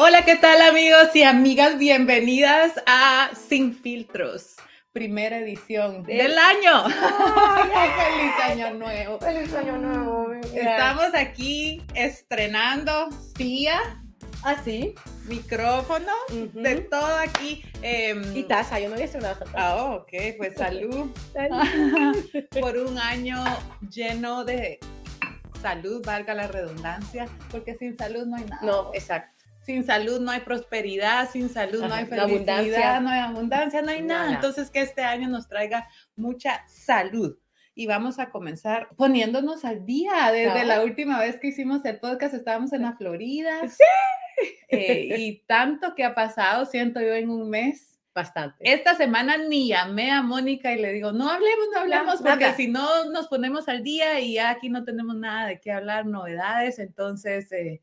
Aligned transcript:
Hola, 0.00 0.24
¿qué 0.24 0.36
tal 0.36 0.62
amigos 0.62 1.08
y 1.14 1.24
amigas? 1.24 1.76
Bienvenidas 1.76 2.70
a 2.86 3.30
Sin 3.34 3.74
Filtros, 3.74 4.54
primera 4.92 5.38
edición 5.38 6.04
del, 6.04 6.38
año. 6.38 6.84
¡Feliz 6.84 8.32
año 8.44 8.74
nuevo! 8.74 9.18
¡Feliz 9.18 9.52
año 9.54 9.76
nuevo! 9.76 10.32
Estamos 10.54 11.12
aquí 11.16 11.82
estrenando 11.96 13.08
CIA. 13.36 14.00
¿Ah, 14.44 14.62
sí? 14.64 14.94
Micrófono, 15.26 16.12
de 16.30 16.76
todo 16.82 17.16
aquí. 17.16 17.64
Em, 17.82 18.36
y 18.36 18.44
taza, 18.44 18.78
yo 18.78 18.86
no 18.90 18.94
había 18.94 19.06
estrenado 19.06 19.44
Ah, 19.54 19.96
ok, 19.96 20.12
pues 20.36 20.54
salud. 20.58 21.10
Por 22.60 22.76
un 22.76 22.98
año 22.98 23.42
lleno 23.90 24.44
de 24.44 24.78
salud, 25.60 26.06
valga 26.06 26.34
la 26.34 26.46
redundancia, 26.46 27.26
porque 27.50 27.76
sin 27.76 27.98
salud 27.98 28.26
no 28.26 28.36
hay 28.36 28.44
nada. 28.44 28.62
No, 28.62 28.94
exacto 28.94 29.37
sin 29.68 29.84
salud 29.84 30.18
no 30.18 30.30
hay 30.30 30.40
prosperidad, 30.40 31.28
sin 31.30 31.50
salud 31.50 31.84
no 31.84 31.92
hay 31.92 32.06
felicidad, 32.06 33.02
no 33.02 33.10
hay 33.10 33.20
abundancia, 33.20 33.82
no 33.82 33.90
hay 33.90 34.00
nada. 34.00 34.32
Entonces, 34.32 34.70
que 34.70 34.80
este 34.80 35.02
año 35.02 35.28
nos 35.28 35.46
traiga 35.46 35.86
mucha 36.16 36.64
salud. 36.66 37.38
Y 37.74 37.86
vamos 37.86 38.18
a 38.18 38.30
comenzar 38.30 38.88
poniéndonos 38.96 39.66
al 39.66 39.84
día. 39.84 40.32
Desde 40.32 40.64
la 40.64 40.82
última 40.82 41.20
vez 41.20 41.38
que 41.38 41.48
hicimos 41.48 41.84
el 41.84 42.00
podcast 42.00 42.32
estábamos 42.32 42.72
en 42.72 42.80
la 42.80 42.96
Florida. 42.96 43.68
Sí. 43.68 43.84
Eh, 44.70 45.16
y 45.18 45.44
tanto 45.46 45.94
que 45.94 46.04
ha 46.04 46.14
pasado, 46.14 46.64
siento 46.64 47.00
yo, 47.00 47.12
en 47.12 47.28
un 47.28 47.50
mes. 47.50 47.98
Bastante. 48.14 48.56
Esta 48.60 48.94
semana 48.94 49.36
ni 49.36 49.68
llamé 49.68 50.12
a 50.12 50.22
Mónica 50.22 50.72
y 50.72 50.80
le 50.80 50.92
digo, 50.92 51.12
no 51.12 51.28
hablemos, 51.28 51.66
no 51.74 51.80
hablemos, 51.80 52.22
porque 52.22 52.52
si 52.54 52.68
no 52.68 53.10
nos 53.10 53.28
ponemos 53.28 53.68
al 53.68 53.82
día 53.82 54.18
y 54.20 54.34
ya 54.34 54.50
aquí 54.50 54.70
no 54.70 54.84
tenemos 54.84 55.14
nada 55.16 55.48
de 55.48 55.60
qué 55.60 55.72
hablar, 55.72 56.06
novedades. 56.06 56.78
Entonces, 56.78 57.52
eh, 57.52 57.82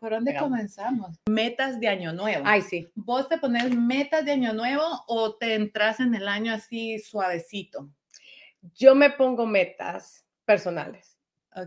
¿Por 0.00 0.10
dónde 0.10 0.36
comenzamos? 0.36 1.16
Metas 1.28 1.80
de 1.80 1.88
año 1.88 2.12
nuevo. 2.12 2.42
Ay, 2.46 2.62
sí. 2.62 2.88
¿Vos 2.94 3.28
te 3.28 3.38
pones 3.38 3.74
metas 3.76 4.24
de 4.24 4.32
año 4.32 4.52
nuevo 4.52 4.82
o 5.06 5.36
te 5.36 5.54
entras 5.54 6.00
en 6.00 6.14
el 6.14 6.28
año 6.28 6.52
así 6.52 6.98
suavecito? 6.98 7.90
Yo 8.74 8.94
me 8.94 9.10
pongo 9.10 9.46
metas 9.46 10.24
personales, 10.44 11.18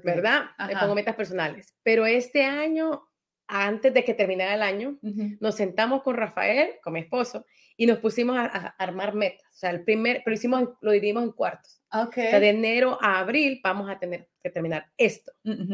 ¿verdad? 0.04 0.46
Me 0.68 0.76
pongo 0.78 0.96
metas 0.96 1.16
personales. 1.16 1.74
Pero 1.84 2.06
este 2.06 2.44
año, 2.44 3.08
antes 3.48 3.94
de 3.94 4.04
que 4.04 4.14
terminara 4.14 4.56
el 4.56 4.62
año, 4.62 4.98
nos 5.40 5.56
sentamos 5.56 6.04
con 6.04 6.16
Rafael, 6.16 6.76
con 6.84 6.94
mi 6.94 7.02
esposo, 7.02 7.46
y 7.78 7.86
nos 7.86 8.00
pusimos 8.00 8.38
a, 8.38 8.76
armar 8.78 9.16
metas. 9.16 9.48
O 9.52 9.58
sea, 9.58 9.72
el 9.72 9.84
primer, 9.84 10.22
pero 10.24 10.36
hicimos, 10.36 10.70
lo 10.82 10.92
dividimos 10.92 11.24
en 11.24 11.32
cuartos. 11.32 11.82
Okay. 11.92 12.28
O 12.28 12.30
sea, 12.30 12.40
de 12.40 12.50
enero 12.50 12.98
a 13.02 13.20
abril 13.20 13.60
vamos 13.64 13.90
a 13.90 13.98
tener 13.98 14.30
que 14.42 14.50
terminar 14.50 14.86
esto 14.98 15.32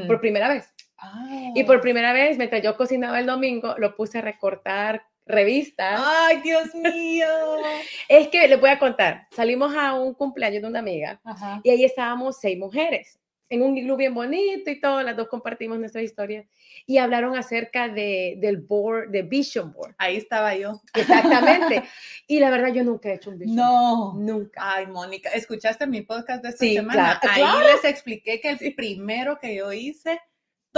por 0.08 0.20
primera 0.20 0.50
vez. 0.50 0.74
Y 1.54 1.64
por 1.64 1.82
primera 1.82 2.14
vez, 2.14 2.38
mientras 2.38 2.64
yo 2.64 2.76
cocinaba 2.76 3.20
el 3.20 3.26
domingo, 3.26 3.76
lo 3.78 3.96
puse 3.96 4.20
a 4.20 4.22
recortar 4.22 5.04
revistas. 5.26 6.02
¡Ay, 6.04 6.42
Dios 6.42 6.74
mío! 6.74 7.28
es 8.10 8.30
que 8.30 8.48
les 8.48 8.60
voy 8.60 8.70
a 8.70 8.80
contar. 8.80 9.28
Salimos 9.32 9.76
a 9.76 9.94
un 9.94 10.14
cumpleaños 10.14 10.62
de 10.62 10.68
una 10.68 10.80
amiga 10.80 11.20
y 11.64 11.70
ahí 11.70 11.84
estábamos 11.84 12.40
seis 12.40 12.58
mujeres 12.58 13.20
en 13.50 13.62
un 13.62 13.78
iglú 13.78 13.96
bien 13.96 14.14
bonito 14.14 14.70
y 14.70 14.80
todo, 14.80 15.02
las 15.04 15.16
dos 15.16 15.28
compartimos 15.28 15.80
nuestra 15.80 16.02
historia 16.02 16.46
y 16.86 16.98
hablaron 16.98 17.36
acerca 17.36 17.88
de, 17.88 18.36
del 18.40 18.58
board, 18.58 19.10
de 19.10 19.22
Vision 19.22 19.72
Board. 19.72 19.96
Ahí 19.98 20.18
estaba 20.18 20.56
yo. 20.56 20.82
Exactamente. 20.94 21.84
y 22.28 22.40
la 22.40 22.50
verdad 22.50 22.74
yo 22.74 22.84
nunca 22.84 23.10
he 23.10 23.16
hecho 23.16 23.30
un 23.30 23.40
Vision 23.40 23.56
no, 23.56 24.12
Board. 24.12 24.26
Nunca. 24.26 24.62
Ay, 24.62 24.88
Mónica, 24.88 25.30
¿escuchaste 25.30 25.88
mi 25.88 26.02
podcast 26.02 26.44
de 26.44 26.50
esta 26.50 26.66
semana? 26.66 27.20
Ahí 27.30 27.44
les 27.74 27.84
expliqué 27.90 28.42
que 28.42 28.50
el 28.50 28.76
primero 28.76 29.40
que 29.40 29.56
yo 29.56 29.72
hice 29.72 30.20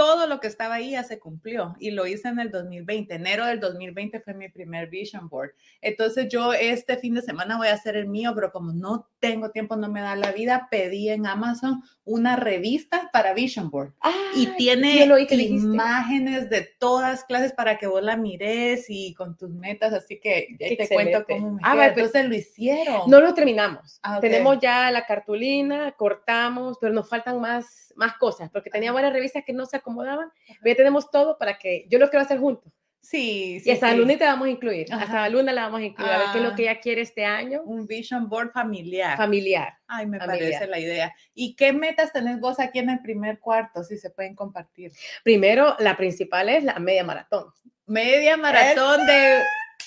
todo 0.00 0.26
lo 0.26 0.40
que 0.40 0.46
estaba 0.46 0.76
ahí 0.76 0.92
ya 0.92 1.04
se 1.04 1.18
cumplió 1.18 1.76
y 1.78 1.90
lo 1.90 2.06
hice 2.06 2.28
en 2.28 2.40
el 2.40 2.50
2020. 2.50 3.16
Enero 3.16 3.44
del 3.44 3.60
2020 3.60 4.20
fue 4.20 4.32
mi 4.32 4.48
primer 4.48 4.88
Vision 4.88 5.28
Board. 5.28 5.50
Entonces 5.82 6.26
yo 6.30 6.54
este 6.54 6.96
fin 6.96 7.12
de 7.12 7.20
semana 7.20 7.58
voy 7.58 7.68
a 7.68 7.74
hacer 7.74 7.96
el 7.96 8.08
mío, 8.08 8.32
pero 8.34 8.50
como 8.50 8.72
no 8.72 9.10
tengo 9.18 9.50
tiempo, 9.50 9.76
no 9.76 9.90
me 9.90 10.00
da 10.00 10.16
la 10.16 10.32
vida, 10.32 10.68
pedí 10.70 11.10
en 11.10 11.26
Amazon 11.26 11.82
una 12.06 12.36
revista 12.36 13.10
para 13.12 13.34
Vision 13.34 13.68
Board. 13.68 13.92
y 14.34 14.46
tiene 14.56 15.04
imágenes 15.04 16.48
de 16.48 16.62
todas 16.78 17.24
clases 17.24 17.52
para 17.52 17.76
que 17.76 17.86
vos 17.86 18.02
la 18.02 18.16
mires 18.16 18.86
y 18.88 19.12
con 19.12 19.36
tus 19.36 19.50
metas, 19.50 19.92
así 19.92 20.18
que 20.18 20.56
ya 20.58 20.68
te 20.78 20.88
cuento 20.88 21.26
cómo 21.28 21.52
me 21.52 21.60
ah, 21.62 21.74
pues, 21.74 21.88
entonces 21.88 22.26
lo 22.26 22.34
hicieron. 22.36 23.02
No 23.06 23.20
lo 23.20 23.34
terminamos. 23.34 24.00
Ah, 24.02 24.18
Tenemos 24.18 24.58
ya 24.60 24.90
la 24.90 25.04
cartulina, 25.04 25.92
cortamos, 25.92 26.78
pero 26.80 26.94
nos 26.94 27.06
faltan 27.06 27.38
más 27.38 27.90
más 28.00 28.14
cosas, 28.16 28.50
porque 28.50 28.70
tenía 28.70 28.92
varias 28.92 29.12
revistas 29.12 29.44
que 29.44 29.52
no 29.52 29.66
se 29.66 29.76
acomodaban. 29.90 30.30
Ya 30.64 30.74
tenemos 30.74 31.10
todo 31.10 31.36
para 31.38 31.58
que 31.58 31.86
yo 31.88 31.98
lo 31.98 32.08
quiero 32.08 32.24
hacer 32.24 32.38
juntos. 32.38 32.72
Sí, 33.02 33.60
sí. 33.60 33.70
Y 33.70 33.72
hasta 33.72 33.88
la 33.88 33.96
luna 33.96 34.18
te 34.18 34.24
vamos 34.24 34.46
a 34.46 34.50
incluir. 34.50 34.92
Hasta 34.92 35.22
la 35.22 35.28
luna 35.30 35.52
la 35.52 35.62
vamos 35.62 35.80
a 35.80 35.84
incluir. 35.84 36.12
a 36.12 36.18
ver 36.18 36.26
qué 36.32 36.38
es 36.38 36.44
lo 36.44 36.54
que 36.54 36.68
ah. 36.68 36.72
ella 36.72 36.80
quiere 36.80 37.00
este 37.00 37.24
año. 37.24 37.62
Un 37.64 37.86
vision 37.86 38.28
board 38.28 38.52
familiar. 38.52 39.16
Familiar. 39.16 39.72
Ay, 39.86 40.06
me 40.06 40.18
parece 40.18 40.66
la 40.66 40.78
idea. 40.78 41.14
¿Y 41.34 41.56
qué 41.56 41.72
metas 41.72 42.12
tenés 42.12 42.38
vos 42.38 42.60
aquí 42.60 42.78
en 42.78 42.90
el 42.90 43.00
primer 43.00 43.40
cuarto, 43.40 43.82
si 43.82 43.96
se 43.96 44.10
pueden 44.10 44.34
compartir? 44.34 44.92
Primero, 45.24 45.76
la 45.78 45.96
principal 45.96 46.50
es 46.50 46.62
la 46.62 46.78
media 46.78 47.02
maratón. 47.02 47.46
Media 47.86 48.36
maratón 48.36 49.06
de 49.06 49.40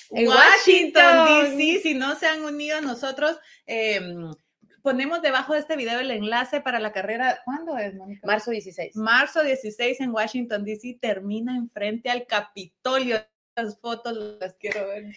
Washington, 0.10 1.58
D.C. 1.58 1.82
Si 1.82 1.94
no 1.94 2.16
se 2.16 2.28
han 2.28 2.44
unido 2.44 2.78
a 2.80 2.82
nosotros, 2.82 3.38
eh, 3.66 4.02
ponemos 4.84 5.22
debajo 5.22 5.54
de 5.54 5.60
este 5.60 5.76
video 5.76 6.00
el 6.00 6.12
enlace 6.12 6.62
para 6.62 6.80
la 6.80 6.92
carrera. 6.92 7.40
¿Cuándo 7.46 7.78
es, 7.78 7.96
Mónica? 7.96 8.28
Marzo 8.28 8.52
16. 8.52 8.96
Marzo 8.98 9.42
16 9.42 10.02
en 10.02 10.12
Washington, 10.12 10.64
D.C. 10.64 11.00
Termina 11.02 11.56
enfrente 11.56 12.12
al 12.12 12.28
Capitolio. 12.28 13.18
Las 13.56 13.80
fotos 13.80 14.18
las 14.40 14.56
quiero 14.56 14.88
ver. 14.88 15.14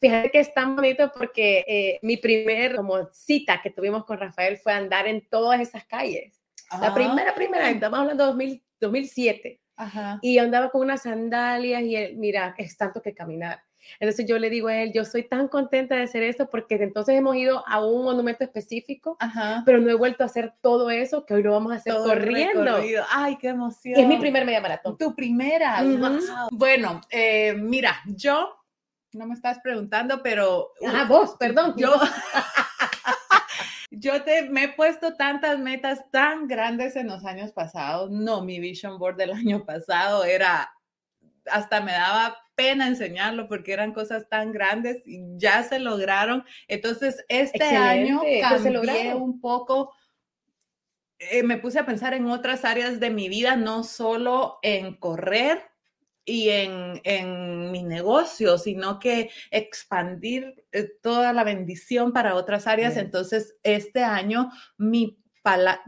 Fíjate 0.00 0.30
que 0.30 0.40
es 0.40 0.52
tan 0.52 0.76
bonito 0.76 1.12
porque 1.14 1.64
eh, 1.68 1.98
mi 2.02 2.16
primer 2.16 2.76
como 2.76 3.06
cita 3.12 3.60
que 3.62 3.70
tuvimos 3.70 4.04
con 4.04 4.18
Rafael 4.18 4.56
fue 4.58 4.72
andar 4.72 5.06
en 5.06 5.26
todas 5.28 5.60
esas 5.60 5.84
calles. 5.84 6.40
La 6.70 6.88
ah. 6.88 6.94
primera, 6.94 7.34
primera, 7.34 7.70
estamos 7.70 8.00
hablando 8.00 8.24
de 8.24 8.28
2000, 8.28 8.64
2007. 8.80 9.60
Ajá. 9.76 10.18
Y 10.22 10.38
andaba 10.38 10.70
con 10.70 10.82
unas 10.82 11.02
sandalias 11.02 11.82
y 11.82 11.96
él, 11.96 12.16
mira, 12.16 12.54
es 12.58 12.76
tanto 12.76 13.00
que 13.02 13.14
caminar. 13.14 13.62
Entonces 13.98 14.26
yo 14.26 14.38
le 14.38 14.50
digo 14.50 14.68
a 14.68 14.76
él, 14.76 14.92
yo 14.92 15.04
soy 15.04 15.24
tan 15.24 15.48
contenta 15.48 15.96
de 15.96 16.02
hacer 16.02 16.22
esto 16.22 16.48
porque 16.48 16.76
entonces 16.76 17.16
hemos 17.16 17.36
ido 17.36 17.64
a 17.66 17.84
un 17.84 18.04
monumento 18.04 18.44
específico, 18.44 19.16
pero 19.64 19.80
no 19.80 19.90
he 19.90 19.94
vuelto 19.94 20.22
a 20.22 20.26
hacer 20.26 20.54
todo 20.60 20.90
eso 20.90 21.26
que 21.26 21.34
hoy 21.34 21.42
lo 21.42 21.52
vamos 21.52 21.72
a 21.72 21.76
hacer 21.76 21.94
corriendo. 21.94 22.78
Ay, 23.10 23.36
qué 23.36 23.48
emoción. 23.48 23.98
Es 23.98 24.06
mi 24.06 24.18
primer 24.18 24.44
media 24.44 24.60
maratón. 24.60 24.96
Tu 24.96 25.14
primera. 25.14 25.82
Bueno, 26.50 27.00
eh, 27.10 27.54
mira, 27.54 28.00
yo, 28.06 28.56
no 29.12 29.26
me 29.26 29.34
estás 29.34 29.58
preguntando, 29.60 30.22
pero... 30.22 30.70
Ah, 30.86 31.04
vos, 31.08 31.36
perdón. 31.38 31.74
Yo... 31.76 31.94
Yo 33.92 34.22
te, 34.22 34.48
me 34.48 34.64
he 34.64 34.68
puesto 34.68 35.14
tantas 35.14 35.58
metas 35.58 36.08
tan 36.12 36.46
grandes 36.46 36.94
en 36.94 37.08
los 37.08 37.24
años 37.24 37.50
pasados. 37.50 38.08
No, 38.10 38.40
mi 38.40 38.60
vision 38.60 38.98
board 38.98 39.16
del 39.16 39.32
año 39.32 39.64
pasado 39.64 40.24
era, 40.24 40.72
hasta 41.50 41.80
me 41.80 41.92
daba 41.92 42.36
pena 42.60 42.88
enseñarlo 42.88 43.48
porque 43.48 43.72
eran 43.72 43.94
cosas 43.94 44.28
tan 44.28 44.52
grandes 44.52 45.02
y 45.06 45.22
ya 45.38 45.62
se 45.62 45.78
lograron. 45.78 46.44
Entonces, 46.68 47.24
este 47.26 47.64
año 47.64 48.20
cambié 48.42 49.14
un 49.14 49.40
poco. 49.40 49.94
Eh, 51.18 51.42
me 51.42 51.56
puse 51.56 51.78
a 51.78 51.86
pensar 51.86 52.12
en 52.12 52.26
otras 52.26 52.66
áreas 52.66 53.00
de 53.00 53.08
mi 53.08 53.30
vida, 53.30 53.56
no 53.56 53.82
solo 53.82 54.58
en 54.60 54.94
correr 54.96 55.62
y 56.26 56.50
en, 56.50 57.00
en 57.04 57.70
mi 57.70 57.82
negocio, 57.82 58.58
sino 58.58 58.98
que 58.98 59.30
expandir 59.50 60.66
eh, 60.72 60.86
toda 61.00 61.32
la 61.32 61.44
bendición 61.44 62.12
para 62.12 62.34
otras 62.34 62.66
áreas. 62.66 62.98
Entonces, 62.98 63.56
este 63.62 64.04
año 64.04 64.50
mi 64.76 65.20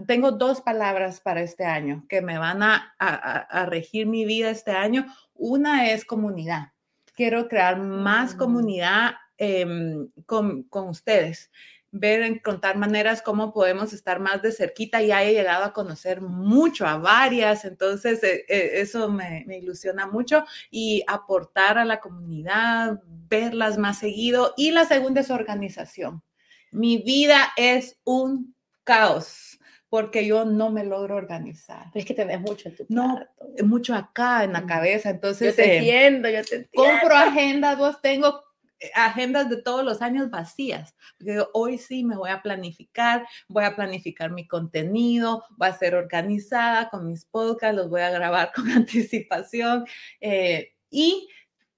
tengo 0.06 0.32
dos 0.32 0.60
palabras 0.60 1.20
para 1.20 1.42
este 1.42 1.64
año 1.64 2.06
que 2.08 2.22
me 2.22 2.38
van 2.38 2.62
a, 2.62 2.94
a, 2.98 3.66
regir 3.66 4.06
mi 4.06 4.24
vida 4.24 4.50
este 4.50 4.70
año. 4.70 5.06
Una 5.44 5.90
es 5.90 6.04
comunidad. 6.04 6.68
Quiero 7.16 7.48
crear 7.48 7.76
más 7.80 8.36
mm. 8.36 8.38
comunidad 8.38 9.14
em, 9.38 10.08
con, 10.24 10.62
con, 10.62 10.88
ustedes, 10.88 11.50
ver, 11.90 12.22
encontrar 12.22 12.76
maneras 12.76 13.22
cómo 13.22 13.52
podemos 13.52 13.92
estar 13.92 14.20
más 14.20 14.40
de 14.40 14.52
cerquita. 14.52 15.02
Ya 15.02 15.24
he 15.24 15.32
llegado 15.34 15.64
a 15.64 15.72
conocer 15.72 16.20
mucho 16.20 16.86
a 16.86 16.96
varias, 16.96 17.64
entonces 17.64 18.22
eh, 18.22 18.44
eh, 18.48 18.70
eso 18.74 19.10
me, 19.10 19.42
me 19.48 19.58
ilusiona 19.58 20.06
mucho 20.06 20.44
y 20.70 21.02
aportar 21.08 21.76
a 21.76 21.84
la 21.84 21.98
comunidad, 21.98 23.00
verlas 23.28 23.78
más 23.78 23.98
seguido. 23.98 24.54
Y 24.56 24.70
la 24.70 24.84
segunda 24.84 25.22
es 25.22 25.30
organización. 25.30 26.22
Mi 26.70 26.98
vida 26.98 27.48
es 27.56 27.98
un 28.04 28.54
caos 28.84 29.58
porque 29.92 30.24
yo 30.24 30.46
no 30.46 30.70
me 30.70 30.84
logro 30.84 31.16
organizar. 31.16 31.90
Es 31.92 32.06
que 32.06 32.14
tenés 32.14 32.40
mucho 32.40 32.70
en 32.70 32.76
tu 32.76 32.86
No, 32.88 33.22
mucho 33.62 33.94
acá 33.94 34.42
en 34.42 34.54
la 34.54 34.62
mm. 34.62 34.66
cabeza, 34.66 35.10
entonces... 35.10 35.54
Yo 35.54 35.62
te 35.62 35.70
eh, 35.70 35.76
entiendo, 35.76 36.30
yo 36.30 36.42
te 36.42 36.54
entiendo. 36.56 36.98
Compro 36.98 37.14
agendas, 37.14 37.76
vos 37.76 38.00
tengo 38.00 38.42
eh, 38.80 38.90
agendas 38.94 39.50
de 39.50 39.60
todos 39.60 39.84
los 39.84 40.00
años 40.00 40.30
vacías. 40.30 40.94
Porque 41.18 41.44
hoy 41.52 41.76
sí 41.76 42.04
me 42.04 42.16
voy 42.16 42.30
a 42.30 42.40
planificar, 42.40 43.26
voy 43.48 43.64
a 43.64 43.76
planificar 43.76 44.30
mi 44.30 44.48
contenido, 44.48 45.44
voy 45.58 45.68
a 45.68 45.76
ser 45.76 45.94
organizada 45.94 46.88
con 46.88 47.06
mis 47.06 47.26
podcasts, 47.26 47.76
los 47.76 47.90
voy 47.90 48.00
a 48.00 48.08
grabar 48.08 48.50
con 48.54 48.70
anticipación. 48.70 49.84
Eh, 50.22 50.72
y 50.88 51.28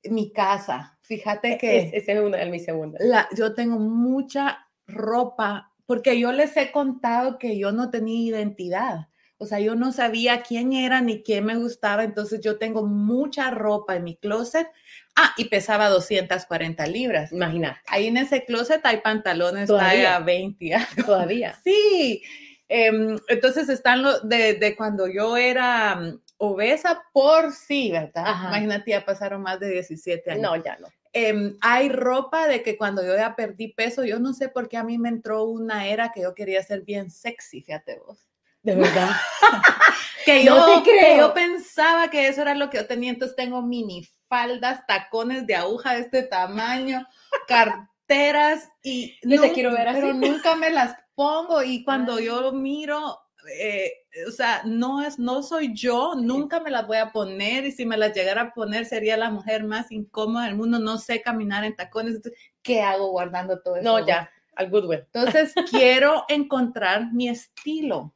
mi 0.05 0.31
casa. 0.31 0.97
Fíjate 1.03 1.55
e, 1.55 1.59
que... 1.59 1.91
esa 1.93 2.13
es 2.13 2.21
una 2.21 2.39
de 2.39 2.47
mis 2.47 2.65
segundas. 2.65 3.03
yo 3.37 3.57
tengo 3.57 3.81
mucha 3.81 4.69
ropa, 4.87 5.74
porque 5.87 6.19
yo 6.19 6.33
les 6.33 6.57
he 6.57 6.73
contado 6.73 7.39
que 7.39 7.59
yo 7.59 7.73
no 7.73 7.91
tenía 7.91 8.29
identidad. 8.29 9.09
O 9.37 9.47
sea, 9.47 9.59
yo 9.61 9.75
no 9.75 9.93
sabía 9.93 10.43
quién 10.43 10.73
era 10.73 11.01
ni 11.01 11.23
quién 11.23 11.45
me 11.45 11.57
gustaba, 11.57 12.05
entonces 12.05 12.41
yo 12.41 12.57
tengo 12.57 12.87
mucha 12.87 13.51
ropa 13.51 13.97
en 13.97 14.05
mi 14.05 14.17
closet. 14.17 14.69
Ah, 15.17 15.33
y 15.37 15.47
pesaba 15.47 15.89
240 15.89 16.87
libras. 16.87 17.33
Imagina. 17.33 17.83
Ahí 17.87 18.07
en 18.07 18.17
ese 18.17 18.45
closet 18.45 18.81
hay 18.85 18.99
pantalones 18.99 19.69
talla 19.69 20.21
20. 20.21 20.75
Todavía. 21.05 21.59
Sí. 21.63 22.23
Em, 22.69 23.19
entonces 23.29 23.69
están 23.69 24.03
los 24.03 24.27
de, 24.29 24.75
cuando 24.77 25.07
yo 25.07 25.37
era 25.37 25.97
mm, 25.97 26.21
obesa 26.39 27.03
por 27.13 27.53
sí, 27.53 27.91
¿verdad? 27.93 28.25
Imagínate, 28.49 28.93
ya 28.93 29.05
pasaron 29.05 29.43
más 29.43 29.61
de 29.61 29.69
17 29.69 30.31
años. 30.31 30.43
No, 30.43 30.57
ya 30.57 30.77
no. 30.79 30.89
Em, 31.17 31.57
hay 31.61 31.91
ropa 31.91 32.49
de 32.49 32.65
que 32.65 32.77
cuando 32.77 33.01
yo 33.07 33.15
ya 33.15 33.37
perdí 33.37 33.69
peso, 33.69 34.05
yo 34.05 34.19
no 34.19 34.33
sé 34.33 34.49
por 34.49 34.69
qué 34.69 34.77
a 34.77 34.83
mí 34.83 34.99
me 34.99 35.09
entró 35.09 35.45
una 35.45 35.87
era 35.87 36.11
que 36.11 36.23
yo 36.23 36.35
quería 36.35 36.61
ser 36.65 36.83
bien 36.83 37.09
sexy, 37.09 37.63
fíjate 37.63 38.01
vos. 38.05 38.27
De 38.63 38.75
verdad. 38.75 39.11
que, 40.25 40.45
yo, 40.45 40.83
que 40.85 41.17
yo 41.17 41.33
pensaba 41.33 42.11
que 42.11 42.27
eso 42.27 42.43
era 42.43 42.57
lo 42.57 42.69
que 42.69 42.79
yo 42.79 42.87
tenía, 42.89 43.11
entonces 43.11 43.37
tengo 43.37 43.63
mini 43.63 44.05
faldas, 44.29 44.85
tacones 44.89 45.47
de 45.47 45.55
aguja 45.55 45.95
de 45.95 46.01
este 46.01 46.25
tamaño, 46.25 47.07
carteras 47.47 48.69
y 48.83 49.17
no, 49.23 49.41
te 49.41 49.53
quiero 49.53 49.71
ver 49.71 49.87
así. 49.87 50.01
Pero 50.01 50.15
nunca 50.15 50.57
me 50.57 50.71
las 50.71 50.97
pongo 51.15 51.63
y 51.63 51.85
cuando 51.85 52.19
yo 52.19 52.51
miro, 52.51 53.21
eh, 53.59 53.93
o 54.27 54.31
sea, 54.31 54.63
no 54.65 55.03
es, 55.03 55.19
no 55.19 55.43
soy 55.43 55.75
yo, 55.75 56.15
nunca 56.15 56.61
me 56.61 56.71
las 56.71 56.87
voy 56.87 56.99
a 56.99 57.13
poner 57.13 57.65
y 57.67 57.73
si 57.73 57.87
me 57.87 57.97
las 57.97 58.15
llegara 58.15 58.43
a 58.43 58.55
poner 58.55 58.87
sería 58.87 59.17
la 59.17 59.31
mujer 59.31 59.65
más 59.65 59.91
incómoda 59.93 60.47
del 60.47 60.57
mundo, 60.57 60.79
no 60.79 60.99
sé 60.99 61.23
caminar 61.23 61.65
en 61.65 61.77
tacones, 61.77 62.21
¿qué 62.63 62.83
hago 62.83 63.11
guardando 63.11 63.61
todo 63.61 63.77
eso? 63.77 63.85
No, 63.85 64.07
ya, 64.07 64.31
al 64.57 64.71
goodwill. 64.71 65.01
Entonces 65.13 65.53
quiero 65.71 66.25
encontrar 66.29 67.13
mi 67.13 67.29
estilo 67.29 68.15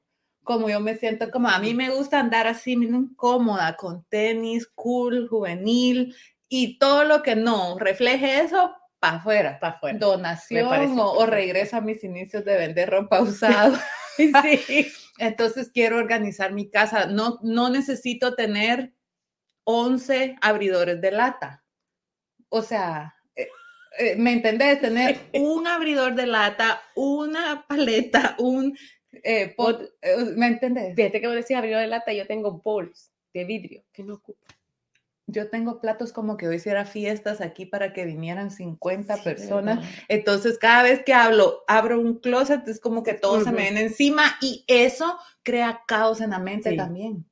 como 0.49 0.71
yo 0.71 0.81
me 0.81 0.97
siento, 0.97 1.31
como 1.31 1.47
a 1.49 1.59
mí 1.59 1.75
me 1.75 1.91
gusta 1.91 2.19
andar 2.19 2.47
así, 2.47 2.75
miren, 2.75 3.15
cómoda, 3.17 3.77
con 3.77 4.05
tenis, 4.05 4.67
cool, 4.75 5.29
juvenil 5.29 6.17
y 6.49 6.79
todo 6.79 7.05
lo 7.05 7.23
que 7.23 7.37
no 7.37 7.79
refleje 7.79 8.41
eso, 8.41 8.75
para 8.99 9.19
afuera, 9.19 9.61
para 9.61 9.75
afuera. 9.75 9.99
Donación 9.99 10.99
o, 10.99 11.27
regreso 11.27 11.77
a 11.77 11.83
mis 11.83 12.03
inicios 12.03 12.47
de 12.47 12.57
vender 12.57 12.89
ropa 12.89 13.21
usada. 13.21 13.79
sí. 14.17 14.87
Entonces 15.19 15.71
quiero 15.73 15.97
organizar 15.97 16.53
mi 16.53 16.71
casa. 16.71 17.07
No, 17.07 17.39
no 17.43 17.69
necesito 17.69 18.35
tener 18.35 18.93
11 19.65 20.37
abridores 20.41 21.01
de 21.01 21.11
lata. 21.11 21.65
O 22.49 22.63
sea, 22.63 23.15
eh, 23.37 23.49
eh, 23.99 24.17
¿me 24.17 24.33
entendés? 24.33 24.81
Tener 24.81 25.19
un 25.35 25.67
abridor 25.67 26.15
de 26.15 26.27
lata, 26.27 26.81
una 26.95 27.67
paleta, 27.69 28.37
un 28.39 28.77
eh, 29.13 29.55
eh, 30.03 30.25
¿Me 30.37 30.47
entendés? 30.47 30.95
Fíjate 30.95 31.21
que 31.21 31.27
vos 31.27 31.37
decís 31.37 31.57
abridor 31.57 31.81
de 31.81 31.87
lata, 31.87 32.13
yo 32.13 32.27
tengo 32.27 32.53
bowls 32.53 33.13
de 33.33 33.45
vidrio 33.45 33.85
que 33.93 34.03
no 34.03 34.15
ocupo. 34.15 34.47
Yo 35.31 35.51
tengo 35.51 35.79
platos 35.83 36.15
como 36.15 36.39
que 36.39 36.49
hoy 36.49 36.57
hiciera 36.57 36.87
fiestas 36.87 37.43
aquí 37.43 37.67
para 37.67 37.93
que 37.93 38.07
vinieran 38.07 38.51
50 38.51 39.23
personas. 39.23 39.87
Entonces, 40.09 40.59
cada 40.59 40.83
vez 40.83 41.05
que 41.05 41.13
hablo, 41.13 41.65
abro 41.69 42.01
un 42.01 42.19
closet, 42.19 42.67
es 42.67 42.81
como 42.81 43.03
que 43.03 43.13
todo 43.13 43.45
se 43.45 43.53
me 43.53 43.63
viene 43.63 43.83
encima 43.83 44.23
y 44.41 44.65
eso 44.67 45.19
crea 45.43 45.83
caos 45.87 46.23
en 46.23 46.31
la 46.31 46.39
mente 46.39 46.75
también. 46.75 47.27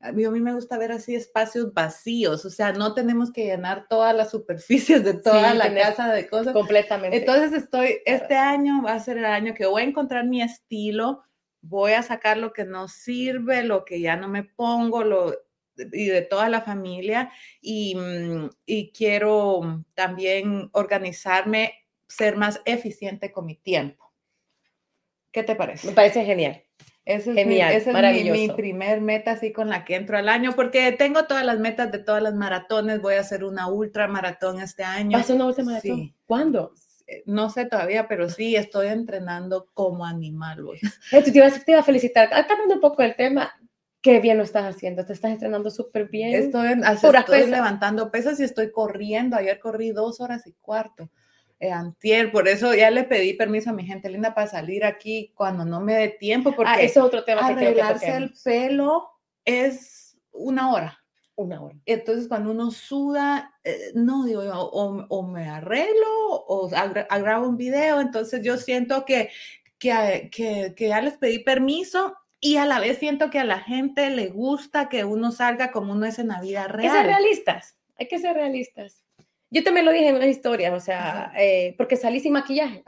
A 0.00 0.12
mí, 0.12 0.26
a 0.26 0.30
mí 0.30 0.40
me 0.40 0.52
gusta 0.52 0.76
ver 0.76 0.92
así 0.92 1.14
espacios 1.14 1.72
vacíos, 1.72 2.44
o 2.44 2.50
sea, 2.50 2.72
no 2.72 2.94
tenemos 2.94 3.32
que 3.32 3.46
llenar 3.46 3.86
todas 3.88 4.14
las 4.14 4.30
superficies 4.30 5.02
de 5.02 5.14
toda 5.14 5.54
la 5.54 5.74
casa 5.74 6.12
de 6.12 6.28
cosas. 6.28 6.52
Completamente. 6.52 7.16
Entonces 7.16 7.52
estoy, 7.52 7.96
este 8.04 8.36
año 8.36 8.82
va 8.82 8.92
a 8.92 9.00
ser 9.00 9.16
el 9.16 9.24
año 9.24 9.54
que 9.54 9.66
voy 9.66 9.82
a 9.82 9.86
encontrar 9.86 10.24
mi 10.26 10.40
estilo, 10.40 11.22
voy 11.62 11.92
a 11.92 12.02
sacar 12.02 12.36
lo 12.36 12.52
que 12.52 12.64
no 12.64 12.88
sirve, 12.88 13.64
lo 13.64 13.84
que 13.84 14.00
ya 14.00 14.16
no 14.16 14.28
me 14.28 14.44
pongo, 14.44 15.02
lo, 15.02 15.34
y 15.92 16.06
de 16.06 16.22
toda 16.22 16.48
la 16.48 16.62
familia, 16.62 17.30
y, 17.60 17.94
mm, 17.94 18.50
y 18.66 18.92
quiero 18.92 19.84
también 19.94 20.70
organizarme, 20.72 21.74
ser 22.06 22.36
más 22.36 22.60
eficiente 22.64 23.32
con 23.32 23.46
mi 23.46 23.56
tiempo. 23.56 24.12
¿Qué 25.30 25.42
te 25.42 25.54
parece? 25.54 25.86
Me 25.86 25.92
parece 25.92 26.24
genial. 26.24 26.62
Ese 27.04 27.30
es, 27.30 27.36
Genial, 27.36 27.70
mi, 27.70 28.28
es 28.28 28.32
mi, 28.32 28.50
primer 28.50 29.00
meta 29.00 29.30
así 29.30 29.50
con 29.50 29.70
la 29.70 29.86
que 29.86 29.94
entro 29.94 30.18
al 30.18 30.28
año, 30.28 30.52
porque 30.54 30.92
tengo 30.92 31.24
todas 31.24 31.44
las 31.44 31.58
metas 31.58 31.90
de 31.90 32.00
todas 32.00 32.22
las 32.22 32.34
maratones. 32.34 33.00
Voy 33.00 33.14
a 33.14 33.20
hacer 33.20 33.44
una 33.44 33.66
ultra 33.66 34.08
maratón 34.08 34.60
este 34.60 34.84
año. 34.84 35.16
¿Vas 35.16 35.30
a 35.30 35.34
una 35.34 35.46
ultra 35.46 35.64
maratón? 35.64 35.96
Sí. 35.96 36.14
¿Cuándo? 36.26 36.74
Eh, 37.06 37.22
no 37.24 37.48
sé 37.48 37.64
todavía, 37.64 38.06
pero 38.08 38.28
sí 38.28 38.56
estoy 38.56 38.88
entrenando 38.88 39.70
como 39.72 40.04
animal. 40.04 40.62
te, 41.10 41.30
iba 41.34 41.50
te 41.50 41.70
iba 41.72 41.80
a 41.80 41.82
felicitar. 41.82 42.28
Cambiando 42.28 42.74
un 42.74 42.80
poco 42.80 43.02
el 43.02 43.16
tema, 43.16 43.57
qué 44.00 44.20
bien 44.20 44.36
lo 44.36 44.44
estás 44.44 44.74
haciendo. 44.74 45.04
Te 45.04 45.12
estás 45.12 45.32
entrenando 45.32 45.70
súper 45.70 46.08
bien. 46.08 46.34
Estoy, 46.34 46.68
estoy 46.92 47.46
levantando 47.46 48.10
pesas 48.10 48.38
y 48.40 48.44
estoy 48.44 48.70
corriendo. 48.70 49.36
Ayer 49.36 49.58
corrí 49.58 49.90
dos 49.90 50.20
horas 50.20 50.46
y 50.46 50.52
cuarto. 50.54 51.10
Eh, 51.60 51.72
antier, 51.72 52.30
por 52.30 52.46
eso 52.46 52.72
ya 52.72 52.88
le 52.90 53.02
pedí 53.02 53.34
permiso 53.34 53.70
a 53.70 53.72
mi 53.72 53.84
gente 53.84 54.08
linda 54.08 54.32
para 54.32 54.46
salir 54.46 54.84
aquí 54.84 55.32
cuando 55.34 55.64
no 55.64 55.80
me 55.80 55.94
dé 55.94 56.08
tiempo, 56.08 56.52
porque 56.54 56.70
ah, 56.70 56.76
ese 56.76 56.84
es 56.84 56.96
otro 56.98 57.24
tema 57.24 57.44
arreglarse 57.48 58.16
el 58.16 58.32
pelo 58.44 59.08
es 59.44 60.16
una 60.30 60.72
hora. 60.72 61.04
Una 61.34 61.60
hora. 61.60 61.76
Entonces, 61.84 62.28
cuando 62.28 62.52
uno 62.52 62.70
suda, 62.70 63.52
eh, 63.64 63.90
no, 63.94 64.24
digo, 64.24 64.42
o, 64.42 65.04
o, 65.08 65.22
me 65.24 65.48
arreglo 65.48 66.06
o 66.30 66.68
grabo 66.68 67.48
un 67.48 67.56
video, 67.56 68.00
entonces 68.00 68.40
yo 68.42 68.56
siento 68.56 69.04
que, 69.04 69.30
que, 69.78 70.30
que, 70.32 70.74
que 70.76 70.88
ya 70.88 71.00
les 71.00 71.16
pedí 71.16 71.40
permiso 71.40 72.14
y 72.40 72.56
a 72.56 72.66
la 72.66 72.80
vez 72.80 72.98
siento 72.98 73.30
que 73.30 73.38
a 73.38 73.44
la 73.44 73.60
gente 73.60 74.10
le 74.10 74.28
gusta 74.28 74.88
que 74.88 75.04
uno 75.04 75.32
salga 75.32 75.72
como 75.72 75.92
uno 75.92 76.06
es 76.06 76.18
en 76.18 76.28
la 76.28 76.40
vida 76.40 76.68
real. 76.68 76.90
Hay 76.90 76.92
que 76.92 76.96
ser 76.96 77.06
realistas, 77.06 77.78
hay 77.96 78.08
que 78.08 78.18
ser 78.18 78.34
realistas. 78.34 79.04
Yo 79.50 79.62
me 79.72 79.82
lo 79.82 79.92
dije 79.92 80.08
en 80.08 80.16
una 80.16 80.26
historia, 80.26 80.74
o 80.74 80.80
sea, 80.80 81.32
eh, 81.38 81.74
porque 81.78 81.96
salí 81.96 82.20
sin 82.20 82.34
maquillaje 82.34 82.84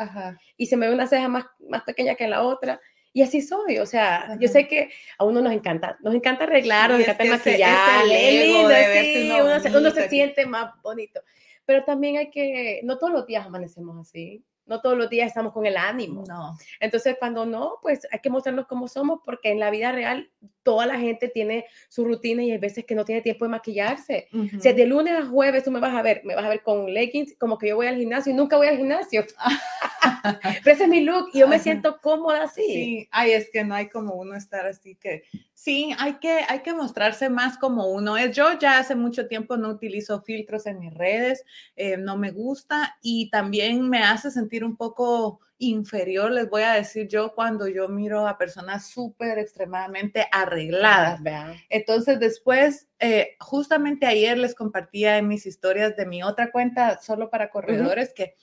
y 0.59 0.67
se 0.67 0.77
me 0.77 0.89
ve 0.89 0.95
una 0.95 1.07
ceja 1.07 1.27
más, 1.27 1.47
más 1.69 1.83
pequeña 1.83 2.15
que 2.15 2.29
la 2.29 2.43
otra. 2.43 2.81
Y 3.13 3.23
así 3.23 3.43
soy, 3.43 3.79
o 3.79 3.87
sea, 3.87 4.37
yo 4.39 4.47
sé 4.47 4.69
que 4.69 4.91
a 5.19 5.25
uno 5.25 5.41
nos 5.41 5.53
encanta, 5.53 5.99
nos 6.01 6.15
encanta 6.15 6.45
arreglar, 6.45 6.91
nos 6.91 7.01
encanta 7.01 7.25
maquillar, 7.25 8.05
es 8.09 8.47
lindo, 8.47 9.45
uno, 9.45 9.79
uno 9.79 9.91
se 9.91 10.09
siente 10.09 10.47
más 10.47 10.71
bonito. 10.83 11.21
Pero 11.65 11.83
también 11.85 12.19
hay 12.19 12.31
que, 12.31 12.81
no 12.85 12.99
todos 12.99 13.13
los 13.13 13.27
días 13.27 13.47
amanecemos 13.47 13.99
así 13.99 14.45
no 14.71 14.81
todos 14.81 14.97
los 14.97 15.11
días 15.11 15.27
estamos 15.27 15.53
con 15.53 15.67
el 15.67 15.77
ánimo. 15.77 16.23
No. 16.29 16.57
Entonces, 16.79 17.17
cuando 17.19 17.45
no, 17.45 17.79
pues 17.83 18.07
hay 18.13 18.21
que 18.21 18.31
mostrarnos 18.31 18.69
cómo 18.69 18.87
somos, 18.87 19.21
porque 19.25 19.51
en 19.51 19.59
la 19.59 19.69
vida 19.69 19.91
real 19.91 20.31
toda 20.63 20.87
la 20.87 20.99
gente 20.99 21.29
tiene 21.29 21.67
su 21.89 22.05
rutina 22.05 22.43
y 22.43 22.51
hay 22.51 22.59
veces 22.59 22.85
que 22.85 22.95
no 22.95 23.05
tiene 23.05 23.23
tiempo 23.23 23.45
de 23.45 23.51
maquillarse. 23.51 24.29
Si 24.61 24.73
de 24.73 24.87
lunes 24.87 25.15
a 25.15 25.27
jueves 25.27 25.65
tú 25.65 25.71
me 25.71 25.81
vas 25.81 25.95
a 25.95 26.03
ver, 26.03 26.23
me 26.25 26.35
vas 26.35 26.45
a 26.45 26.49
ver 26.49 26.63
con 26.63 26.93
leggings, 26.93 27.35
como 27.39 27.59
que 27.59 27.69
yo 27.69 27.77
voy 27.77 27.87
al 27.87 27.97
gimnasio 27.97 28.33
y 28.33 28.37
nunca 28.37 28.57
voy 28.57 28.67
al 28.67 28.77
gimnasio. 28.77 29.25
Pero 30.65 30.75
ese 30.75 30.85
es 30.85 30.89
mi 30.89 31.01
look 31.01 31.31
y 31.33 31.41
yo 31.41 31.49
me 31.49 31.59
siento 31.59 32.01
cómoda 32.01 32.45
así. 32.45 32.63
Sí, 32.63 33.09
ay, 33.11 33.33
es 33.33 33.51
que 33.51 33.65
no 33.65 33.75
hay 33.75 33.89
como 33.89 34.15
uno 34.15 34.37
estar 34.37 34.67
así 34.67 34.95
que, 34.97 35.25
sí, 35.55 35.95
hay 35.99 36.15
que, 36.15 36.41
hay 36.49 36.61
que 36.61 36.75
mostrarse 36.75 37.29
más 37.31 37.59
como 37.59 37.87
uno 37.89 38.17
es. 38.17 38.35
Yo 38.35 38.59
ya 38.59 38.79
hace 38.79 38.95
mucho 38.95 39.29
tiempo 39.29 39.57
no 39.57 39.69
utilizo 39.69 40.23
filtros 40.23 40.67
en 40.67 40.79
mis 40.79 40.95
redes, 40.95 41.45
eh, 41.77 41.97
no 41.97 42.17
me 42.17 42.31
gusta 42.31 42.97
y 43.03 43.31
también 43.31 43.89
me 43.89 44.03
hace 44.03 44.31
sentir 44.31 44.65
un 44.65 44.77
poco 44.77 45.41
inferior, 45.61 46.33
les 46.33 46.49
voy 46.49 46.63
a 46.63 46.73
decir 46.73 47.07
yo, 47.07 47.35
cuando 47.35 47.69
yo 47.69 47.89
miro 47.89 48.27
a 48.27 48.37
personas 48.39 48.91
súper 48.91 49.39
extremadamente 49.39 50.27
arregladas. 50.33 51.21
Entonces, 51.69 52.19
después, 52.19 52.89
eh, 52.99 53.37
justamente 53.39 54.07
ayer 54.07 54.37
les 54.39 54.55
compartía 54.55 55.19
en 55.19 55.29
mis 55.29 55.47
historias 55.47 55.97
de 55.97 56.07
mi 56.07 56.23
otra 56.23 56.51
cuenta, 56.51 57.01
solo 57.01 57.31
para 57.31 57.51
corredores, 57.51 58.13
que 58.15 58.37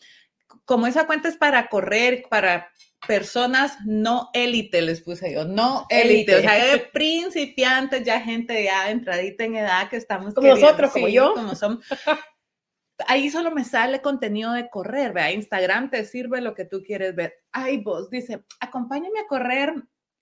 como 0.63 0.87
esa 0.87 1.05
cuenta 1.05 1.27
es 1.27 1.37
para 1.37 1.67
correr, 1.67 2.23
para 2.29 2.71
personas 3.07 3.77
no 3.85 4.29
élite, 4.33 4.81
les 4.81 5.01
puse 5.01 5.33
yo, 5.33 5.45
no 5.45 5.85
élite, 5.89 6.35
o 6.35 6.41
sea, 6.41 6.65
de 6.65 6.79
principiantes, 6.93 8.03
ya 8.03 8.21
gente 8.21 8.63
ya 8.63 8.89
entradita 8.89 9.43
en 9.43 9.55
edad 9.55 9.89
que 9.89 9.97
estamos 9.97 10.33
como 10.33 10.47
nosotros, 10.47 10.91
como 10.91 11.07
yo, 11.07 11.33
como 11.33 11.55
son. 11.55 11.81
Ahí 13.05 13.29
solo 13.29 13.51
me 13.51 13.63
sale 13.63 14.01
contenido 14.01 14.53
de 14.53 14.69
correr, 14.69 15.13
vea, 15.13 15.31
Instagram 15.31 15.91
te 15.91 16.03
sirve 16.05 16.41
lo 16.41 16.55
que 16.55 16.65
tú 16.65 16.81
quieres 16.83 17.15
ver. 17.15 17.33
Ay, 17.51 17.77
vos, 17.77 18.09
dice, 18.09 18.43
acompáñame 18.59 19.19
a 19.19 19.27
correr 19.27 19.73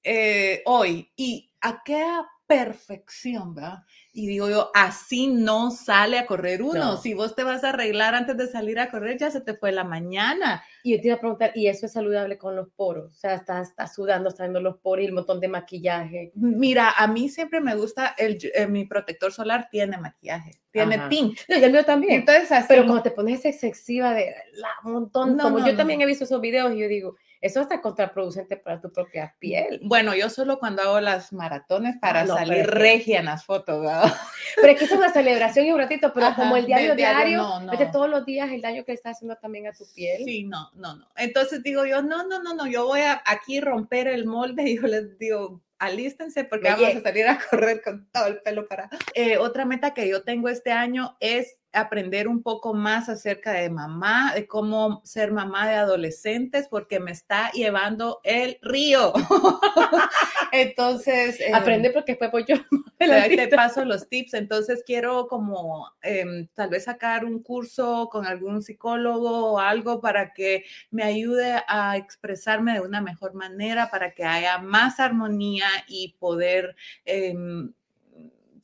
eh, 0.03 0.61
hoy. 0.65 1.11
¿Y 1.15 1.51
a 1.61 1.81
qué 1.83 2.03
perfección, 2.47 3.55
¿verdad? 3.55 3.79
Y 4.13 4.27
digo 4.27 4.49
yo, 4.49 4.69
así 4.73 5.27
no 5.27 5.71
sale 5.71 6.17
a 6.17 6.25
correr 6.25 6.61
uno. 6.61 6.97
Si 6.97 7.13
vos 7.13 7.35
te 7.35 7.43
vas 7.43 7.63
a 7.63 7.69
arreglar 7.69 8.15
antes 8.15 8.37
de 8.37 8.47
salir 8.47 8.79
a 8.79 8.89
correr, 8.89 9.17
ya 9.17 9.31
se 9.31 9.41
te 9.41 9.55
fue 9.55 9.71
la 9.71 9.83
mañana. 9.83 10.63
Y 10.83 10.95
yo 10.95 11.01
te 11.01 11.07
iba 11.07 11.17
a 11.17 11.19
preguntar, 11.19 11.51
¿y 11.55 11.67
eso 11.67 11.87
es 11.87 11.93
saludable 11.93 12.37
con 12.37 12.55
los 12.55 12.69
poros? 12.69 13.11
O 13.11 13.15
sea, 13.15 13.35
estás, 13.35 13.73
sudando, 13.93 14.29
estás 14.29 14.45
viendo 14.45 14.61
los 14.61 14.77
poros 14.77 15.03
y 15.03 15.07
el 15.07 15.13
montón 15.13 15.39
de 15.39 15.47
maquillaje. 15.47 16.31
Mira, 16.35 16.91
a 16.91 17.07
mí 17.07 17.29
siempre 17.29 17.59
me 17.59 17.75
gusta, 17.75 18.15
el, 18.17 18.37
eh, 18.53 18.67
mi 18.67 18.85
protector 18.85 19.33
solar 19.33 19.67
tiene 19.69 19.97
maquillaje, 19.97 20.61
tiene 20.71 20.99
tint. 21.09 21.39
y 21.47 21.53
el 21.53 21.71
mío 21.71 21.83
también. 21.83 22.21
Entonces, 22.21 22.49
Pero 22.67 22.83
cuando 22.83 23.03
te 23.03 23.11
pones 23.11 23.43
excesiva 23.43 24.13
de 24.13 24.33
la 24.53 24.69
montón, 24.83 25.37
como 25.37 25.65
yo 25.65 25.75
también 25.75 26.01
he 26.01 26.05
visto 26.05 26.23
esos 26.23 26.39
videos 26.39 26.73
y 26.73 26.79
yo 26.79 26.87
digo, 26.87 27.15
eso 27.45 27.61
está 27.61 27.79
contraproducente 27.79 28.57
para 28.57 28.81
tu 28.81 28.91
propia 28.91 29.35
piel. 29.37 29.79
Bueno, 29.83 30.15
yo 30.15 30.31
solo 30.31 30.57
cuando 30.57 30.81
hago 30.81 30.99
las 30.99 31.31
maratones 31.31 31.95
para 32.01 32.25
salir 32.25 32.65
regia 32.65 33.19
en 33.19 33.25
las 33.25 33.45
fotos, 33.45 33.81
¿verdad? 33.81 34.11
Pero 34.55 34.69
es 34.69 34.79
que 34.79 34.85
es 34.85 34.91
una 34.91 35.13
celebración 35.13 35.67
y 35.67 35.71
un 35.71 35.77
ratito, 35.77 36.11
pero 36.11 36.33
como 36.35 36.57
el 36.57 36.65
diario 36.65 36.95
diario, 36.95 37.37
no, 37.37 37.59
no. 37.59 37.91
todos 37.91 38.09
los 38.09 38.25
días 38.25 38.49
el 38.51 38.61
daño 38.61 38.83
que 38.83 38.93
está 38.93 39.11
haciendo 39.11 39.35
también 39.35 39.67
a 39.67 39.73
tu 39.73 39.85
piel. 39.93 40.23
Sí, 40.23 40.43
no, 40.45 40.71
no, 40.73 40.95
no. 40.95 41.07
Entonces 41.17 41.61
digo 41.61 41.85
yo, 41.85 42.01
no, 42.01 42.25
no, 42.25 42.41
no, 42.41 42.55
no, 42.55 42.65
yo 42.65 42.85
voy 42.85 43.01
a 43.01 43.21
aquí 43.25 43.59
romper 43.59 44.07
el 44.07 44.25
molde 44.25 44.63
y 44.63 44.77
yo 44.77 44.87
les 44.87 45.19
digo, 45.19 45.61
alístense 45.77 46.45
porque 46.45 46.69
vamos 46.69 46.95
a 46.95 47.01
salir 47.01 47.27
a 47.27 47.37
correr 47.49 47.81
con 47.83 48.09
todo 48.11 48.27
el 48.27 48.41
pelo 48.41 48.67
para. 48.67 48.89
Eh, 49.13 49.37
otra 49.37 49.65
meta 49.65 49.93
que 49.93 50.07
yo 50.07 50.23
tengo 50.23 50.49
este 50.49 50.71
año 50.71 51.15
es 51.19 51.57
aprender 51.75 52.27
un 52.27 52.41
poco 52.41 52.73
más 52.73 53.09
acerca 53.09 53.51
de 53.51 53.69
mamá, 53.69 54.33
de 54.33 54.47
cómo 54.47 55.01
ser 55.03 55.31
mamá 55.31 55.67
de 55.67 55.75
adolescentes, 55.75 56.67
porque 56.69 56.99
me 56.99 57.11
está 57.11 57.51
llevando 57.51 58.21
el 58.23 58.57
río. 58.61 59.13
Entonces... 60.51 61.39
Em, 61.41 61.53
Aprende 61.53 61.89
porque 61.91 62.13
después 62.13 62.31
voy 62.31 62.45
yo. 62.47 62.55
Te 62.97 63.47
paso 63.49 63.83
los 63.83 64.07
tips. 64.07 64.33
Entonces 64.35 64.83
quiero 64.85 65.27
como 65.27 65.91
em, 66.01 66.47
tal 66.53 66.69
vez 66.69 66.85
sacar 66.85 67.25
un 67.25 67.43
curso 67.43 68.07
con 68.11 68.25
algún 68.25 68.61
psicólogo 68.61 69.53
o 69.53 69.59
algo 69.59 69.99
para 69.99 70.33
que 70.33 70.63
me 70.91 71.03
ayude 71.03 71.61
a 71.67 71.97
expresarme 71.97 72.73
de 72.73 72.81
una 72.81 73.01
mejor 73.01 73.33
manera, 73.33 73.89
para 73.89 74.13
que 74.13 74.23
haya 74.23 74.57
más 74.59 74.99
armonía 74.99 75.67
y 75.87 76.15
poder... 76.19 76.75
Em, 77.03 77.73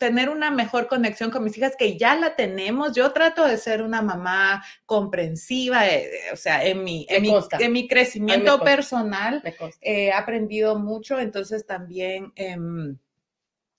tener 0.02 0.30
una 0.30 0.50
mejor 0.50 0.88
conexión 0.88 1.30
con 1.30 1.44
mis 1.44 1.56
hijas, 1.60 1.76
que 1.78 1.96
ya 1.96 2.16
la 2.16 2.36
tenemos. 2.36 2.96
Yo 2.96 3.14
trato 3.14 3.46
de 3.46 3.56
ser 3.58 3.84
una 3.84 4.02
mamá 4.02 4.66
comprensiva, 4.88 5.88
eh, 5.88 6.10
o 6.34 6.36
sea, 6.36 6.66
en 6.66 6.84
mi, 6.84 7.06
en 7.08 7.72
mi, 7.72 7.88
crecimiento 7.88 8.60
personal 8.62 9.44
he 9.80 10.12
aprendido 10.12 10.78
mucho, 10.80 11.20
entonces 11.20 11.68
también... 11.68 12.34
Em, 12.36 12.98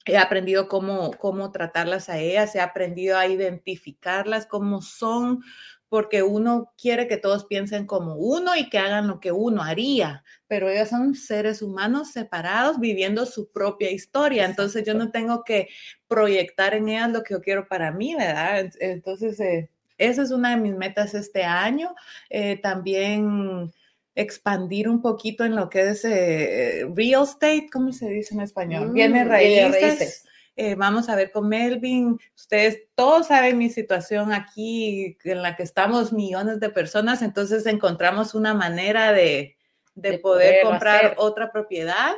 he 0.05 0.19
aprendido 0.19 0.67
cómo, 0.67 1.13
cómo 1.13 1.53
tratarlas 1.53 2.09
a 2.09 2.19
ellas, 2.19 2.57
he 2.57 2.61
aprendido 2.61 3.17
a 3.17 3.29
identificarlas, 3.29 4.47
cómo 4.47 4.83
son, 4.83 5.45
porque 5.89 6.25
uno 6.25 6.73
quiere 6.77 7.07
que 7.07 7.19
todos 7.19 7.45
piensen 7.45 7.87
como 7.87 8.17
uno 8.17 8.57
y 8.57 8.69
que 8.69 8.79
hagan 8.79 9.07
lo 9.07 9.21
que 9.21 9.31
uno 9.31 9.63
haría, 9.63 10.25
pero 10.53 10.69
ellos 10.69 10.91
son 10.91 11.15
seres 11.15 11.63
humanos 11.63 12.13
separados 12.13 12.79
viviendo 12.79 13.25
su 13.25 13.51
propia 13.51 13.91
historia, 13.91 14.45
entonces 14.45 14.85
yo 14.85 14.93
no 14.93 15.11
tengo 15.11 15.45
que 15.45 15.71
proyectar 16.07 16.75
en 16.75 16.91
ellas 16.91 17.11
lo 17.11 17.23
que 17.23 17.33
yo 17.33 17.41
quiero 17.41 17.67
para 17.67 17.91
mí, 17.91 18.15
¿verdad? 18.15 18.71
Entonces, 18.79 19.41
eh, 19.41 19.71
esa 19.97 20.21
es 20.21 20.31
una 20.31 20.51
de 20.51 20.59
mis 20.59 20.75
metas 20.75 21.15
este 21.15 21.43
año. 21.43 21.95
Eh, 22.29 22.59
también 22.61 23.73
expandir 24.15 24.91
un 24.91 25.01
poquito 25.01 25.43
en 25.43 25.57
lo 25.57 25.71
que 25.71 25.89
es 25.89 26.05
eh, 26.05 26.87
real 26.95 27.23
estate, 27.23 27.71
¿cómo 27.73 27.91
se 27.91 28.11
dice 28.11 28.35
en 28.35 28.43
español? 28.43 28.93
Viene 28.93 29.25
mm, 29.25 29.29
raíces. 29.29 30.27
Eh, 30.55 30.75
vamos 30.75 31.09
a 31.09 31.17
ver 31.17 31.33
con 31.33 31.49
Melvin. 31.49 32.19
Ustedes 32.37 32.83
todos 32.95 33.29
saben 33.29 33.57
mi 33.57 33.71
situación 33.71 34.35
aquí 34.35 35.17
en 35.25 35.41
la 35.41 35.57
que 35.57 35.63
estamos 35.63 36.13
millones 36.13 36.61
de 36.61 36.69
personas, 36.69 37.23
entonces 37.23 37.65
encontramos 37.65 38.35
una 38.35 38.53
manera 38.53 39.15
de, 39.15 39.57
poder, 40.23 40.63
comprar 40.63 41.15
otra 41.19 41.53
propiedad. 41.53 42.13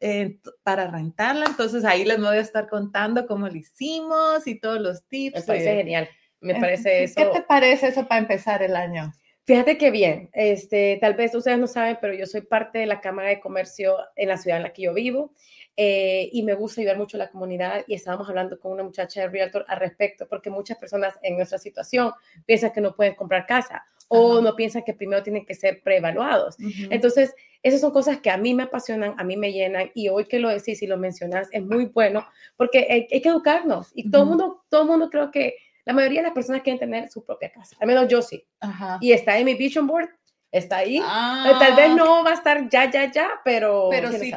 Eh, 0.00 0.38
para 0.62 0.88
rentarla, 0.88 1.46
entonces 1.46 1.84
ahí 1.84 2.04
les 2.04 2.20
voy 2.20 2.36
a 2.36 2.40
estar 2.40 2.68
contando 2.68 3.26
cómo 3.26 3.48
lo 3.48 3.56
hicimos 3.56 4.46
y 4.46 4.60
todos 4.60 4.80
los 4.80 5.04
tips. 5.08 5.40
Me 5.40 5.42
parece 5.42 5.74
genial, 5.74 6.08
me 6.38 6.54
parece 6.54 7.02
eso. 7.02 7.14
¿Qué 7.16 7.26
te 7.26 7.42
parece 7.42 7.88
eso 7.88 8.06
para 8.06 8.20
empezar 8.20 8.62
el 8.62 8.76
año? 8.76 9.12
Fíjate 9.48 9.78
que 9.78 9.90
bien, 9.90 10.28
este, 10.34 10.98
tal 11.00 11.14
vez 11.14 11.34
ustedes 11.34 11.58
no 11.58 11.66
saben, 11.66 11.96
pero 12.02 12.12
yo 12.12 12.26
soy 12.26 12.42
parte 12.42 12.80
de 12.80 12.86
la 12.86 13.00
Cámara 13.00 13.30
de 13.30 13.40
Comercio 13.40 13.96
en 14.14 14.28
la 14.28 14.36
ciudad 14.36 14.58
en 14.58 14.62
la 14.62 14.74
que 14.74 14.82
yo 14.82 14.92
vivo 14.92 15.32
eh, 15.74 16.28
y 16.32 16.42
me 16.42 16.52
gusta 16.52 16.82
ayudar 16.82 16.98
mucho 16.98 17.16
a 17.16 17.18
la 17.18 17.30
comunidad 17.30 17.82
y 17.86 17.94
estábamos 17.94 18.28
hablando 18.28 18.60
con 18.60 18.72
una 18.72 18.82
muchacha 18.82 19.22
de 19.22 19.28
Realtor 19.28 19.64
al 19.68 19.78
respecto, 19.78 20.28
porque 20.28 20.50
muchas 20.50 20.76
personas 20.76 21.14
en 21.22 21.36
nuestra 21.36 21.56
situación 21.56 22.12
piensan 22.44 22.72
que 22.72 22.82
no 22.82 22.94
pueden 22.94 23.14
comprar 23.14 23.46
casa 23.46 23.86
o 24.08 24.40
no 24.40 24.56
piensan 24.56 24.82
que 24.82 24.94
primero 24.94 25.22
tienen 25.22 25.46
que 25.46 25.54
ser 25.54 25.82
preevaluados. 25.82 26.56
Entonces, 26.90 27.34
esas 27.62 27.80
son 27.80 27.92
cosas 27.92 28.20
que 28.20 28.30
a 28.30 28.36
mí 28.36 28.54
me 28.54 28.64
apasionan, 28.64 29.14
a 29.18 29.24
mí 29.24 29.36
me 29.36 29.52
llenan 29.52 29.90
y 29.94 30.08
hoy 30.08 30.24
que 30.26 30.38
lo 30.38 30.48
decís 30.48 30.82
y 30.82 30.86
lo 30.86 30.96
mencionas 30.96 31.48
es 31.52 31.62
muy 31.62 31.86
bueno 31.86 32.26
porque 32.56 32.86
hay, 32.88 33.20
que 33.20 33.28
educarnos 33.28 33.90
y 33.94 34.10
todo 34.10 34.22
el 34.22 34.28
mundo, 34.28 34.64
todo 34.68 34.84
mundo 34.84 35.10
creo 35.10 35.30
que 35.30 35.56
la 35.84 35.92
mayoría 35.92 36.20
de 36.20 36.28
las 36.28 36.34
personas 36.34 36.62
quieren 36.62 36.78
tener 36.78 37.08
su 37.08 37.24
propia 37.24 37.50
casa, 37.50 37.76
al 37.80 37.86
menos 37.86 38.08
yo 38.08 38.22
sí. 38.22 38.46
Y 39.00 39.12
está 39.12 39.38
en 39.38 39.46
mi 39.46 39.54
vision 39.54 39.86
board 39.86 40.08
está 40.50 40.78
ahí. 40.78 40.98
Tal 40.98 41.76
vez 41.76 41.90
ah. 41.90 41.94
no 41.94 42.24
va 42.24 42.30
a 42.30 42.34
estar 42.34 42.68
ya, 42.68 42.90
ya, 42.90 43.10
ya, 43.10 43.28
pero... 43.44 43.88
Pero 43.90 44.12
si 44.12 44.32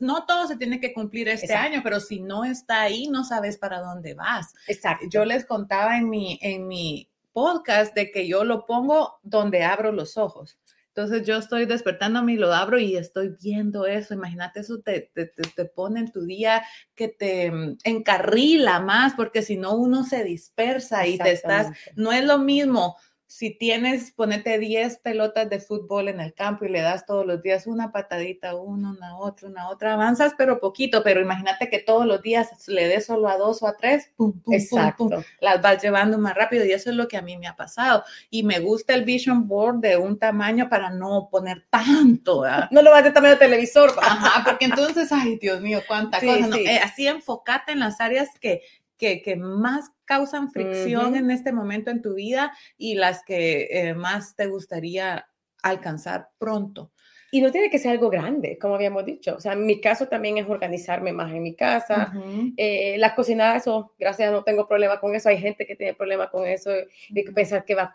no, 0.00 0.24
todo 0.26 0.46
se 0.46 0.56
tiene 0.56 0.80
que 0.80 0.92
cumplir 0.92 1.28
este 1.28 1.54
año, 1.54 1.80
pero 1.82 2.00
si 2.00 2.20
no 2.20 2.44
está 2.44 2.82
ahí, 2.82 3.08
no 3.08 3.24
sabes 3.24 3.58
para 3.58 3.80
dónde 3.80 4.14
vas. 4.14 4.54
Exacto. 4.66 5.06
Yo 5.10 5.24
les 5.24 5.46
contaba 5.46 5.96
en 5.96 6.08
mi, 6.08 6.38
en 6.42 6.68
mi 6.68 7.08
podcast 7.36 7.94
de 7.94 8.10
que 8.10 8.26
yo 8.26 8.44
lo 8.44 8.64
pongo 8.64 9.18
donde 9.22 9.62
abro 9.62 9.92
los 9.92 10.16
ojos. 10.16 10.58
Entonces 10.88 11.26
yo 11.26 11.36
estoy 11.36 11.66
despertándome 11.66 12.32
y 12.32 12.36
lo 12.36 12.50
abro 12.50 12.78
y 12.78 12.96
estoy 12.96 13.36
viendo 13.42 13.84
eso. 13.84 14.14
Imagínate, 14.14 14.60
eso 14.60 14.80
te, 14.80 15.10
te, 15.12 15.26
te, 15.26 15.64
pone 15.66 16.00
en 16.00 16.10
tu 16.10 16.24
día 16.24 16.64
que 16.94 17.08
te 17.08 17.50
mm, 17.50 17.76
encarrila 17.84 18.80
más, 18.80 19.12
porque 19.12 19.42
si 19.42 19.58
no 19.58 19.74
uno 19.74 20.02
se 20.02 20.24
dispersa 20.24 21.06
y 21.06 21.18
te 21.18 21.32
estás, 21.32 21.76
no 21.94 22.10
es 22.10 22.24
lo 22.24 22.38
mismo 22.38 22.96
si 23.28 23.50
tienes, 23.50 24.12
ponete 24.12 24.58
10 24.58 24.98
pelotas 24.98 25.50
de 25.50 25.58
fútbol 25.58 26.08
en 26.08 26.20
el 26.20 26.32
campo 26.32 26.64
y 26.64 26.68
le 26.68 26.80
das 26.80 27.06
todos 27.06 27.26
los 27.26 27.42
días 27.42 27.66
una 27.66 27.90
patadita, 27.90 28.54
una, 28.54 28.90
una 28.90 29.18
otra, 29.18 29.48
una 29.48 29.68
otra, 29.68 29.94
avanzas 29.94 30.34
pero 30.38 30.60
poquito, 30.60 31.02
pero 31.02 31.20
imagínate 31.20 31.68
que 31.68 31.80
todos 31.80 32.06
los 32.06 32.22
días 32.22 32.68
le 32.68 32.86
des 32.86 33.06
solo 33.06 33.28
a 33.28 33.36
dos 33.36 33.62
o 33.62 33.66
a 33.66 33.76
tres, 33.76 34.12
pum, 34.16 34.32
pum, 34.40 34.56
Pum, 34.68 34.92
pum, 34.96 35.22
las 35.40 35.60
vas 35.60 35.82
llevando 35.82 36.18
más 36.18 36.34
rápido 36.34 36.64
y 36.64 36.72
eso 36.72 36.90
es 36.90 36.96
lo 36.96 37.08
que 37.08 37.16
a 37.16 37.22
mí 37.22 37.36
me 37.36 37.46
ha 37.46 37.56
pasado. 37.56 38.04
Y 38.30 38.42
me 38.42 38.60
gusta 38.60 38.94
el 38.94 39.04
vision 39.04 39.46
board 39.48 39.80
de 39.80 39.96
un 39.96 40.18
tamaño 40.18 40.68
para 40.68 40.90
no 40.90 41.28
poner 41.30 41.66
tanto. 41.70 42.44
No 42.70 42.82
lo 42.82 42.90
vas 42.90 43.04
de 43.04 43.10
tamaño 43.10 43.38
televisor. 43.38 43.92
Ajá, 44.00 44.44
porque 44.44 44.66
entonces, 44.66 45.10
ay, 45.12 45.38
Dios 45.38 45.60
mío, 45.60 45.80
cuánta 45.86 46.20
cosa. 46.20 46.56
Eh, 46.58 46.78
así 46.82 47.06
enfócate 47.06 47.72
en 47.72 47.80
las 47.80 48.00
áreas 48.00 48.28
que 48.40 48.62
que, 48.96 49.36
más 49.36 49.90
causan 50.04 50.50
fricción 50.50 51.16
en 51.16 51.30
este 51.30 51.52
momento 51.52 51.90
en 51.90 52.02
tu 52.02 52.14
vida 52.14 52.52
y 52.76 52.94
las 52.94 53.22
que 53.24 53.68
eh, 53.70 53.94
más 53.94 54.34
te 54.36 54.46
gustaría 54.46 55.26
alcanzar 55.62 56.30
pronto. 56.38 56.92
Y 57.30 57.40
no 57.40 57.50
tiene 57.50 57.70
que 57.70 57.78
ser 57.78 57.92
algo 57.92 58.08
grande, 58.08 58.58
como 58.58 58.74
habíamos 58.74 59.04
dicho. 59.04 59.34
O 59.36 59.40
sea, 59.40 59.52
en 59.52 59.66
mi 59.66 59.80
caso 59.80 60.06
también 60.06 60.38
es 60.38 60.48
organizarme 60.48 61.12
más 61.12 61.32
en 61.32 61.42
mi 61.42 61.54
casa. 61.54 62.12
Eh, 62.56 62.96
las 62.98 63.14
cocinadas, 63.14 63.62
eso, 63.62 63.92
gracias, 63.98 64.30
no 64.30 64.44
tengo 64.44 64.68
problema 64.68 65.00
con 65.00 65.14
eso. 65.14 65.28
Hay 65.28 65.38
gente 65.38 65.66
que 65.66 65.76
tiene 65.76 65.94
problema 65.94 66.30
con 66.30 66.46
eso, 66.46 66.70
de 66.70 67.22
pensar 67.34 67.64
que 67.64 67.74
va, 67.74 67.92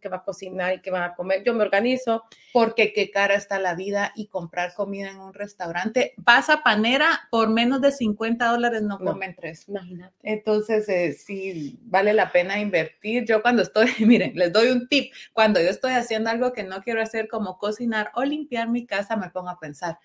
que 0.00 0.08
va 0.08 0.16
a 0.18 0.24
cocinar 0.24 0.74
y 0.74 0.80
que 0.80 0.90
va 0.90 1.04
a 1.06 1.14
comer. 1.14 1.42
Yo 1.44 1.54
me 1.54 1.62
organizo. 1.62 2.24
Porque 2.52 2.92
qué 2.92 3.10
cara 3.10 3.34
está 3.34 3.58
la 3.58 3.74
vida 3.74 4.12
y 4.16 4.26
comprar 4.26 4.74
comida 4.74 5.10
en 5.10 5.20
un 5.20 5.32
restaurante. 5.32 6.14
Vas 6.16 6.50
a 6.50 6.62
Panera, 6.62 7.28
por 7.30 7.48
menos 7.48 7.80
de 7.80 7.92
50 7.92 8.44
dólares 8.46 8.82
no, 8.82 8.98
comen 8.98 9.36
tres. 9.36 9.68
Imagínate. 9.68 10.14
Entonces, 10.22 10.88
eh, 10.88 11.12
sí, 11.12 11.78
vale 11.82 12.12
la 12.12 12.32
pena 12.32 12.58
invertir. 12.58 13.24
Yo 13.24 13.40
cuando 13.42 13.62
estoy, 13.62 13.88
miren, 14.00 14.32
les 14.34 14.52
doy 14.52 14.68
un 14.68 14.88
tip. 14.88 15.12
Cuando 15.32 15.60
yo 15.60 15.68
estoy 15.68 15.92
haciendo 15.92 16.30
algo 16.30 16.52
que 16.52 16.64
no 16.64 16.82
quiero 16.82 17.00
hacer, 17.02 17.28
como 17.28 17.58
cocinar 17.58 18.10
o 18.14 18.24
limpiar 18.24 18.59
mi 18.68 18.86
casa, 18.86 19.16
me 19.16 19.30
pongo 19.30 19.48
a 19.48 19.58
pensar, 19.58 19.98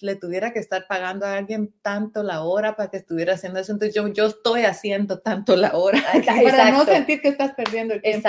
le 0.00 0.16
tuviera 0.16 0.52
que 0.52 0.58
estar 0.58 0.86
pagando 0.86 1.26
a 1.26 1.36
alguien 1.36 1.74
tanto 1.82 2.22
la 2.22 2.42
hora 2.42 2.76
para 2.76 2.90
que 2.90 2.96
estuviera 2.96 3.34
haciendo 3.34 3.60
eso, 3.60 3.72
entonces 3.72 3.94
yo, 3.94 4.08
yo 4.08 4.26
estoy 4.26 4.62
haciendo 4.62 5.20
tanto 5.20 5.56
la 5.56 5.76
hora 5.76 6.00
para 6.42 6.70
no 6.70 6.84
sentir 6.84 7.20
que 7.20 7.28
estás 7.28 7.52
perdiendo 7.54 7.94
el 7.94 8.02
tiempo 8.02 8.28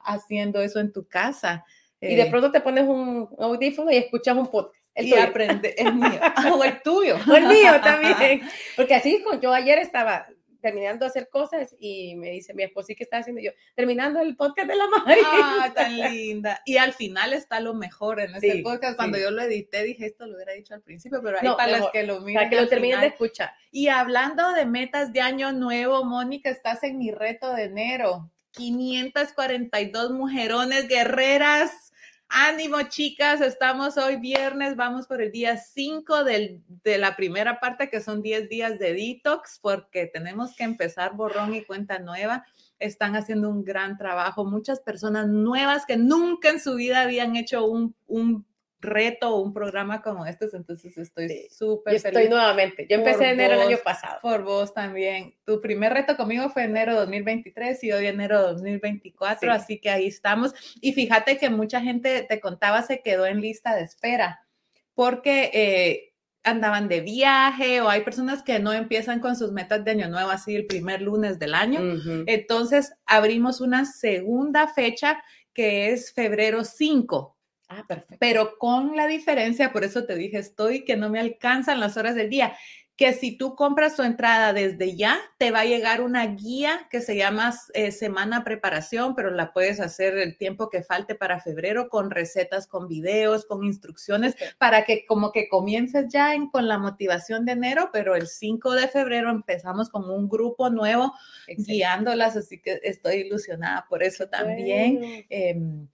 haciendo 0.00 0.60
eso 0.60 0.80
en 0.80 0.92
tu 0.92 1.06
casa. 1.06 1.64
Y 2.00 2.16
de 2.16 2.22
eh, 2.22 2.30
pronto 2.30 2.50
te 2.50 2.60
pones 2.60 2.84
un 2.88 3.28
audífono 3.38 3.92
y 3.92 3.96
escuchas 3.96 4.36
un 4.36 4.48
podcast. 4.48 4.82
El 4.94 5.06
y 5.06 5.14
aprende, 5.14 5.74
el 5.78 5.94
mío, 5.94 6.20
o 6.52 6.64
el 6.64 6.82
tuyo. 6.82 7.16
O 7.26 7.34
el 7.34 7.46
mío 7.46 7.80
también. 7.82 8.42
Porque 8.76 8.94
así, 8.96 9.24
yo 9.40 9.52
ayer 9.52 9.78
estaba 9.78 10.26
terminando 10.62 11.04
de 11.04 11.10
hacer 11.10 11.28
cosas 11.28 11.74
y 11.78 12.14
me 12.16 12.30
dice 12.30 12.54
mi 12.54 12.62
esposo, 12.62 12.88
¿qué 12.96 13.02
está 13.02 13.18
haciendo 13.18 13.42
yo? 13.42 13.50
Terminando 13.74 14.20
el 14.20 14.36
podcast 14.36 14.68
de 14.68 14.76
la 14.76 14.86
madre. 14.86 15.16
Ah, 15.26 15.70
tan 15.74 15.98
linda. 15.98 16.62
Y 16.64 16.78
al 16.78 16.94
final 16.94 17.34
está 17.34 17.60
lo 17.60 17.74
mejor 17.74 18.20
en 18.20 18.34
ese 18.34 18.62
podcast. 18.62 18.96
Cuando 18.96 19.18
yo 19.18 19.30
lo 19.30 19.42
edité, 19.42 19.82
dije, 19.82 20.06
esto 20.06 20.26
lo 20.26 20.36
hubiera 20.36 20.52
dicho 20.54 20.72
al 20.72 20.80
principio, 20.80 21.20
pero 21.22 21.38
ahí 21.40 21.48
para 21.56 21.78
las 21.78 21.90
que 21.90 22.04
lo 22.04 22.20
miren. 22.20 22.34
Para 22.34 22.48
que 22.48 22.60
lo 22.60 22.68
terminen 22.68 23.00
de 23.00 23.08
escuchar. 23.08 23.52
Y 23.70 23.88
hablando 23.88 24.52
de 24.52 24.64
metas 24.64 25.12
de 25.12 25.20
año 25.20 25.52
nuevo, 25.52 26.04
Mónica, 26.04 26.48
estás 26.48 26.82
en 26.84 26.98
mi 26.98 27.10
reto 27.10 27.52
de 27.52 27.64
enero. 27.64 28.30
542 28.52 30.12
mujerones 30.12 30.86
guerreras 30.86 31.91
Ánimo, 32.34 32.80
chicas, 32.88 33.42
estamos 33.42 33.98
hoy 33.98 34.16
viernes, 34.16 34.74
vamos 34.74 35.06
por 35.06 35.20
el 35.20 35.30
día 35.30 35.58
5 35.58 36.24
de 36.24 36.98
la 36.98 37.14
primera 37.14 37.60
parte, 37.60 37.90
que 37.90 38.00
son 38.00 38.22
10 38.22 38.48
días 38.48 38.78
de 38.78 38.94
detox, 38.94 39.58
porque 39.60 40.06
tenemos 40.06 40.56
que 40.56 40.64
empezar 40.64 41.14
borrón 41.14 41.54
y 41.54 41.62
cuenta 41.62 41.98
nueva. 41.98 42.46
Están 42.78 43.16
haciendo 43.16 43.50
un 43.50 43.66
gran 43.66 43.98
trabajo. 43.98 44.46
Muchas 44.46 44.80
personas 44.80 45.28
nuevas 45.28 45.84
que 45.84 45.98
nunca 45.98 46.48
en 46.48 46.58
su 46.58 46.74
vida 46.76 47.02
habían 47.02 47.36
hecho 47.36 47.66
un, 47.66 47.94
un 48.06 48.46
reto 48.82 49.30
o 49.30 49.40
un 49.40 49.54
programa 49.54 50.02
como 50.02 50.26
este, 50.26 50.48
entonces 50.52 50.98
estoy 50.98 51.48
súper 51.50 52.00
feliz. 52.00 52.04
Estoy 52.04 52.28
nuevamente. 52.28 52.86
Yo 52.90 52.96
empecé 52.96 53.24
en 53.24 53.40
enero 53.40 53.54
el 53.54 53.68
año 53.68 53.78
pasado. 53.82 54.18
Por 54.20 54.42
vos 54.42 54.74
también. 54.74 55.34
Tu 55.44 55.60
primer 55.60 55.92
reto 55.92 56.16
conmigo 56.16 56.50
fue 56.50 56.64
enero 56.64 56.94
2023 56.96 57.82
y 57.84 57.92
hoy 57.92 58.06
enero 58.06 58.42
2024, 58.42 59.52
así 59.52 59.80
que 59.80 59.88
ahí 59.88 60.08
estamos. 60.08 60.52
Y 60.80 60.92
fíjate 60.92 61.38
que 61.38 61.48
mucha 61.48 61.80
gente, 61.80 62.26
te 62.28 62.40
contaba, 62.40 62.82
se 62.82 63.00
quedó 63.00 63.24
en 63.26 63.40
lista 63.40 63.74
de 63.74 63.82
espera 63.82 64.46
porque 64.94 65.50
eh, 65.54 66.12
andaban 66.42 66.88
de 66.88 67.00
viaje 67.00 67.80
o 67.80 67.88
hay 67.88 68.02
personas 68.02 68.42
que 68.42 68.58
no 68.58 68.72
empiezan 68.72 69.20
con 69.20 69.36
sus 69.36 69.52
metas 69.52 69.84
de 69.84 69.92
año 69.92 70.08
nuevo 70.08 70.30
así 70.30 70.54
el 70.54 70.66
primer 70.66 71.00
lunes 71.00 71.38
del 71.38 71.54
año. 71.54 71.80
Entonces 72.26 72.92
abrimos 73.06 73.60
una 73.60 73.84
segunda 73.84 74.68
fecha 74.68 75.22
que 75.54 75.92
es 75.92 76.12
febrero 76.12 76.64
5 76.64 77.36
Ah, 77.74 77.84
perfecto. 77.86 78.16
Pero 78.20 78.58
con 78.58 78.96
la 78.96 79.06
diferencia, 79.06 79.72
por 79.72 79.84
eso 79.84 80.04
te 80.04 80.14
dije, 80.14 80.38
estoy 80.38 80.84
que 80.84 80.96
no 80.96 81.08
me 81.08 81.20
alcanzan 81.20 81.80
las 81.80 81.96
horas 81.96 82.14
del 82.14 82.28
día, 82.28 82.54
que 82.96 83.14
si 83.14 83.36
tú 83.36 83.56
compras 83.56 83.96
tu 83.96 84.02
entrada 84.02 84.52
desde 84.52 84.94
ya, 84.94 85.18
te 85.38 85.50
va 85.50 85.60
a 85.60 85.64
llegar 85.64 86.02
una 86.02 86.26
guía 86.26 86.86
que 86.90 87.00
se 87.00 87.16
llama 87.16 87.54
eh, 87.72 87.90
Semana 87.90 88.44
Preparación, 88.44 89.14
pero 89.14 89.30
la 89.30 89.52
puedes 89.52 89.80
hacer 89.80 90.18
el 90.18 90.36
tiempo 90.36 90.68
que 90.68 90.82
falte 90.82 91.14
para 91.14 91.40
febrero 91.40 91.88
con 91.88 92.10
recetas, 92.10 92.66
con 92.66 92.88
videos, 92.88 93.46
con 93.46 93.64
instrucciones, 93.64 94.36
para 94.58 94.84
que 94.84 95.06
como 95.06 95.32
que 95.32 95.48
comiences 95.48 96.12
ya 96.12 96.32
con 96.52 96.68
la 96.68 96.78
motivación 96.78 97.46
de 97.46 97.52
enero, 97.52 97.88
pero 97.92 98.14
el 98.14 98.28
5 98.28 98.74
de 98.74 98.88
febrero 98.88 99.30
empezamos 99.30 99.88
con 99.88 100.08
un 100.10 100.28
grupo 100.28 100.68
nuevo 100.68 101.14
guiándolas, 101.48 102.36
así 102.36 102.60
que 102.60 102.78
estoy 102.82 103.16
ilusionada 103.16 103.86
por 103.88 104.02
eso 104.02 104.28
también. 104.28 105.24
Em, 105.30 105.88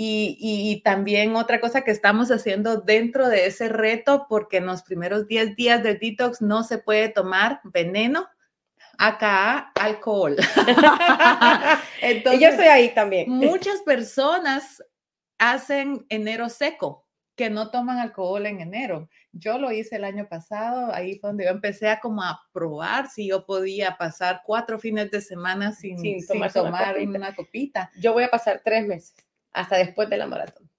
y, 0.00 0.80
también 0.84 1.34
otra 1.34 1.60
cosa 1.60 1.82
que 1.82 1.90
estamos 1.90 2.30
haciendo 2.30 2.76
dentro 2.76 3.28
de 3.28 3.46
ese 3.46 3.68
reto, 3.68 4.26
porque 4.28 4.58
en 4.58 4.66
los 4.66 4.84
primeros 4.84 5.26
10 5.26 5.56
días 5.56 5.82
del 5.82 5.98
detox 5.98 6.40
no 6.40 6.62
se 6.62 6.78
puede 6.78 7.08
tomar 7.08 7.60
veneno, 7.64 8.28
acá 8.96 9.72
alcohol. 9.80 10.36
Entonces, 12.00 12.40
yo 12.40 12.48
estoy 12.48 12.66
ahí 12.66 12.94
también. 12.94 13.28
Muchas 13.28 13.82
personas 13.82 14.84
hacen 15.36 16.06
enero 16.10 16.48
seco, 16.48 17.04
que 17.34 17.50
no 17.50 17.72
toman 17.72 17.98
alcohol 17.98 18.46
en 18.46 18.60
enero. 18.60 19.08
Yo 19.32 19.58
lo 19.58 19.72
hice 19.72 19.96
el 19.96 20.04
año 20.04 20.28
pasado, 20.28 20.94
ahí 20.94 21.18
fue 21.18 21.30
donde 21.30 21.44
yo 21.44 21.50
empecé 21.50 21.88
a 21.88 21.98
como 21.98 22.22
a 22.22 22.40
probar 22.52 23.10
si 23.10 23.28
yo 23.28 23.44
podía 23.44 23.96
pasar 23.96 24.42
cuatro 24.44 24.78
fines 24.78 25.10
de 25.10 25.20
semana 25.20 25.72
sin, 25.72 26.24
tomar, 26.54 26.96
una 26.98 27.34
copita. 27.34 27.90
Yo 27.98 28.12
voy 28.12 28.22
a 28.22 28.30
pasar 28.30 28.60
tres 28.64 28.86
meses 28.86 29.27
hasta 29.58 29.76
después 29.76 30.08
de 30.08 30.16
la 30.16 30.26
maratón. 30.26 30.70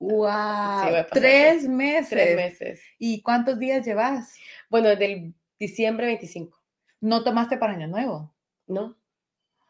¡Wow! 0.00 1.06
tres 1.12 1.68
meses. 1.68 2.10
Tres 2.10 2.36
meses. 2.36 2.82
¿Y 2.98 3.22
cuántos 3.22 3.58
días 3.58 3.84
llevas? 3.84 4.34
Bueno, 4.68 4.88
desde 4.88 5.12
el 5.12 5.34
diciembre 5.58 6.06
25. 6.06 6.58
¿No 7.00 7.22
tomaste 7.24 7.56
para 7.56 7.74
Año 7.74 7.86
Nuevo? 7.86 8.34
No. 8.66 8.96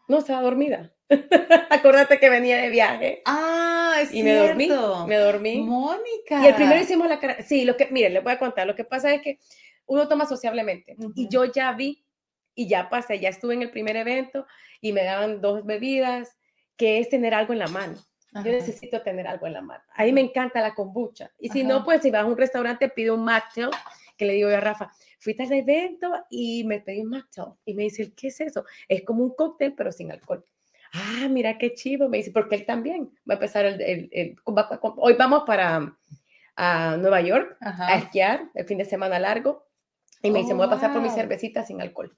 No, 0.09 0.19
estaba 0.19 0.43
dormida. 0.43 0.95
Acuérdate 1.71 2.19
que 2.19 2.31
venía 2.31 2.57
de 2.57 2.71
viaje. 2.71 3.23
Ah, 3.27 3.99
es 4.01 4.13
Y 4.13 4.23
me 4.23 4.35
dormí. 4.35 4.69
Me 5.07 5.17
dormí. 5.17 5.61
Mónica. 5.61 6.43
Y 6.43 6.47
el 6.47 6.55
primero 6.55 6.81
hicimos 6.81 7.09
la 7.09 7.21
cara. 7.21 7.43
Sí, 7.43 7.65
lo 7.65 7.77
que, 7.77 7.89
miren, 7.91 8.15
les 8.15 8.25
voy 8.25 8.33
a 8.33 8.39
contar. 8.39 8.67
Lo 8.67 8.75
que 8.75 8.85
pasa 8.85 9.13
es 9.13 9.23
que 9.23 9.39
uno 9.87 10.09
toma 10.09 10.27
sociablemente. 10.27 10.97
Y 11.15 11.29
yo 11.29 11.45
ya 11.45 11.73
vi 11.73 12.05
y 12.55 12.69
ya 12.69 12.89
pasé, 12.89 13.19
ya 13.21 13.29
estuve 13.29 13.55
en 13.55 13.63
el 13.63 13.71
primer 13.71 13.97
evento 13.97 14.47
y 14.81 14.93
me 14.93 15.05
daban 15.05 15.41
dos 15.41 15.65
bebidas, 15.65 16.37
que 16.77 16.99
es 16.99 17.09
tener 17.09 17.35
algo 17.35 17.53
en 17.53 17.59
la 17.59 17.69
mano. 17.69 17.97
Yo 18.33 18.53
necesito 18.53 19.03
tener 19.03 19.27
algo 19.27 19.47
en 19.47 19.55
la 19.55 19.63
mano. 19.63 19.83
Ahí 19.95 20.13
me 20.13 20.21
encanta 20.21 20.61
la 20.61 20.75
kombucha. 20.75 21.31
Y 21.39 21.49
si 21.49 21.65
no, 21.65 21.85
pues 21.85 22.03
si 22.03 22.11
vas 22.11 22.23
a 22.23 22.27
un 22.27 22.37
restaurante, 22.37 22.89
pido 22.89 23.15
un 23.15 23.25
mocktail, 23.25 23.71
que 24.17 24.27
le 24.27 24.35
digo 24.35 24.51
yo 24.51 24.57
a 24.57 24.61
Rafa, 24.61 24.93
fuiste 25.19 25.45
al 25.45 25.53
evento 25.53 26.13
y 26.29 26.65
me 26.65 26.81
pedí 26.81 27.01
un 27.01 27.11
mocktail. 27.11 27.49
Y 27.65 27.75
me 27.75 27.85
dice, 27.85 28.13
¿qué 28.15 28.29
es 28.29 28.41
eso? 28.41 28.65
Es 28.87 29.03
como 29.03 29.25
un 29.25 29.35
cóctel, 29.35 29.75
pero 29.75 29.93
sin 29.93 30.13
alcohol. 30.13 30.45
Ah, 30.93 31.29
mira 31.31 31.59
qué 31.59 31.75
chivo. 31.75 32.09
Me 32.09 32.19
dice, 32.19 32.31
porque 32.31 32.57
él 32.57 32.67
también 32.67 33.11
va 33.29 33.35
a 33.35 33.37
empezar 33.37 33.65
el... 33.65 34.09
el, 34.13 34.37
hoy 34.45 35.15
vamos 35.15 35.45
para 35.47 35.97
a 36.61 36.97
Nueva 36.97 37.21
York 37.21 37.57
a 37.61 37.97
esquiar 37.97 38.51
el 38.55 38.67
fin 38.67 38.79
de 38.79 38.85
semana 38.85 39.19
largo. 39.19 39.65
Y 40.23 40.31
me 40.31 40.41
dice, 40.41 40.55
me 40.55 40.59
voy 40.59 40.67
a 40.67 40.71
pasar 40.71 40.93
por 40.93 41.01
mi 41.01 41.09
cervecita 41.09 41.65
sin 41.65 41.81
alcohol 41.81 42.17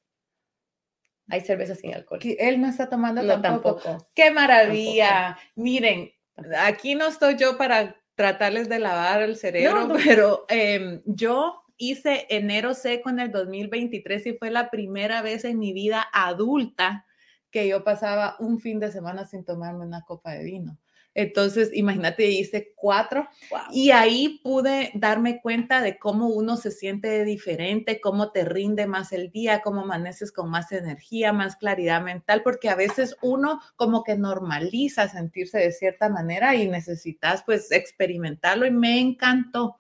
hay 1.30 1.40
cerveza 1.40 1.74
sin 1.74 1.94
alcohol. 1.94 2.20
Él 2.22 2.60
no 2.60 2.68
está 2.68 2.88
tomando 2.88 3.22
tampoco. 3.40 4.08
¡Qué 4.14 4.30
maravilla! 4.30 5.38
Miren, 5.54 6.10
aquí 6.58 6.94
no 6.94 7.06
estoy 7.06 7.36
yo 7.36 7.56
para 7.56 7.96
tratarles 8.14 8.68
de 8.68 8.78
lavar 8.78 9.22
el 9.22 9.36
cerebro, 9.36 9.88
pero 10.04 10.44
em, 10.48 11.02
yo 11.06 11.62
hice 11.76 12.26
enero 12.28 12.74
seco 12.74 13.08
en 13.08 13.20
el 13.20 13.32
2023 13.32 14.26
y 14.26 14.32
fue 14.34 14.50
la 14.50 14.70
primera 14.70 15.22
vez 15.22 15.44
en 15.44 15.58
mi 15.58 15.72
vida 15.72 16.06
adulta 16.12 17.06
que 17.50 17.66
yo 17.66 17.82
pasaba 17.82 18.36
un 18.38 18.60
fin 18.60 18.78
de 18.78 18.92
semana 18.92 19.24
sin 19.24 19.44
tomarme 19.44 19.86
una 19.86 20.02
copa 20.02 20.32
de 20.32 20.44
vino. 20.44 20.78
Entonces, 21.14 21.70
imagínate, 21.74 22.30
hice 22.30 22.72
cuatro 22.76 23.28
y 23.72 23.90
ahí 23.90 24.40
pude 24.44 24.92
darme 24.94 25.40
cuenta 25.40 25.80
de 25.80 25.98
cómo 25.98 26.28
uno 26.28 26.56
se 26.56 26.70
siente 26.70 27.24
diferente, 27.24 28.00
cómo 28.00 28.30
te 28.30 28.44
rinde 28.44 28.86
más 28.86 29.12
el 29.12 29.30
día, 29.30 29.60
cómo 29.60 29.80
amaneces 29.80 30.30
con 30.30 30.50
más 30.50 30.70
energía, 30.70 31.32
más 31.32 31.56
claridad 31.56 32.00
mental, 32.00 32.42
porque 32.44 32.68
a 32.68 32.76
veces 32.76 33.16
uno 33.22 33.60
como 33.74 34.04
que 34.04 34.16
normaliza 34.16 35.08
sentirse 35.08 35.58
de 35.58 35.72
cierta 35.72 36.08
manera 36.08 36.54
y 36.54 36.68
necesitas 36.68 37.42
pues 37.44 37.72
experimentarlo 37.72 38.64
y 38.66 38.70
me 38.70 39.00
encantó. 39.00 39.78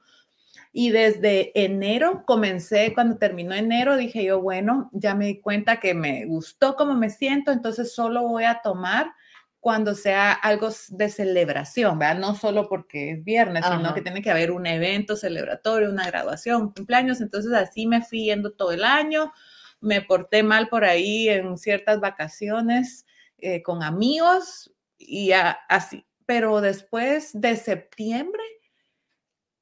Y 0.72 0.90
desde 0.90 1.52
enero 1.60 2.24
comencé, 2.26 2.92
cuando 2.94 3.18
terminó 3.18 3.54
enero, 3.54 3.96
dije 3.96 4.24
yo, 4.24 4.40
bueno, 4.40 4.88
ya 4.92 5.14
me 5.14 5.26
di 5.26 5.40
cuenta 5.40 5.80
que 5.80 5.94
me 5.94 6.26
gustó 6.26 6.76
cómo 6.76 6.94
me 6.94 7.10
siento, 7.10 7.50
entonces 7.50 7.92
solo 7.92 8.22
voy 8.22 8.44
a 8.44 8.60
tomar 8.62 9.12
cuando 9.60 9.94
sea 9.94 10.32
algo 10.32 10.70
de 10.88 11.10
celebración, 11.10 11.98
¿verdad? 11.98 12.18
No 12.18 12.34
solo 12.34 12.68
porque 12.68 13.12
es 13.12 13.24
viernes, 13.24 13.64
sino 13.66 13.92
que 13.92 14.00
tiene 14.00 14.22
que 14.22 14.30
haber 14.30 14.50
un 14.50 14.66
evento 14.66 15.16
celebratorio, 15.16 15.90
una 15.90 16.06
graduación, 16.06 16.62
un 16.62 16.72
cumpleaños. 16.72 17.20
Entonces 17.20 17.52
así 17.52 17.86
me 17.86 18.02
fui 18.02 18.24
yendo 18.24 18.52
todo 18.52 18.72
el 18.72 18.84
año. 18.84 19.32
Me 19.80 20.00
porté 20.00 20.42
mal 20.42 20.68
por 20.68 20.84
ahí 20.84 21.28
en 21.28 21.58
ciertas 21.58 22.00
vacaciones 22.00 23.04
eh, 23.36 23.62
con 23.62 23.82
amigos 23.82 24.72
y 24.98 25.32
así. 25.32 26.06
Pero 26.24 26.62
después 26.62 27.30
de 27.34 27.56
septiembre, 27.56 28.42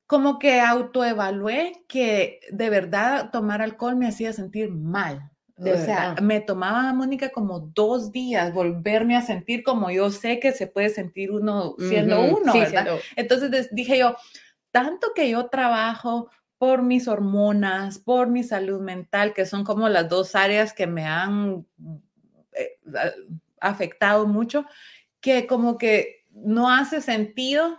como 0.07 0.39
que 0.39 0.61
autoevalué 0.61 1.85
que 1.89 2.41
de 2.51 2.71
verdad 2.71 3.31
tomar 3.33 3.63
alcohol 3.63 3.97
me 3.97 4.07
hacía 4.07 4.33
sentir 4.33 4.71
mal 4.71 5.31
o 5.59 5.77
sea, 5.77 6.15
me 6.23 6.41
tomaba, 6.41 6.93
Mónica, 6.93 7.31
como 7.31 7.61
dos 7.61 8.13
días 8.13 8.53
volverme 8.53 9.17
a 9.17 9.23
sentir 9.23 9.63
como 9.63 9.91
yo 9.91 10.11
sé 10.11 10.39
que 10.39 10.53
se 10.53 10.67
puede 10.67 10.91
sentir 10.91 11.33
uno 11.33 11.75
siendo 11.79 12.21
uno, 12.21 12.53
¿verdad? 12.53 12.99
Entonces 13.17 13.69
dije 13.73 13.99
yo, 13.99 14.17
tanto 14.71 15.09
que 15.15 15.29
yo 15.31 15.49
trabajo 15.49 16.31
por 16.59 16.83
mis 16.83 17.09
hormonas, 17.09 17.99
por 17.99 18.29
mi 18.29 18.43
salud 18.43 18.81
mental, 18.81 19.33
que 19.35 19.47
son 19.47 19.65
como 19.65 19.89
las 19.89 20.09
dos 20.09 20.35
áreas 20.35 20.73
que 20.73 20.87
me 20.87 21.05
han 21.05 21.67
eh, 22.53 22.79
afectado 23.61 24.27
mucho, 24.27 24.65
que 25.21 25.47
como 25.47 25.79
que 25.79 26.27
no 26.33 26.71
hace 26.71 27.01
sentido 27.01 27.79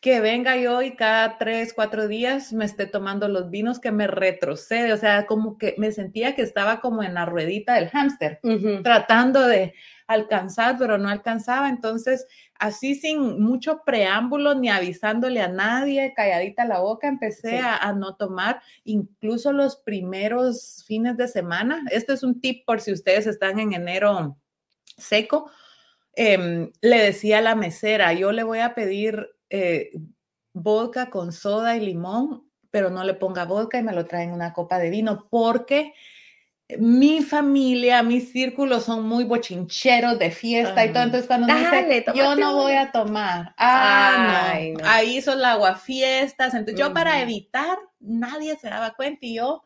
que 0.00 0.20
venga 0.20 0.56
yo 0.56 0.82
y 0.82 0.94
cada 0.94 1.38
tres, 1.38 1.72
cuatro 1.74 2.06
días 2.06 2.52
me 2.52 2.64
esté 2.64 2.86
tomando 2.86 3.28
los 3.28 3.50
vinos 3.50 3.80
que 3.80 3.90
me 3.90 4.06
retrocede, 4.06 4.92
o 4.92 4.96
sea, 4.96 5.26
como 5.26 5.58
que 5.58 5.74
me 5.76 5.90
sentía 5.90 6.34
que 6.34 6.42
estaba 6.42 6.80
como 6.80 7.02
en 7.02 7.14
la 7.14 7.26
ruedita 7.26 7.74
del 7.74 7.88
hámster, 7.88 8.40
tratando 8.82 9.46
de, 9.46 9.74
alcanzar, 10.08 10.76
pero 10.78 10.98
no 10.98 11.08
alcanzaba. 11.08 11.68
Entonces, 11.68 12.26
así 12.54 12.96
sin 12.96 13.40
mucho 13.40 13.82
preámbulo 13.84 14.54
ni 14.54 14.68
avisándole 14.68 15.40
a 15.40 15.48
nadie, 15.48 16.14
calladita 16.16 16.64
la 16.64 16.80
boca, 16.80 17.06
empecé 17.06 17.58
a, 17.58 17.92
no 17.92 18.16
tomar 18.16 18.60
incluso 18.84 19.52
los 19.52 19.76
primeros 19.76 20.82
fines 20.86 21.16
de 21.16 21.28
semana. 21.28 21.84
Este 21.92 22.14
es 22.14 22.22
un 22.22 22.40
tip 22.40 22.64
por 22.64 22.80
si 22.80 22.92
ustedes 22.92 23.26
están 23.26 23.60
en 23.60 23.74
enero 23.74 24.38
seco. 24.96 25.50
Em, 26.14 26.72
le 26.80 26.98
decía 26.98 27.38
a 27.38 27.42
la 27.42 27.54
mesera, 27.54 28.12
yo 28.14 28.32
le 28.32 28.42
voy 28.42 28.58
a 28.58 28.74
pedir 28.74 29.28
eh, 29.50 29.90
vodka 30.52 31.10
con 31.10 31.32
soda 31.32 31.76
y 31.76 31.80
limón, 31.80 32.50
pero 32.70 32.90
no 32.90 33.04
le 33.04 33.14
ponga 33.14 33.44
vodka 33.44 33.78
y 33.78 33.82
me 33.82 33.94
lo 33.94 34.06
traen 34.06 34.32
una 34.32 34.52
copa 34.52 34.78
de 34.78 34.90
vino, 34.90 35.26
porque 35.30 35.94
mi 36.76 37.22
familia, 37.22 38.02
mis 38.02 38.30
círculos 38.30 38.84
son 38.84 39.08
muy 39.08 39.24
bochincheros 39.24 40.18
de 40.18 40.30
fiesta 40.30 40.84
y 40.84 40.92
todo. 40.92 41.04
Entonces, 41.04 41.26
cuando 41.26 41.46
me 41.46 41.60
dice, 41.60 42.04
yo 42.14 42.36
no 42.36 42.54
voy 42.54 42.74
a 42.74 42.92
tomar, 42.92 43.54
ah, 43.56 44.54
no. 44.78 44.86
ahí 44.86 45.22
son 45.22 45.40
las 45.40 45.82
fiestas. 45.82 46.52
Entonces, 46.52 46.78
yo 46.78 46.92
para 46.92 47.22
evitar, 47.22 47.78
nadie 48.00 48.56
se 48.56 48.68
daba 48.68 48.92
cuenta 48.92 49.20
y 49.22 49.36
yo, 49.36 49.64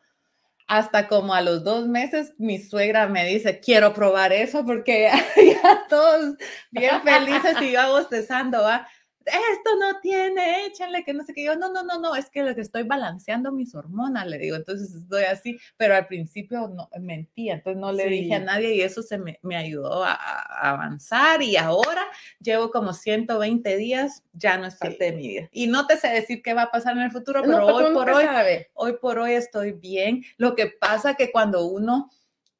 hasta 0.65 1.09
como 1.09 1.33
a 1.33 1.41
los 1.41 1.65
dos 1.65 1.87
meses, 1.87 2.33
mi 2.37 2.57
suegra 2.57 3.07
me 3.07 3.25
dice, 3.25 3.59
quiero 3.59 3.93
probar 3.93 4.31
eso 4.31 4.65
porque 4.65 5.09
ya 5.35 5.85
todos 5.89 6.35
bien 6.71 7.01
felices 7.03 7.61
y 7.61 7.71
yo 7.73 7.81
bostezando, 7.91 8.61
¿va? 8.61 8.87
Esto 9.25 9.75
no 9.79 9.99
tiene, 10.01 10.65
échenle 10.65 11.03
que 11.03 11.13
no 11.13 11.23
sé 11.23 11.33
qué. 11.33 11.43
Yo, 11.43 11.55
no, 11.55 11.71
no, 11.71 11.83
no, 11.83 11.99
no, 11.99 12.15
es 12.15 12.29
que 12.29 12.43
que 12.53 12.61
estoy 12.61 12.83
balanceando 12.83 13.51
mis 13.51 13.73
hormonas, 13.73 14.27
le 14.27 14.37
digo. 14.37 14.55
Entonces 14.55 14.93
estoy 14.93 15.23
así, 15.23 15.57
pero 15.77 15.95
al 15.95 16.07
principio 16.07 16.67
no, 16.67 16.89
mentía, 16.99 17.55
entonces 17.55 17.79
no 17.79 17.91
le 17.91 18.07
dije 18.07 18.35
a 18.35 18.39
nadie 18.39 18.75
y 18.75 18.81
eso 18.81 19.01
se 19.01 19.17
me, 19.17 19.39
me 19.41 19.55
ayudó 19.55 20.03
a, 20.03 20.13
avanzar 20.13 21.41
y 21.41 21.57
ahora 21.57 22.03
llevo 22.39 22.71
como 22.71 22.93
120 22.93 23.77
días, 23.77 24.23
ya 24.33 24.57
no 24.57 24.65
es 24.65 24.75
parte 24.75 25.05
de 25.05 25.11
mi 25.13 25.27
vida. 25.27 25.49
Y 25.51 25.67
no 25.67 25.87
te 25.87 25.97
sé 25.97 26.09
decir 26.09 26.41
qué 26.41 26.53
va 26.53 26.63
a 26.63 26.71
pasar 26.71 26.95
en 26.97 27.03
el 27.03 27.11
futuro, 27.11 27.41
pero 27.41 27.65
hoy 27.65 27.93
por 27.93 28.09
hoy, 28.09 28.25
hoy 28.73 28.97
por 29.01 29.19
hoy 29.19 29.33
estoy 29.33 29.71
bien. 29.71 30.23
Lo 30.37 30.55
que 30.55 30.67
pasa 30.67 31.15
que 31.15 31.31
cuando 31.31 31.65
uno 31.65 32.09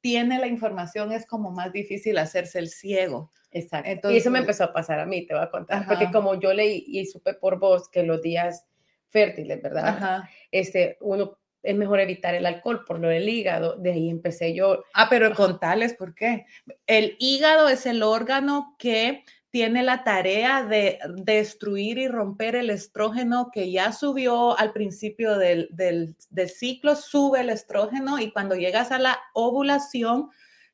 tiene 0.04 0.38
la 0.38 0.48
información 0.48 1.14
es 1.14 1.26
como 1.26 1.50
más 1.52 1.72
difícil 1.72 2.18
hacerse 2.18 2.60
el 2.60 2.68
ciego. 2.68 3.32
Exacto. 3.52 4.12
y 4.12 4.18
eso 4.18 4.32
me 4.32 4.40
empezó 4.40 4.66
a 4.66 4.74
pasar 4.74 5.00
a 5.00 5.06
mí, 5.06 5.26
te 5.26 5.34
voy 5.34 5.44
a 5.44 5.50
contar, 5.50 5.86
porque 5.88 6.12
como 6.12 6.40
yo 6.40 6.54
leí 6.54 6.84
y 6.88 7.06
supe 7.06 7.36
por 7.36 7.60
vos 7.60 7.88
que 7.88 8.04
los 8.04 8.22
días 8.22 8.66
fértiles, 9.10 9.62
¿verdad? 9.62 10.24
Este, 10.52 10.98
uno 11.02 11.38
es 11.62 11.76
mejor 11.76 12.00
evitar 12.02 12.36
el 12.36 12.48
alcohol 12.48 12.84
por 12.84 13.00
lo 13.00 13.08
del 13.08 13.30
hígado, 13.30 13.78
de 13.78 13.92
ahí 13.94 14.10
empecé 14.10 14.54
yo. 14.54 14.84
Ah, 14.94 15.08
pero 15.10 15.34
contarles 15.36 15.94
por 15.94 16.16
qué. 16.16 16.48
El 16.86 17.16
hígado 17.20 17.70
es 17.70 17.86
el 17.86 18.04
órgano 18.04 18.76
que 18.78 19.24
tiene 19.54 19.84
la 19.84 20.04
tarea 20.04 20.64
de 20.64 20.98
destruir 21.16 22.00
y 22.00 22.08
romper 22.08 22.56
el 22.56 22.72
estrógeno 22.72 23.52
que 23.54 23.72
ya 23.72 23.92
subió 23.92 24.58
al 24.58 24.74
principio 24.74 25.38
del, 25.38 25.70
del, 25.70 26.16
ciclo, 26.50 26.96
sube 26.96 27.42
el 27.42 27.52
estrógeno 27.52 28.18
y 28.18 28.32
cuando 28.32 28.56
llegas 28.56 28.92
a 28.92 28.98
la 28.98 29.20
ovulación 29.36 30.32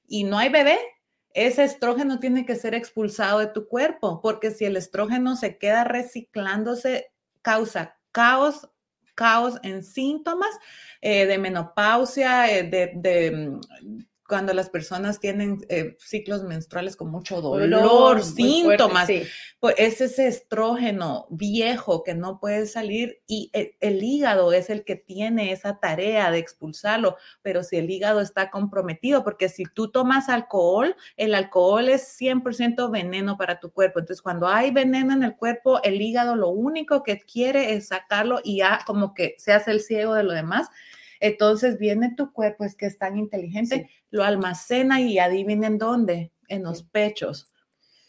y 0.08 0.24
no 0.24 0.38
hay 0.38 0.48
bebé, 0.48 0.80
ese 1.34 1.66
estrógeno 1.66 2.20
tiene 2.20 2.46
que 2.46 2.56
ser 2.56 2.74
expulsado 2.74 3.40
de 3.40 3.48
tu 3.48 3.68
cuerpo, 3.68 4.22
porque 4.22 4.50
si 4.50 4.64
el 4.64 4.78
estrógeno 4.78 5.36
se 5.36 5.58
queda 5.58 5.84
reciclándose, 5.84 7.12
causa 7.42 7.98
caos, 8.14 8.70
caos 9.14 9.56
en 9.62 9.84
síntomas 9.84 10.58
eh, 11.02 11.26
de 11.26 11.38
menopausia, 11.38 12.50
eh, 12.50 12.64
de, 12.64 13.60
cuando 14.30 14.54
las 14.54 14.70
personas 14.70 15.20
tienen 15.20 15.66
eh, 15.70 15.98
ciclos 16.00 16.44
menstruales 16.44 16.96
con 16.96 17.10
mucho 17.10 17.42
dolor, 17.42 18.24
síntomas, 18.24 19.10
pues 19.60 19.76
es 19.80 20.00
ese 20.02 20.28
estrógeno 20.28 21.26
viejo 21.32 22.04
que 22.04 22.14
no 22.14 22.40
puede 22.40 22.68
salir 22.68 23.22
y 23.28 23.50
el, 23.54 23.72
el, 23.80 24.04
hígado 24.04 24.54
es 24.54 24.70
el 24.70 24.86
que 24.86 24.96
tiene 24.96 25.52
esa 25.52 25.80
tarea 25.80 26.30
de 26.30 26.38
expulsarlo, 26.38 27.18
pero 27.42 27.64
si 27.64 27.78
el 27.78 27.90
hígado 27.90 28.22
está 28.22 28.52
comprometido, 28.52 29.24
porque 29.24 29.50
si 29.50 29.64
tú 29.66 29.90
tomas 29.90 30.30
alcohol, 30.30 30.96
el 31.18 31.34
alcohol 31.34 31.90
es 31.90 32.16
100% 32.22 32.92
veneno 32.92 33.36
para 33.36 33.60
tu 33.60 33.72
cuerpo, 33.72 34.00
entonces 34.00 34.22
cuando 34.22 34.48
hay 34.48 34.70
veneno 34.70 35.12
en 35.14 35.24
el 35.24 35.36
cuerpo, 35.36 35.82
el 35.82 36.00
hígado 36.00 36.36
lo 36.36 36.50
único 36.50 37.02
que 37.02 37.20
quiere 37.20 37.74
es 37.74 37.88
sacarlo 37.88 38.42
y 38.44 38.58
ya 38.58 38.82
como 38.86 39.16
que 39.16 39.36
se 39.40 39.54
hace 39.54 39.72
el 39.72 39.82
ciego 39.82 40.14
de 40.14 40.24
lo 40.24 40.34
demás 40.34 40.70
entonces 41.20 41.78
viene 41.78 42.14
tu 42.16 42.32
cuerpo, 42.32 42.64
es 42.64 42.76
que 42.76 42.86
es 42.86 42.98
tan 42.98 43.18
inteligente, 43.18 43.90
lo 44.10 44.24
almacena 44.24 45.02
y 45.02 45.20
adivinen 45.20 45.78
dónde, 45.78 46.32
en 46.48 46.64
los 46.64 46.84
pechos. 46.84 47.52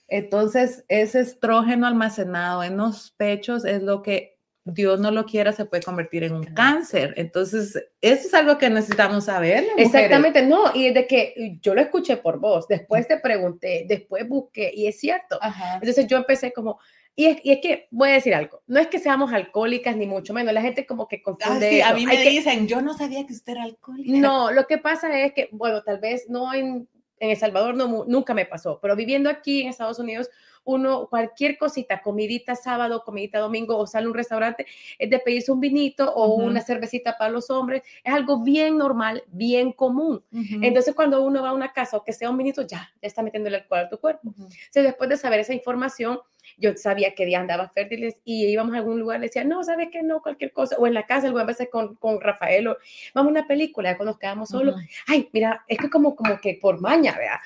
Entonces, 0.09 0.85
ese 0.88 1.20
estrógeno 1.20 1.87
almacenado 1.87 2.64
en 2.64 2.77
los 2.77 3.12
pechos 3.12 3.64
es 3.64 3.83
lo 3.83 4.03
que 4.03 4.38
Dios 4.64 5.01
no 5.01 5.11
lo 5.11 5.25
quiera, 5.25 5.53
se 5.53 5.64
puede 5.64 5.83
convertir 5.83 6.25
en 6.25 6.35
un 6.35 6.44
cáncer. 6.44 7.14
Entonces, 7.16 7.77
eso 8.01 8.27
es 8.27 8.35
algo 8.35 8.59
que 8.59 8.68
necesitamos 8.68 9.25
saber. 9.25 9.64
Exactamente, 9.77 10.44
no, 10.44 10.75
y 10.75 10.92
de 10.92 11.07
que 11.07 11.59
yo 11.62 11.75
lo 11.75 11.81
escuché 11.81 12.16
por 12.16 12.38
vos, 12.38 12.68
después 12.68 13.09
te 13.09 13.18
pregunté, 13.18 13.85
después 13.88 14.29
busqué, 14.29 14.70
y 14.75 14.87
es 14.87 14.99
cierto. 14.99 15.38
Entonces, 15.75 16.07
yo 16.07 16.18
empecé 16.18 16.53
como, 16.53 16.79
y 17.16 17.27
es, 17.27 17.61
que 17.61 17.88
voy 17.90 18.11
a 18.11 18.14
decir 18.14 18.35
algo, 18.35 18.62
no 18.66 18.81
es 18.81 18.87
que 18.87 18.99
seamos 18.99 19.33
alcohólicas 19.33 19.96
ni 19.96 20.07
mucho 20.07 20.33
menos, 20.33 20.55
la 20.55 20.62
gente 20.62 20.87
como 20.87 21.07
que 21.07 21.16
ah, 21.16 21.23
confunde. 21.23 21.83
a 21.83 21.92
mí 21.94 22.07
me 22.07 22.16
dicen, 22.16 22.66
yo 22.66 22.81
no 22.81 22.94
sabía 22.94 23.27
que 23.27 23.33
usted 23.33 23.53
era 23.53 23.64
alcohólica. 23.64 24.18
No, 24.18 24.51
lo 24.51 24.66
que 24.66 24.79
pasa 24.79 25.20
es 25.20 25.35
que, 25.35 25.49
bueno, 25.53 25.83
tal 25.83 25.99
vez 25.99 26.29
no 26.29 26.55
en, 26.55 26.88
en 27.18 27.31
El 27.31 27.37
Salvador 27.37 27.75
no, 27.75 28.05
nunca 28.07 28.33
me 28.33 28.46
pasó, 28.46 28.79
pero 28.81 28.96
viviendo 28.96 29.29
aquí 29.29 29.62
en 29.62 29.68
Estados 29.68 29.99
Unidos, 29.99 30.31
uno, 30.64 31.09
cualquier 31.09 31.59
cosita, 31.59 32.03
comidita 32.03 32.55
sábado, 32.55 33.03
comidita 33.05 33.38
domingo 33.38 33.77
o 33.77 33.87
sale 33.87 34.07
a 34.07 34.09
un 34.09 34.14
restaurante, 34.14 34.66
es 34.99 35.11
de 35.11 35.18
pedirse 35.18 35.53
un 35.53 35.61
vinito 35.61 36.12
o 36.12 36.35
una 36.35 36.61
cervecita 36.61 37.16
para 37.18 37.31
los 37.31 37.51
hombres, 37.51 37.83
es 38.05 38.12
algo 38.12 38.42
bien 38.42 38.79
normal, 38.79 39.25
bien 39.29 39.73
común. 39.73 40.23
Entonces, 40.33 40.94
cuando 40.94 41.23
uno 41.23 41.42
va 41.42 41.51
a 41.51 41.55
una 41.55 41.73
casa 41.73 41.96
o 41.96 42.05
que 42.05 42.12
sea 42.12 42.31
un 42.31 42.37
vinito, 42.37 42.62
ya, 42.62 42.90
ya 43.01 43.09
está 43.09 43.23
metiendo 43.23 43.49
el 43.49 43.57
alcohol 43.57 43.81
a 43.81 43.88
tu 43.88 43.99
cuerpo. 43.99 44.33
Entonces, 44.37 44.85
después 44.85 45.09
de 45.11 45.16
saber 45.16 45.40
esa 45.40 45.55
información, 45.55 46.20
yo 46.61 46.77
sabía 46.77 47.14
que 47.14 47.27
día 47.27 47.40
andaba 47.40 47.68
fértiles 47.70 48.20
y 48.25 48.46
íbamos 48.46 48.75
a 48.75 48.79
algún 48.79 49.01
lugar, 49.01 49.18
le 49.18 49.27
decía, 49.27 49.44
no, 49.44 49.64
¿sabes 49.64 49.88
qué? 49.90 50.03
No, 50.03 50.20
cualquier 50.20 50.53
cosa. 50.53 50.77
O 50.79 50.87
en 50.87 50.94
la 50.94 51.07
casa, 51.07 51.29
a 51.29 51.44
veces 51.44 51.68
con, 51.73 51.96
con 51.96 52.20
Rafael, 52.20 52.68
o 52.68 52.77
vamos 53.14 53.31
a 53.31 53.33
una 53.33 53.49
película, 53.49 53.96
cuando 53.96 54.12
nos 54.12 54.18
quedamos 54.18 54.51
solos. 54.51 54.77
Ay, 55.07 55.29
mira, 55.33 55.64
es 55.66 55.79
que 55.79 55.88
como, 55.88 56.14
como 56.14 56.38
que 56.40 56.59
por 56.61 56.81
maña, 56.81 57.16
vea. 57.16 57.40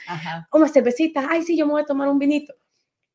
Una 0.53 0.69
cervecita, 0.69 1.27
ay, 1.31 1.43
sí, 1.43 1.57
yo 1.57 1.67
me 1.67 1.73
voy 1.73 1.83
a 1.83 1.87
tomar 1.87 2.09
un 2.09 2.19
vinito. 2.19 2.55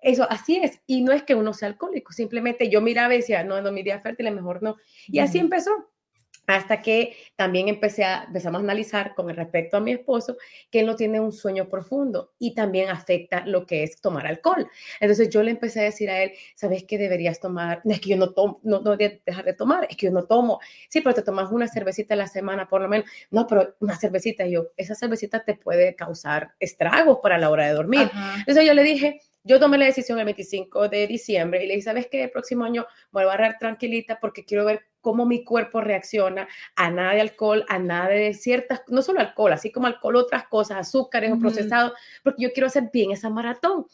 Eso, 0.01 0.25
así 0.29 0.57
es. 0.57 0.81
Y 0.87 1.01
no 1.01 1.11
es 1.11 1.23
que 1.23 1.35
uno 1.35 1.53
sea 1.53 1.67
alcohólico, 1.67 2.13
simplemente 2.13 2.69
yo 2.69 2.81
miraba 2.81 3.13
y 3.13 3.17
decía, 3.17 3.43
no, 3.43 3.61
no, 3.61 3.71
mi 3.71 3.83
día 3.83 3.99
fértil, 3.99 4.31
mejor 4.31 4.63
no. 4.63 4.77
Y 5.07 5.19
así 5.19 5.39
empezó 5.39 5.71
hasta 6.55 6.81
que 6.81 7.15
también 7.35 7.67
empecé 7.67 8.03
a, 8.03 8.23
empezamos 8.23 8.59
a 8.59 8.63
analizar 8.63 9.13
con 9.13 9.29
respecto 9.29 9.77
a 9.77 9.79
mi 9.79 9.91
esposo 9.91 10.37
que 10.71 10.79
él 10.79 10.87
no 10.87 10.95
tiene 10.95 11.19
un 11.19 11.31
sueño 11.31 11.69
profundo 11.69 12.33
y 12.39 12.55
también 12.55 12.89
afecta 12.89 13.45
lo 13.45 13.67
que 13.67 13.83
es 13.83 14.01
tomar 14.01 14.25
alcohol. 14.25 14.67
Entonces 14.99 15.29
yo 15.29 15.43
le 15.43 15.51
empecé 15.51 15.81
a 15.81 15.83
decir 15.83 16.09
a 16.09 16.23
él, 16.23 16.31
¿sabes 16.55 16.85
qué 16.85 16.97
deberías 16.97 17.39
tomar? 17.39 17.81
No 17.83 17.93
es 17.93 18.01
que 18.01 18.09
yo 18.09 18.17
no 18.17 18.31
tomo, 18.31 18.59
no, 18.63 18.81
no 18.81 18.97
dejar 18.97 19.45
de 19.45 19.53
tomar, 19.53 19.85
es 19.89 19.95
que 19.95 20.07
yo 20.07 20.11
no 20.11 20.23
tomo. 20.23 20.59
Sí, 20.89 21.01
pero 21.01 21.13
te 21.13 21.21
tomas 21.21 21.51
una 21.51 21.67
cervecita 21.67 22.15
a 22.15 22.17
la 22.17 22.27
semana 22.27 22.67
por 22.67 22.81
lo 22.81 22.89
menos. 22.89 23.07
No, 23.29 23.45
pero 23.45 23.75
una 23.79 23.95
cervecita, 23.95 24.47
yo, 24.47 24.69
esa 24.75 24.95
cervecita 24.95 25.43
te 25.43 25.53
puede 25.53 25.95
causar 25.95 26.53
estragos 26.59 27.19
para 27.21 27.37
la 27.37 27.51
hora 27.51 27.67
de 27.67 27.73
dormir. 27.73 28.09
Entonces 28.39 28.65
yo 28.65 28.73
le 28.73 28.81
dije, 28.81 29.21
yo 29.43 29.59
tomé 29.59 29.77
la 29.77 29.85
decisión 29.85 30.19
el 30.19 30.25
25 30.25 30.89
de 30.89 31.07
diciembre 31.07 31.63
y 31.63 31.67
le 31.67 31.75
dije, 31.75 31.85
¿sabes 31.85 32.07
qué? 32.07 32.23
El 32.23 32.31
próximo 32.31 32.65
año 32.65 32.85
me 33.11 33.21
voy 33.21 33.23
a 33.23 33.33
agarrar 33.33 33.57
tranquilita 33.59 34.19
porque 34.19 34.45
quiero 34.45 34.65
ver 34.65 34.88
cómo 35.01 35.25
mi 35.25 35.43
cuerpo 35.43 35.81
reacciona 35.81 36.47
a 36.75 36.91
nada 36.91 37.13
de 37.13 37.21
alcohol, 37.21 37.65
a 37.69 37.79
nada 37.79 38.09
de 38.09 38.33
ciertas, 38.33 38.81
no 38.87 39.01
solo 39.01 39.19
alcohol, 39.19 39.53
así 39.53 39.71
como 39.71 39.87
alcohol, 39.87 40.17
otras 40.17 40.47
cosas, 40.47 40.77
azúcares 40.77 41.31
o 41.31 41.39
procesados, 41.39 41.93
porque 42.23 42.43
yo 42.43 42.53
quiero 42.53 42.67
hacer 42.67 42.89
bien 42.91 43.11
esa 43.11 43.29
maratón. 43.29 43.85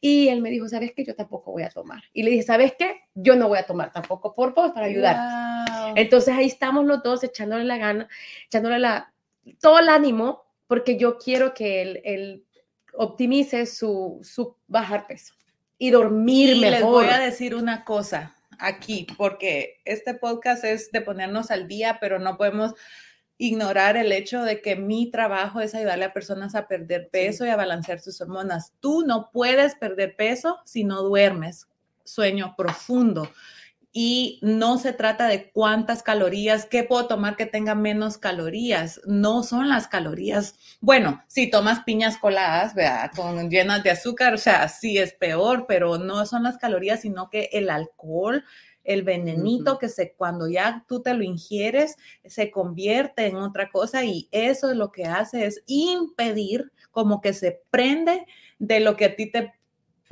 Y 0.00 0.28
él 0.28 0.40
me 0.40 0.50
dijo, 0.50 0.68
¿sabes 0.68 0.92
qué? 0.94 1.04
Yo 1.04 1.14
tampoco 1.14 1.52
voy 1.52 1.62
a 1.62 1.70
tomar. 1.70 2.02
Y 2.12 2.22
le 2.22 2.30
dije, 2.30 2.42
¿sabes 2.42 2.74
qué? 2.78 3.02
Yo 3.14 3.36
no 3.36 3.48
voy 3.48 3.58
a 3.58 3.66
tomar 3.66 3.92
tampoco 3.92 4.34
por 4.34 4.54
vos 4.54 4.72
para 4.72 4.86
ayudar. 4.86 5.96
Entonces 5.96 6.34
ahí 6.34 6.46
estamos 6.46 6.84
los 6.84 7.02
dos 7.02 7.22
echándole 7.24 7.64
la 7.64 7.78
gana, 7.78 8.08
echándole 8.46 8.78
la, 8.78 9.12
todo 9.60 9.78
el 9.78 9.88
ánimo, 9.88 10.44
porque 10.66 10.96
yo 10.96 11.18
quiero 11.18 11.54
que 11.54 12.00
él, 12.04 12.44
optimice 12.94 13.64
su, 13.64 14.20
su 14.22 14.54
bajar 14.66 15.06
peso 15.06 15.34
y 15.78 15.90
dormir 15.90 16.56
y 16.56 16.60
mejor. 16.60 16.72
Les 16.72 16.82
voy 16.82 17.06
a 17.06 17.18
decir 17.18 17.54
una 17.54 17.84
cosa 17.84 18.34
aquí, 18.62 19.06
porque 19.18 19.80
este 19.84 20.14
podcast 20.14 20.64
es 20.64 20.90
de 20.92 21.00
ponernos 21.00 21.50
al 21.50 21.68
día, 21.68 21.98
pero 22.00 22.18
no 22.18 22.36
podemos 22.36 22.74
ignorar 23.36 23.96
el 23.96 24.12
hecho 24.12 24.42
de 24.42 24.62
que 24.62 24.76
mi 24.76 25.10
trabajo 25.10 25.60
es 25.60 25.74
ayudarle 25.74 26.04
a 26.04 26.12
personas 26.12 26.54
a 26.54 26.68
perder 26.68 27.08
peso 27.10 27.44
y 27.44 27.48
a 27.48 27.56
balancear 27.56 27.98
sus 27.98 28.20
hormonas. 28.20 28.72
Tú 28.78 29.02
no 29.04 29.30
puedes 29.32 29.74
perder 29.74 30.14
peso 30.14 30.60
si 30.64 30.84
no 30.84 31.02
duermes, 31.02 31.66
sueño 32.04 32.54
profundo. 32.56 33.28
Y 33.92 34.38
no 34.40 34.78
se 34.78 34.94
trata 34.94 35.26
de 35.26 35.50
cuántas 35.50 36.02
calorías, 36.02 36.64
qué 36.64 36.82
puedo 36.82 37.06
tomar 37.06 37.36
que 37.36 37.44
tenga 37.44 37.74
menos 37.74 38.16
calorías, 38.16 39.00
no 39.06 39.42
son 39.42 39.68
las 39.68 39.86
calorías. 39.86 40.54
Bueno, 40.80 41.22
si 41.28 41.50
tomas 41.50 41.80
piñas 41.80 42.16
coladas, 42.16 42.74
¿verdad? 42.74 43.10
Con 43.14 43.50
llenas 43.50 43.82
de 43.82 43.90
azúcar, 43.90 44.32
o 44.32 44.38
sea, 44.38 44.66
sí 44.68 44.96
es 44.96 45.12
peor, 45.12 45.66
pero 45.68 45.98
no 45.98 46.24
son 46.24 46.44
las 46.44 46.56
calorías, 46.56 47.02
sino 47.02 47.28
que 47.28 47.50
el 47.52 47.68
alcohol, 47.68 48.44
el 48.82 49.02
venenito 49.02 49.78
que 49.78 49.90
se 49.90 50.14
cuando 50.14 50.48
ya 50.48 50.84
tú 50.88 51.02
te 51.02 51.14
lo 51.14 51.22
ingieres 51.22 51.96
se 52.24 52.50
convierte 52.50 53.26
en 53.26 53.36
otra 53.36 53.70
cosa 53.70 54.04
y 54.04 54.28
eso 54.32 54.70
es 54.70 54.76
lo 54.76 54.90
que 54.90 55.04
hace 55.04 55.46
es 55.46 55.62
impedir 55.66 56.72
como 56.90 57.20
que 57.20 57.32
se 57.32 57.62
prende 57.70 58.26
de 58.58 58.80
lo 58.80 58.96
que 58.96 59.04
a 59.04 59.14
ti 59.14 59.30
te 59.30 59.52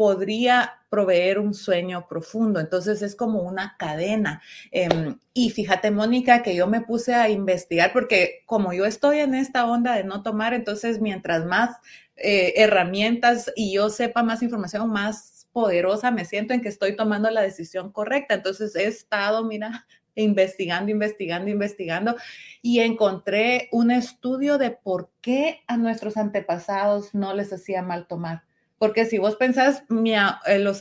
podría 0.01 0.81
proveer 0.89 1.39
un 1.39 1.53
sueño 1.53 2.09
profundo. 2.09 2.59
Entonces 2.59 3.03
es 3.03 3.15
como 3.15 3.43
una 3.43 3.77
cadena. 3.79 4.41
Em, 4.71 5.19
y 5.35 5.51
fíjate, 5.51 5.91
Mónica, 5.91 6.43
que 6.43 6.55
yo 6.55 6.67
me 6.67 6.81
puse 6.81 7.13
a 7.13 7.29
investigar 7.29 7.93
porque 7.93 8.43
como 8.47 8.73
yo 8.73 8.87
estoy 8.87 9.19
en 9.19 9.35
esta 9.35 9.67
onda 9.67 9.95
de 9.95 10.05
no 10.05 10.23
tomar, 10.23 10.55
entonces 10.55 11.03
mientras 11.03 11.45
más 11.45 11.77
eh, 12.17 12.55
herramientas 12.57 13.53
y 13.55 13.75
yo 13.75 13.91
sepa 13.91 14.23
más 14.23 14.43
información, 14.43 14.89
más 14.89 15.47
poderosa 15.53 16.11
me 16.11 16.25
siento 16.25 16.55
en 16.55 16.63
que 16.63 16.71
estoy 16.71 16.97
tomando 16.97 17.29
la 17.29 17.43
decisión 17.43 17.93
correcta. 17.93 18.33
Entonces 18.33 18.75
he 18.77 18.87
estado, 18.87 19.45
mira, 19.45 19.87
investigando, 20.15 20.91
investigando, 20.91 21.51
investigando 21.51 22.17
y 22.63 22.81
encontré 22.81 23.69
un 23.71 23.91
estudio 23.91 24.57
de 24.57 24.71
por 24.71 25.11
qué 25.21 25.61
a 25.67 25.77
nuestros 25.77 26.17
antepasados 26.17 27.15
no 27.15 27.35
les 27.35 27.53
hacía 27.53 27.83
mal 27.83 28.07
tomar. 28.07 28.45
Porque 28.81 29.05
si 29.05 29.19
vos 29.19 29.37
pensás, 29.37 29.85
mi, 29.91 30.15
eh, 30.15 30.59
los 30.59 30.81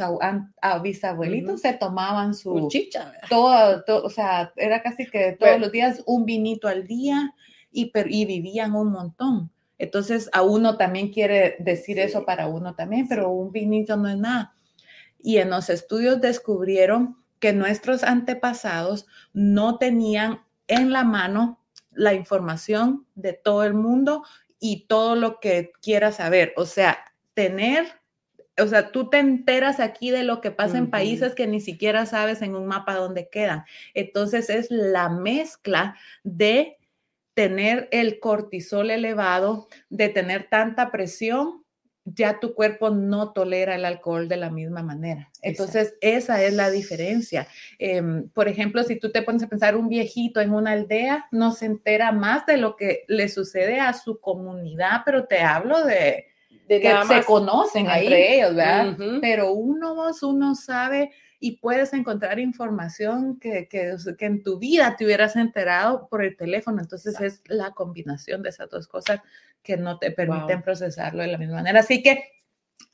bisabuelitos 0.81 1.59
se 1.59 1.73
tomaban 1.73 2.33
su 2.33 2.69
chicha, 2.69 3.12
todo, 3.27 3.83
o 4.05 4.09
sea, 4.09 4.53
era 4.55 4.81
casi 4.81 5.05
que 5.05 5.33
todos 5.33 5.59
los 5.59 5.69
días 5.69 6.01
un 6.05 6.23
vinito 6.23 6.69
al 6.69 6.88
día 6.88 7.35
y, 7.73 7.91
y 7.93 8.25
vivían 8.25 8.73
un 8.73 8.93
montón. 8.93 9.51
Entonces, 9.77 10.29
a 10.31 10.43
uno 10.43 10.77
también 10.77 11.12
quiere 11.12 11.57
decir 11.59 11.99
eso 11.99 12.23
para 12.23 12.47
uno 12.47 12.73
también, 12.73 13.05
pero 13.09 13.31
un 13.31 13.51
vinito 13.51 13.97
no 13.97 14.07
es 14.07 14.17
nada. 14.17 14.55
Y 15.21 15.39
en 15.39 15.49
los 15.49 15.69
estudios 15.69 16.21
descubrieron 16.21 17.17
que 17.39 17.51
nuestros 17.51 18.05
antepasados 18.05 19.07
no 19.33 19.77
tenían 19.77 20.39
en 20.67 20.93
la 20.93 21.03
mano 21.03 21.59
la 21.91 22.13
información 22.13 23.05
de 23.15 23.33
todo 23.33 23.65
el 23.65 23.73
mundo 23.73 24.23
y 24.57 24.85
todo 24.88 25.17
lo 25.17 25.41
que 25.41 25.73
quiera 25.81 26.13
saber. 26.13 26.53
O 26.55 26.65
sea, 26.65 26.97
tener, 27.39 27.88
o 28.62 28.67
sea, 28.67 28.91
tú 28.91 29.10
te 29.10 29.17
enteras 29.17 29.80
aquí 29.80 30.12
de 30.12 30.23
lo 30.23 30.41
que 30.41 30.52
pasa 30.52 30.78
en 30.78 30.89
países 30.89 31.36
que 31.36 31.47
ni 31.47 31.62
siquiera 31.62 32.06
sabes 32.06 32.41
en 32.41 32.54
un 32.54 32.67
mapa 32.67 32.95
dónde 32.95 33.30
quedan. 33.30 33.63
Entonces 33.93 34.49
es 34.49 34.69
la 34.69 35.08
mezcla 35.08 35.95
de 36.25 36.75
tener 37.36 37.88
el 37.93 38.19
cortisol 38.19 38.91
elevado, 38.91 39.69
de 39.88 40.10
tener 40.10 40.49
tanta 40.49 40.91
presión, 40.91 41.63
ya 42.04 42.41
tu 42.41 42.54
cuerpo 42.56 42.89
no 42.89 43.32
tolera 43.32 43.75
el 43.75 43.86
alcohol 43.86 44.28
de 44.28 44.36
la 44.36 44.49
misma 44.49 44.84
manera. 44.84 45.32
Entonces, 45.41 45.93
esa 46.02 46.43
es 46.43 46.54
la 46.54 46.69
diferencia. 46.69 47.47
Em, 47.78 48.28
por 48.32 48.49
ejemplo, 48.49 48.84
si 48.84 48.97
tú 48.97 49.13
te 49.13 49.21
pones 49.21 49.43
a 49.43 49.47
pensar 49.47 49.78
un 49.78 49.88
viejito 49.88 50.41
en 50.41 50.52
una 50.52 50.71
aldea, 50.71 51.28
no 51.32 51.54
se 51.54 51.67
entera 51.67 52.12
más 52.12 52.45
de 52.47 52.58
lo 52.58 52.75
que 52.75 53.06
le 53.08 53.30
sucede 53.30 53.80
a 53.80 53.93
su 53.93 54.19
comunidad, 54.19 55.04
pero 55.06 55.25
te 55.25 55.39
hablo 55.39 55.86
de 55.86 56.28
que 56.69 56.93
se 57.08 57.23
conocen 57.23 57.89
entre 57.89 58.36
ellos, 58.36 58.55
¿verdad? 58.55 58.95
Pero 59.21 59.53
uno, 59.53 59.95
uno 60.21 60.55
sabe 60.55 61.12
y 61.39 61.58
puedes 61.58 61.93
encontrar 61.93 62.38
información 62.39 63.39
que, 63.39 63.67
que, 63.67 63.95
que, 64.17 64.25
en 64.25 64.43
tu 64.43 64.60
vida 64.60 64.95
te 64.97 65.05
hubieras 65.05 65.36
enterado 65.36 66.08
por 66.10 66.23
el 66.23 66.36
teléfono. 66.36 66.82
Entonces 66.82 67.19
es 67.21 67.41
la 67.47 67.71
combinación 67.71 68.43
de 68.43 68.49
esas 68.49 68.69
dos 68.69 68.88
cosas 68.88 69.21
que 69.63 69.77
no 69.77 69.97
te 69.97 70.12
permiten 70.12 70.62
procesarlo 70.62 71.21
de 71.21 71.29
la 71.29 71.38
misma 71.38 71.55
manera. 71.55 71.79
Así 71.79 72.03
que 72.03 72.23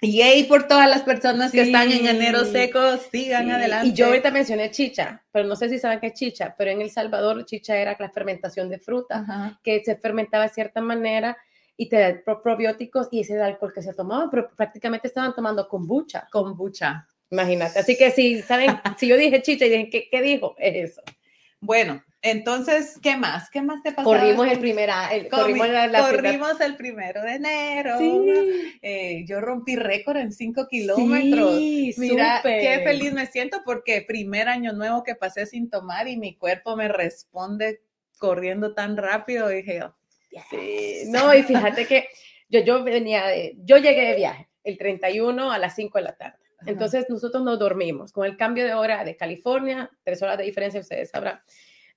Yay 0.01 0.43
por 0.43 0.67
todas 0.67 0.89
las 0.89 1.03
personas 1.03 1.51
que 1.51 1.61
están 1.61 1.91
en 1.91 2.05
enero 2.07 2.43
seco, 2.45 2.97
sigan 3.11 3.49
adelante. 3.49 3.87
Y 3.87 3.93
yo 3.93 4.07
ahorita 4.07 4.29
mencioné 4.29 4.69
chicha, 4.71 5.23
pero 5.31 5.47
no 5.47 5.55
sé 5.55 5.69
si 5.69 5.79
saben 5.79 5.99
qué 5.99 6.07
es 6.07 6.13
chicha, 6.13 6.53
pero 6.57 6.71
en 6.71 6.81
El 6.81 6.91
Salvador 6.91 7.45
chicha 7.45 7.77
era 7.77 7.95
la 7.97 8.09
fermentación 8.09 8.69
de 8.69 8.79
fruta, 8.79 9.57
que 9.63 9.83
se 9.83 9.95
fermentaba 9.95 10.43
de 10.43 10.53
cierta 10.53 10.81
manera 10.81 11.37
y 11.77 11.89
te 11.89 11.97
da 11.97 12.41
probióticos 12.41 13.07
y 13.11 13.21
ese 13.21 13.33
era 13.33 13.47
el 13.47 13.53
alcohol 13.53 13.73
que 13.73 13.81
se 13.81 13.93
tomaba, 13.93 14.29
pero 14.29 14.49
prácticamente 14.55 15.07
estaban 15.07 15.33
tomando 15.35 15.67
kombucha. 15.67 16.27
Kombucha. 16.31 17.07
Imagínate. 17.29 17.79
Así 17.79 17.97
que 17.97 18.11
si 18.11 18.41
saben, 18.41 18.71
si 18.97 19.07
yo 19.07 19.17
dije 19.17 19.41
chicha 19.41 19.65
y 19.65 19.69
dije, 19.69 19.89
¿qué, 19.89 20.07
qué 20.09 20.21
dijo? 20.21 20.55
Es 20.57 20.91
eso. 20.91 21.01
Bueno, 21.59 22.03
entonces, 22.21 22.99
¿qué 23.01 23.17
más? 23.17 23.49
¿Qué 23.49 23.61
más 23.61 23.83
te 23.83 23.91
pasó? 23.91 24.09
Corrimos 24.09 24.47
el, 24.47 24.59
primer, 24.59 24.89
el, 25.11 25.29
corrimos, 25.29 25.67
corrimos 25.67 26.59
el 26.59 26.75
primero 26.75 27.21
de 27.21 27.33
enero. 27.35 27.97
Sí. 27.99 28.77
Eh, 28.81 29.25
yo 29.27 29.41
rompí 29.41 29.75
récord 29.75 30.17
en 30.17 30.31
cinco 30.31 30.67
kilómetros. 30.67 31.57
Sí, 31.57 31.93
Mira, 31.97 32.41
qué 32.43 32.81
feliz 32.83 33.13
me 33.13 33.27
siento 33.27 33.61
porque 33.63 34.03
primer 34.07 34.47
año 34.47 34.73
nuevo 34.73 35.03
que 35.03 35.15
pasé 35.15 35.45
sin 35.45 35.69
tomar 35.69 36.07
y 36.07 36.17
mi 36.17 36.35
cuerpo 36.35 36.75
me 36.75 36.87
responde 36.87 37.81
corriendo 38.17 38.73
tan 38.73 38.97
rápido. 38.97 39.47
Dije, 39.49 39.81
Sí, 40.49 41.03
no, 41.07 41.33
y 41.33 41.43
fíjate 41.43 41.85
que 41.85 42.07
yo, 42.49 42.59
yo 42.61 42.83
venía 42.83 43.25
de, 43.27 43.55
yo 43.63 43.77
llegué 43.77 44.09
de 44.09 44.15
viaje 44.15 44.49
el 44.63 44.77
31 44.77 45.51
a 45.51 45.57
las 45.57 45.75
5 45.75 45.97
de 45.97 46.03
la 46.03 46.15
tarde. 46.15 46.39
Entonces 46.65 47.05
nosotros 47.09 47.43
nos 47.43 47.59
dormimos. 47.59 48.11
Con 48.11 48.25
el 48.25 48.37
cambio 48.37 48.65
de 48.65 48.73
hora 48.73 49.03
de 49.03 49.15
California, 49.15 49.91
tres 50.03 50.21
horas 50.21 50.37
de 50.37 50.45
diferencia, 50.45 50.79
ustedes 50.79 51.11
sabrán, 51.11 51.39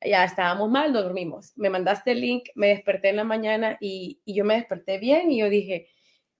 ya 0.04 0.24
estábamos 0.24 0.70
mal, 0.70 0.92
nos 0.92 1.04
dormimos. 1.04 1.52
Me 1.56 1.70
mandaste 1.70 2.12
el 2.12 2.20
link, 2.20 2.48
me 2.54 2.68
desperté 2.68 3.08
en 3.08 3.16
la 3.16 3.24
mañana 3.24 3.78
y, 3.80 4.20
y, 4.24 4.34
yo 4.34 4.44
me 4.44 4.54
desperté 4.54 4.98
bien 4.98 5.30
y 5.30 5.38
yo 5.38 5.48
dije, 5.48 5.88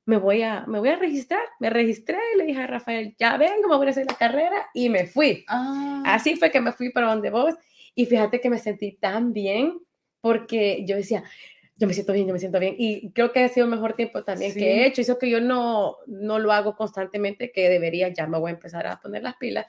me 0.05 0.17
voy, 0.17 0.43
a, 0.43 0.65
me 0.67 0.79
voy 0.79 0.91
a 0.91 0.97
registrar. 0.97 1.43
Me 1.61 1.71
registré 1.71 2.19
y 2.35 2.39
le 2.39 2.45
dije 2.45 2.61
a 2.61 2.67
Rafael, 2.67 3.15
ya 3.19 3.37
vengo, 3.37 3.69
me 3.69 3.77
voy 3.77 3.87
a 3.87 3.91
hacer 3.91 4.07
la 4.07 4.17
carrera 4.17 4.69
y 4.75 4.89
me 4.89 5.07
fui. 5.07 5.45
Ah. 5.49 6.03
Así 6.07 6.37
fue 6.37 6.51
que 6.51 6.61
me 6.61 6.73
fui 6.73 6.91
para 6.91 7.09
donde 7.09 7.31
vos 7.31 7.55
y 7.95 8.07
fíjate 8.07 8.41
que 8.41 8.51
me 8.51 8.59
sentí 8.59 8.93
tan 8.93 9.33
bien 9.33 9.79
porque 10.21 10.85
yo 10.87 10.97
decía, 10.97 11.25
yo 11.79 11.87
me 11.87 11.95
siento 11.95 12.13
bien, 12.13 12.27
yo 12.27 12.33
me 12.33 12.41
siento 12.41 12.59
bien. 12.59 12.75
Y 12.77 13.13
creo 13.13 13.33
que 13.33 13.45
ha 13.45 13.49
sido 13.49 13.67
el 13.67 13.71
mejor 13.71 13.95
tiempo 13.95 14.25
también 14.25 14.53
que 14.53 14.83
he 14.83 14.87
hecho. 14.87 15.01
Eso 15.01 15.19
que 15.19 15.31
yo 15.31 15.41
no, 15.41 15.97
no 16.07 16.41
lo 16.41 16.53
hago 16.53 16.75
constantemente, 16.77 17.53
que 17.53 17.69
debería, 17.69 18.09
ya 18.09 18.27
me 18.27 18.39
voy 18.39 18.51
a 18.51 18.55
empezar 18.55 18.87
a 18.87 19.01
poner 19.01 19.23
las 19.23 19.37
pilas. 19.37 19.67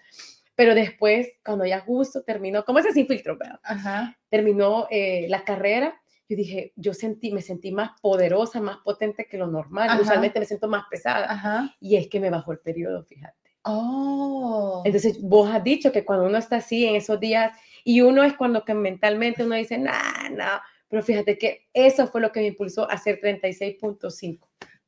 Pero 0.56 0.74
después, 0.74 1.30
cuando 1.46 1.66
ya 1.66 1.80
justo 1.82 2.24
terminó, 2.24 2.66
como 2.66 2.80
ese 2.80 2.92
sin 2.92 3.08
filtro, 3.08 3.38
Ajá. 3.64 4.18
terminó 4.30 4.88
eh, 4.90 5.28
la 5.30 5.44
carrera, 5.44 6.02
yo 6.28 6.36
dije, 6.36 6.74
yo 6.76 6.94
sentí, 6.94 7.32
me 7.32 7.42
sentí 7.42 7.72
más 7.72 7.92
poderosa, 8.02 8.60
más 8.60 8.78
potente 8.78 9.28
que 9.30 9.38
lo 9.38 9.48
normal. 9.48 10.00
Usualmente 10.02 10.40
me 10.40 10.46
siento 10.46 10.68
más 10.68 10.86
pesada. 10.90 11.32
Ajá. 11.32 11.76
Y 11.80 11.96
es 11.96 12.08
que 12.08 12.20
me 12.20 12.30
bajó 12.30 12.52
el 12.52 12.60
periodo, 12.60 13.04
fíjate. 13.04 13.36
Oh. 13.64 14.82
Entonces, 14.84 15.22
vos 15.22 15.50
has 15.50 15.64
dicho 15.64 15.92
que 15.92 16.04
cuando 16.04 16.26
uno 16.26 16.38
está 16.38 16.58
así 16.58 16.86
en 16.86 16.96
esos 16.96 17.20
días, 17.20 17.52
y 17.84 18.02
uno 18.02 18.24
es 18.24 18.34
cuando 18.34 18.66
que 18.66 18.74
mentalmente 18.74 19.44
uno 19.44 19.56
dice, 19.56 19.78
nah, 19.78 20.30
no, 20.30 20.60
pero 20.90 21.04
fíjate 21.04 21.38
que 21.38 21.68
eso 21.74 22.08
fue 22.08 22.20
lo 22.20 22.32
que 22.32 22.42
me 22.42 22.48
impulsó 22.48 22.90
a 22.90 22.94
hacer 22.94 23.22
36.5. 23.22 24.40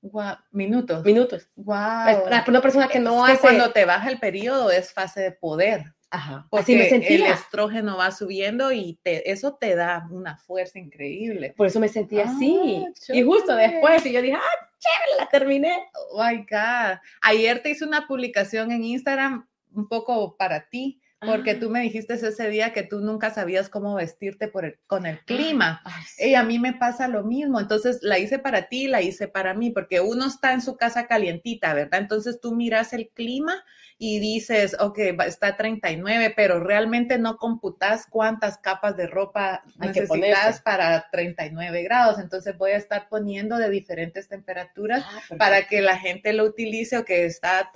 Wow, 0.01 0.35
minutos. 0.51 1.05
Minutos. 1.05 1.47
Wow. 1.55 1.75
Para 1.75 2.43
una 2.47 2.61
persona 2.61 2.87
que 2.87 2.99
no 2.99 3.23
hace. 3.23 3.39
cuando 3.39 3.71
te 3.71 3.85
baja 3.85 4.09
el 4.09 4.19
periodo 4.19 4.71
es 4.71 4.91
fase 4.91 5.21
de 5.21 5.31
poder. 5.31 5.93
Ajá. 6.09 6.47
Así 6.51 6.75
me 6.75 6.89
sentía. 6.89 7.27
El 7.27 7.31
estrógeno 7.31 7.97
va 7.97 8.11
subiendo 8.11 8.71
y 8.71 8.99
te, 9.03 9.31
eso 9.31 9.55
te 9.55 9.75
da 9.75 10.07
una 10.11 10.37
fuerza 10.37 10.79
increíble. 10.79 11.53
Por 11.55 11.67
eso 11.67 11.79
me 11.79 11.87
sentí 11.87 12.19
así. 12.19 12.83
Ah, 12.85 13.13
y 13.13 13.21
justo 13.21 13.55
después, 13.55 14.05
y 14.05 14.11
yo 14.11 14.21
dije, 14.21 14.35
ah, 14.35 14.67
chévere, 14.79 15.19
la 15.19 15.29
terminé. 15.29 15.87
Oh 16.09 16.21
my 16.21 16.37
God. 16.39 16.99
Ayer 17.21 17.61
te 17.61 17.69
hice 17.69 17.85
una 17.85 18.07
publicación 18.07 18.71
en 18.71 18.83
Instagram 18.83 19.47
un 19.73 19.87
poco 19.87 20.35
para 20.35 20.67
ti 20.67 21.00
porque 21.25 21.55
tú 21.55 21.67
ah. 21.67 21.71
me 21.71 21.81
dijiste 21.81 22.15
ese 22.15 22.49
día 22.49 22.73
que 22.73 22.83
tú 22.83 22.99
nunca 22.99 23.29
sabías 23.29 23.69
cómo 23.69 23.95
vestirte 23.95 24.47
por 24.47 24.65
el, 24.65 24.79
con 24.87 25.05
el 25.05 25.19
clima. 25.25 25.81
Y 26.17 26.33
a 26.33 26.43
mí 26.43 26.59
me 26.59 26.73
pasa 26.73 27.07
lo 27.07 27.23
mismo. 27.23 27.59
Entonces 27.59 27.99
la 28.01 28.17
hice 28.17 28.39
para 28.39 28.67
ti, 28.67 28.87
la 28.87 29.01
hice 29.01 29.27
para 29.27 29.53
mí, 29.53 29.69
porque 29.69 30.01
uno 30.01 30.25
está 30.25 30.53
en 30.53 30.61
su 30.61 30.75
casa 30.77 31.07
calientita, 31.07 31.73
¿verdad? 31.73 32.01
Entonces 32.01 32.39
tú 32.41 32.55
miras 32.55 32.93
el 32.93 33.09
clima 33.09 33.63
y 34.03 34.17
dices, 34.17 34.75
ok, 34.79 34.97
está 35.27 35.55
39, 35.55 36.33
pero 36.35 36.59
realmente 36.59 37.19
no 37.19 37.37
computas 37.37 38.07
cuántas 38.09 38.57
capas 38.57 38.97
de 38.97 39.05
ropa 39.05 39.63
necesitas 39.77 40.59
para 40.59 41.07
39 41.11 41.83
grados. 41.83 42.17
Entonces 42.17 42.57
voy 42.57 42.71
a 42.71 42.77
estar 42.77 43.09
poniendo 43.09 43.59
de 43.59 43.69
diferentes 43.69 44.27
temperaturas 44.27 45.05
ah, 45.05 45.35
para 45.37 45.67
que 45.67 45.83
la 45.83 45.99
gente 45.99 46.33
lo 46.33 46.45
utilice 46.45 46.97
o 46.97 47.05
que 47.05 47.25
está, 47.25 47.71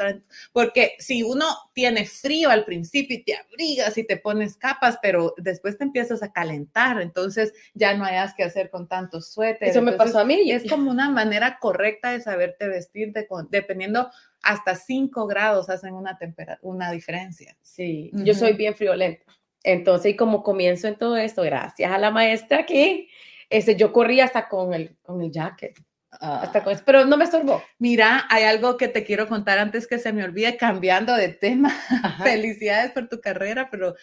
porque 0.52 0.96
si 0.98 1.22
uno 1.22 1.46
tiene 1.74 2.08
frío 2.08 2.50
al 2.50 2.66
principio 2.66 3.18
y 3.18 3.24
te 3.36 3.54
abrigas 3.54 3.98
y 3.98 4.06
te 4.06 4.18
pones 4.18 4.58
capas, 4.58 4.98
pero 5.02 5.34
después 5.38 5.78
te 5.78 5.84
empiezas 5.84 6.24
a 6.24 6.32
calentar, 6.32 7.02
entonces 7.02 7.54
ya 7.74 7.96
no 7.96 8.06
hayas 8.06 8.34
que 8.34 8.44
hacer 8.44 8.70
con 8.70 8.88
tantos 8.88 9.32
suéteres. 9.32 9.76
Eso 9.76 9.82
me 9.82 9.94
pasó 9.94 10.20
a 10.20 10.26
mí. 10.26 10.42
Y 10.44 10.52
es 10.52 10.70
como 10.70 10.92
una 10.92 11.10
manera 11.10 11.58
correcta 11.60 12.12
de 12.12 12.22
saberte 12.22 12.68
vestirte, 12.68 13.28
con, 13.28 13.48
dependiendo 13.50 14.10
hasta 14.44 14.76
5 14.76 15.28
grados 15.28 15.70
hacen 15.70 15.94
una, 15.94 16.18
una 16.62 16.92
diferencia. 16.92 17.58
Sí, 17.62 18.12
yo 18.14 18.34
soy 18.34 18.54
bien 18.54 18.76
friolenta. 18.76 19.26
Entonces, 19.64 20.14
y 20.14 20.16
como 20.16 20.44
comienzo 20.44 20.88
en 20.88 20.96
todo 20.96 21.18
esto, 21.18 21.42
gracias 21.42 21.92
a 21.92 21.98
la 21.98 22.12
maestra 22.12 22.60
aquí, 22.60 23.10
ese, 23.50 23.76
yo 23.76 23.92
corrí 23.92 24.20
hasta 24.20 24.48
con 24.48 24.74
el, 24.74 24.96
con 25.02 25.22
el 25.22 25.32
jacket. 25.32 25.80
Hasta 26.20 26.64
con 26.64 26.78
pero 26.86 27.06
no 27.06 27.18
me 27.18 27.26
estorbó. 27.26 27.64
Mira, 27.80 28.26
hay 28.30 28.44
algo 28.44 28.78
que 28.78 28.88
te 28.88 29.04
quiero 29.04 29.28
contar 29.28 29.60
antes 29.60 29.88
que 29.88 30.00
se 30.00 30.14
me 30.14 30.24
olvide, 30.24 30.58
cambiando 30.58 31.16
de 31.16 31.30
tema. 31.30 31.70
Felicidades 32.24 32.92
por 32.92 33.08
tu 33.08 33.22
carrera, 33.22 33.70
pero 33.70 33.96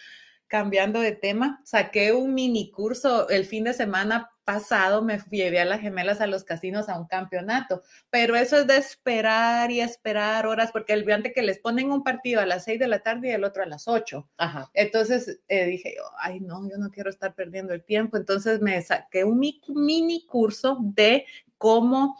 cambiando 0.53 0.99
de 0.99 1.13
tema, 1.13 1.61
saqué 1.63 2.11
un 2.13 2.35
mini 2.35 2.69
curso 2.69 3.27
el 3.29 3.45
fin 3.45 3.63
de 3.63 3.73
semana 3.73 4.29
pasado, 4.43 5.01
me 5.01 5.19
llevé 5.31 5.59
a 5.59 5.65
las 5.65 5.81
gemelas 5.81 6.21
a 6.21 6.27
los 6.27 6.43
casinos 6.43 6.89
a 6.89 6.99
un 6.99 7.07
campeonato, 7.07 7.81
pero 8.09 8.35
eso 8.35 8.59
es 8.59 8.67
de 8.67 8.77
esperar 8.77 9.71
y 9.71 9.81
esperar 9.81 10.45
horas, 10.45 10.71
porque 10.71 10.93
el 10.93 11.09
antes 11.11 11.33
que 11.33 11.41
les 11.41 11.57
ponen 11.59 11.91
un 11.91 12.03
partido 12.03 12.39
a 12.39 12.45
las 12.45 12.65
seis 12.65 12.79
de 12.79 12.87
la 12.87 12.99
tarde 12.99 13.29
y 13.29 13.31
el 13.31 13.43
otro 13.43 13.63
a 13.63 13.65
las 13.65 13.87
ocho. 13.87 14.29
Ajá. 14.37 14.69
Entonces 14.75 15.39
eh, 15.47 15.65
dije, 15.65 15.95
ay 16.19 16.39
no, 16.39 16.69
yo 16.69 16.77
no 16.77 16.91
quiero 16.91 17.09
estar 17.09 17.33
perdiendo 17.33 17.73
el 17.73 17.83
tiempo, 17.83 18.17
entonces 18.17 18.61
me 18.61 18.79
saqué 18.81 19.23
un 19.23 19.39
mini 19.39 20.25
curso 20.27 20.77
de 20.81 21.25
cómo 21.63 22.17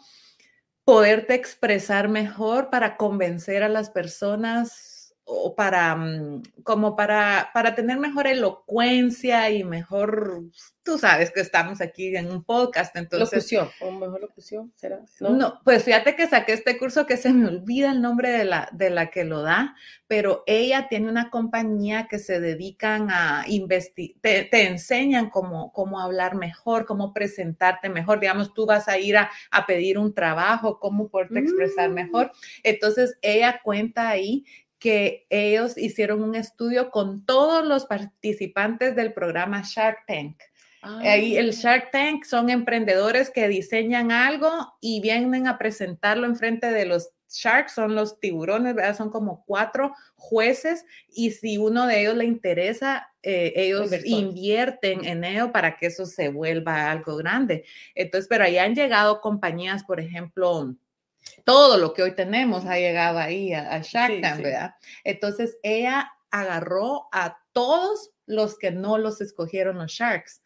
poderte 0.84 1.34
expresar 1.34 2.08
mejor 2.08 2.70
para 2.70 2.96
convencer 2.96 3.62
a 3.62 3.68
las 3.68 3.90
personas 3.90 4.93
o 5.24 5.54
para, 5.54 5.96
mm, 5.96 6.42
como 6.62 6.96
para, 6.96 7.50
para 7.54 7.74
tener 7.74 7.98
mejor 7.98 8.26
elocuencia 8.26 9.50
y 9.50 9.64
mejor, 9.64 10.42
tú 10.82 10.98
sabes 10.98 11.30
que 11.30 11.40
estamos 11.40 11.80
aquí 11.80 12.14
en 12.14 12.30
un 12.30 12.44
podcast, 12.44 12.94
entonces. 12.96 13.32
Locución, 13.32 13.68
o 13.80 13.90
mejor 13.90 14.20
locución, 14.20 14.72
¿será? 14.76 15.00
¿No? 15.20 15.60
pues 15.64 15.84
fíjate 15.84 16.14
que 16.14 16.26
saqué 16.26 16.52
este 16.52 16.76
curso 16.76 17.06
que 17.06 17.16
se 17.16 17.32
me 17.32 17.48
olvida 17.48 17.92
el 17.92 18.02
nombre 18.02 18.30
de 18.30 18.44
la, 18.44 18.68
de 18.72 18.90
la 18.90 19.10
que 19.10 19.24
lo 19.24 19.42
da, 19.42 19.74
pero 20.06 20.42
ella 20.46 20.88
tiene 20.88 21.08
una 21.08 21.30
compañía 21.30 22.06
que 22.08 22.18
se 22.18 22.38
dedican 22.38 23.08
a 23.10 23.44
investigar, 23.48 24.20
te, 24.50 24.66
enseñan 24.66 25.30
cómo, 25.30 25.72
cómo 25.72 26.00
hablar 26.00 26.34
mejor, 26.34 26.84
cómo 26.84 27.14
presentarte 27.14 27.88
mejor, 27.88 28.20
digamos, 28.20 28.52
tú 28.52 28.66
vas 28.66 28.88
a 28.88 28.98
ir 28.98 29.16
a, 29.16 29.30
a 29.50 29.64
pedir 29.64 29.96
un 29.98 30.12
trabajo, 30.12 30.78
cómo 30.78 31.08
poderte 31.08 31.38
expresar 31.38 31.88
mm. 31.90 31.94
mejor. 31.94 32.32
Entonces, 32.62 33.16
ella 33.22 33.60
cuenta 33.62 34.08
ahí 34.08 34.44
que 34.84 35.24
ellos 35.30 35.78
hicieron 35.78 36.22
un 36.22 36.34
estudio 36.34 36.90
con 36.90 37.24
todos 37.24 37.64
los 37.64 37.86
participantes 37.86 38.94
del 38.94 39.14
programa 39.14 39.62
Shark 39.64 40.00
Tank. 40.06 40.36
Ahí 40.82 41.38
el 41.38 41.48
ah. 41.48 41.52
Shark 41.52 41.90
Tank 41.90 42.24
son 42.24 42.50
emprendedores 42.50 43.30
que 43.30 43.48
diseñan 43.48 44.12
algo 44.12 44.50
y 44.82 45.00
vienen 45.00 45.46
a 45.46 45.56
presentarlo 45.56 46.26
en 46.26 46.36
frente 46.36 46.70
de 46.70 46.84
los 46.84 47.08
sharks, 47.30 47.72
son 47.72 47.94
los 47.94 48.20
tiburones, 48.20 48.74
¿verdad? 48.74 48.94
Son 48.94 49.08
como 49.08 49.42
cuatro 49.46 49.94
jueces 50.16 50.84
y 51.08 51.30
si 51.30 51.56
uno 51.56 51.86
de 51.86 52.02
ellos 52.02 52.16
le 52.16 52.26
interesa, 52.26 53.08
eh, 53.22 53.54
ellos 53.56 53.90
invierten 54.04 55.06
en 55.06 55.24
ello 55.24 55.50
para 55.50 55.78
que 55.78 55.86
eso 55.86 56.04
se 56.04 56.28
vuelva 56.28 56.90
algo 56.90 57.16
grande. 57.16 57.64
Entonces, 57.94 58.28
pero 58.28 58.44
ahí 58.44 58.58
han 58.58 58.74
llegado 58.74 59.22
compañías, 59.22 59.82
por 59.82 59.98
ejemplo, 59.98 60.76
todo 61.44 61.76
lo 61.78 61.92
que 61.92 62.02
hoy 62.02 62.14
tenemos 62.14 62.64
ha 62.66 62.78
llegado 62.78 63.18
ahí 63.18 63.52
a, 63.52 63.78
Shark 63.80 64.20
Tank, 64.20 64.42
¿verdad? 64.42 64.74
Entonces 65.04 65.58
ella 65.62 66.12
agarró 66.30 67.08
a 67.12 67.38
todos 67.52 68.10
los 68.26 68.58
que 68.58 68.70
no 68.70 68.98
los 68.98 69.20
escogieron 69.20 69.78
los 69.78 69.92
Sharks. 69.92 70.42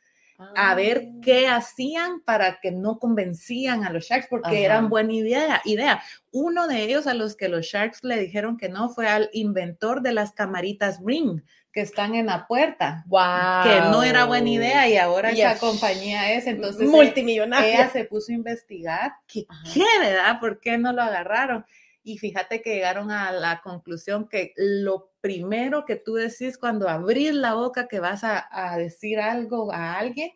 A 0.55 0.77
ver 0.77 1.09
qué 1.21 1.49
ah. 1.49 1.57
hacían 1.57 2.21
para 2.21 2.61
que 2.61 2.71
no 2.71 3.01
convencían 3.01 3.85
a 3.85 3.91
los 3.91 4.05
Sharks, 4.05 4.29
porque 4.29 4.65
eran 4.65 4.89
buena 4.89 5.13
idea, 5.13 5.61
idea. 5.65 6.01
Uno 6.31 6.69
de 6.69 6.85
ellos 6.85 7.09
a 7.09 7.15
los 7.15 7.35
que 7.35 7.49
los 7.49 7.67
Sharks 7.67 8.05
le 8.05 8.21
dijeron 8.21 8.57
que 8.57 8.69
no 8.69 8.89
fue 8.89 9.09
al 9.09 9.31
inventor 9.33 10.01
de 10.01 10.13
las 10.13 10.33
camaritas 10.33 11.01
Ring, 11.05 11.43
que 11.73 11.81
están 11.81 12.15
en 12.15 12.27
la 12.27 12.47
puerta. 12.47 13.05
Wow. 13.07 13.63
Que 13.65 13.81
no 13.91 14.03
era 14.03 14.25
buena 14.25 14.49
idea 14.49 14.89
y 14.89 14.97
ahora 14.97 15.31
esa 15.31 15.59
compañía 15.59 16.33
es. 16.33 16.47
Entonces, 16.47 16.89
multimillonaria. 16.89 17.75
Ella 17.75 17.91
se 17.91 18.05
puso 18.05 18.33
a 18.33 18.35
investigar. 18.35 19.13
¿Qué, 19.27 19.47
¿Qué, 19.73 19.85
verdad? 20.01 20.41
¿Por 20.41 20.61
qué 20.61 20.79
no 20.79 20.93
lo 20.93 21.03
agarraron? 21.03 21.65
Y 22.03 22.19
fíjate 22.19 22.63
que 22.63 22.75
llegaron 22.75 23.11
a 23.11 23.33
la 23.33 23.61
conclusión 23.61 24.29
que 24.29 24.55
lo 24.57 25.13
primero 25.21 25.85
que 25.85 25.97
tú 25.97 26.15
decís 26.15 26.57
cuando 26.57 26.89
abrís 26.89 27.35
la 27.35 27.55
boca 27.55 27.87
que 27.87 28.01
vas 28.01 28.25
a, 28.25 28.49
a 28.51 28.79
decir 28.79 29.21
algo 29.21 29.73
a 29.73 29.99
alguien, 29.99 30.31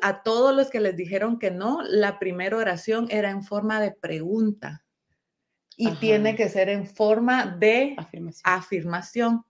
a 0.00 0.22
todos 0.22 0.54
los 0.54 0.70
que 0.70 0.80
les 0.80 0.96
dijeron 0.96 1.38
que 1.38 1.50
no, 1.50 1.80
la 1.82 2.18
primera 2.18 2.56
oración 2.56 3.08
era 3.10 3.30
en 3.30 3.42
forma 3.42 3.80
de 3.80 3.90
pregunta 3.90 4.82
y 5.76 5.90
tiene 5.96 6.36
que 6.36 6.48
ser 6.48 6.68
en 6.68 6.86
forma 6.86 7.46
de 7.46 7.96
afirmación. 8.44 9.44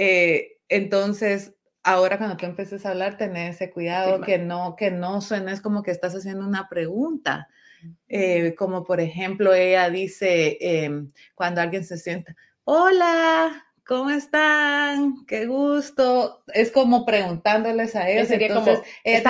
Eh, 0.00 0.60
entonces, 0.68 1.54
ahora 1.82 2.18
cuando 2.18 2.36
tú 2.36 2.46
empeces 2.46 2.86
a 2.86 2.90
hablar, 2.90 3.18
ten 3.18 3.36
ese 3.36 3.70
cuidado 3.70 4.20
que 4.20 4.38
no, 4.38 4.76
que 4.76 4.92
no 4.92 5.20
suenes 5.20 5.60
como 5.60 5.82
que 5.82 5.90
estás 5.90 6.14
haciendo 6.14 6.46
una 6.46 6.68
pregunta. 6.68 7.48
Eh, 8.08 8.54
como 8.56 8.84
por 8.84 9.00
ejemplo, 9.00 9.52
ella 9.54 9.90
dice 9.90 10.56
em, 10.60 11.08
cuando 11.34 11.60
alguien 11.60 11.84
se 11.84 11.98
sienta, 11.98 12.36
hola, 12.62 13.66
¿cómo 13.84 14.10
están? 14.10 15.26
Qué 15.26 15.46
gusto. 15.46 16.44
Es 16.54 16.70
como 16.70 17.04
preguntándoles 17.04 17.96
a 17.96 18.08
ellos. 18.08 18.30
Entonces, 18.30 18.82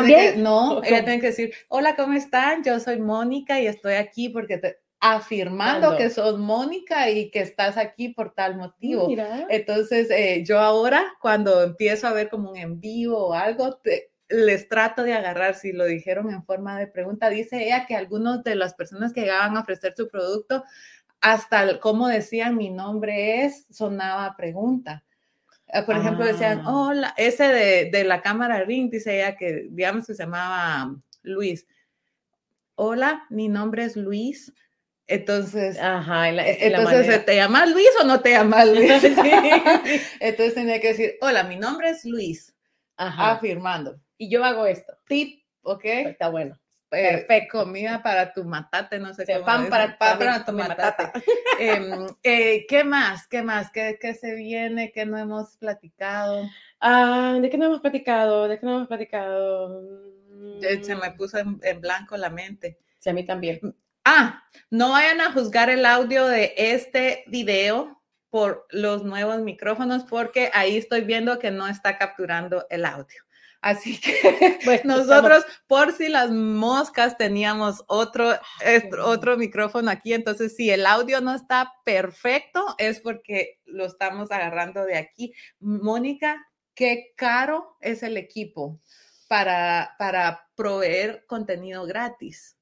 bien? 0.05 0.43
no, 0.43 0.83
ella 0.85 1.03
tiene 1.03 1.21
que 1.21 1.29
decir, 1.29 1.55
hola, 1.69 1.97
¿cómo 1.97 2.13
están? 2.13 2.63
Yo 2.63 2.79
soy 2.79 3.01
Mónica 3.01 3.59
y 3.59 3.67
estoy 3.67 3.95
aquí 3.95 4.29
porque 4.29 4.59
te, 4.59 4.77
afirmando 5.01 5.97
que 5.97 6.11
sos 6.11 6.39
Mónica 6.39 7.11
y 7.11 7.31
que 7.31 7.41
estás 7.41 7.77
aquí 7.77 8.09
por 8.09 8.35
tal 8.35 8.57
motivo. 8.57 9.09
Entonces, 9.49 10.11
eh, 10.11 10.43
yo 10.45 10.59
ahora 10.59 11.15
cuando 11.21 11.63
empiezo 11.63 12.09
a 12.09 12.13
ver 12.13 12.29
como 12.29 12.51
un 12.51 12.57
en 12.57 12.81
vivo 12.81 13.29
o 13.29 13.33
algo, 13.33 13.81
les 14.29 14.69
trato 14.69 15.05
de 15.05 15.15
agarrar, 15.15 15.55
si 15.55 15.73
lo 15.73 15.85
dijeron 15.85 16.31
en 16.31 16.45
forma 16.45 16.79
de 16.79 16.89
pregunta, 16.89 17.31
dice 17.31 17.65
ella 17.65 17.87
que 17.87 17.97
algunos 17.97 18.43
de 18.43 18.57
las 18.57 18.75
personas 18.75 19.13
que 19.13 19.23
llegaban 19.23 19.57
a 19.57 19.61
ofrecer 19.61 19.95
su 19.97 20.09
producto, 20.09 20.65
hasta 21.21 21.79
como 21.81 22.09
decían 22.09 22.57
mi 22.57 22.71
nombre 22.71 23.45
es, 23.45 23.67
sonaba 23.71 24.37
pregunta. 24.37 25.05
Eh, 25.69 25.83
por 25.83 25.97
ejemplo, 25.97 26.25
decían, 26.25 26.63
ah. 26.65 26.75
hola, 26.75 27.15
ese 27.17 27.45
de, 27.45 27.91
de 27.91 28.05
la 28.05 28.21
cámara 28.21 28.65
Ring, 28.65 28.91
dice 28.91 29.17
ella 29.17 29.37
que, 29.37 29.69
digamos 29.71 30.07
que 30.07 30.15
se 30.15 30.25
llamaba 30.25 30.97
Luis. 31.23 31.67
Hola, 32.75 33.27
mi 33.31 33.49
nombre 33.49 33.85
es 33.85 33.97
Luis 33.97 34.53
entonces, 35.09 35.79
Ajá, 35.79 36.29
e, 36.29 36.67
entonces 36.67 37.25
¿te 37.25 37.35
llamas 37.35 37.71
Luis 37.71 37.89
o 38.01 38.05
no 38.05 38.21
te 38.21 38.33
llamas 38.33 38.69
Luis? 38.69 38.91
entonces 40.21 40.55
tenía 40.55 40.81
que 40.81 40.89
decir, 40.89 41.15
hola, 41.23 41.45
mi 41.45 41.57
nombre 41.57 41.89
es 41.89 42.05
Luis, 42.05 42.55
Ajá. 42.97 43.33
afirmando. 43.33 43.99
Y 44.19 44.29
yo 44.29 44.45
hago 44.45 44.67
esto. 44.67 44.93
Tip, 45.07 45.43
¿ok? 45.63 45.85
Está 45.85 46.29
bueno. 46.29 46.61
Perfecto. 46.91 47.65
Comida 47.65 48.03
para 48.03 48.33
tu 48.33 48.45
matate, 48.45 48.99
no 48.99 49.15
sé 49.15 49.25
qué. 49.25 49.39
Pan 49.41 49.69
para, 49.71 49.97
pan 49.97 50.19
para, 50.19 50.45
tu 50.45 50.53
matate. 50.53 51.05
Em, 51.59 52.07
eh, 52.23 52.67
¿Qué 52.69 52.85
más? 52.85 53.27
¿Qué 53.27 53.43
más? 53.43 53.71
¿Qué, 53.71 53.99
¿Qué, 54.01 54.15
se 54.15 54.35
viene? 54.35 54.93
¿Qué 54.93 55.05
no 55.07 55.19
hemos 55.19 55.57
platicado? 55.57 56.49
Ah, 56.81 57.39
¿De 57.41 57.51
qué 57.51 57.59
no 57.59 57.67
hemos 57.67 57.81
platicado? 57.81 58.47
¿De 58.47 58.59
qué 58.59 58.67
no 58.67 58.77
hemos 58.77 58.89
platicado? 58.89 59.83
Se 60.61 60.95
me 60.95 61.11
puso 61.13 61.39
en, 61.39 61.59
en 61.63 61.81
blanco 61.81 62.17
la 62.17 62.31
mente. 62.31 62.79
Sí, 62.99 63.11
a 63.11 63.13
mí 63.13 63.25
también. 63.25 63.61
Ah, 64.11 64.43
no 64.71 64.93
vayan 64.93 65.21
a 65.21 65.33
juzgar 65.33 65.69
el 65.69 65.85
audio 65.85 66.27
de 66.27 66.55
este 66.57 67.25
video 67.27 68.03
por 68.31 68.67
los 68.71 69.05
nuevos 69.05 69.41
micrófonos 69.41 70.05
porque 70.05 70.51
ahí 70.55 70.79
estoy 70.79 71.03
viendo 71.03 71.39
que 71.39 71.51
no 71.51 71.69
está 71.69 71.99
capturando 71.99 72.67
el 72.71 72.87
audio. 72.87 73.23
Así 73.61 74.01
que 74.01 74.59
pues 74.65 74.87
nosotros, 74.87 75.45
por 75.67 75.93
si 75.93 76.09
las 76.09 76.31
moscas, 76.31 77.19
teníamos 77.19 77.85
otro, 77.87 78.31
otro 79.05 79.37
micrófono 79.37 79.91
aquí. 79.91 80.15
Entonces, 80.15 80.57
si 80.57 80.71
el 80.71 80.87
audio 80.87 81.21
no 81.21 81.35
está 81.35 81.75
perfecto, 81.85 82.65
es 82.79 83.01
porque 83.01 83.61
lo 83.67 83.85
estamos 83.85 84.31
agarrando 84.31 84.87
de 84.87 84.97
aquí. 84.97 85.35
Mónica, 85.61 86.49
qué 86.75 87.13
caro 87.15 87.77
es 87.83 88.03
el 88.03 88.17
equipo 88.17 88.81
para, 89.29 89.97
para 89.99 90.49
proveer 90.55 91.27
contenido 91.27 91.85
gratis. 91.85 92.58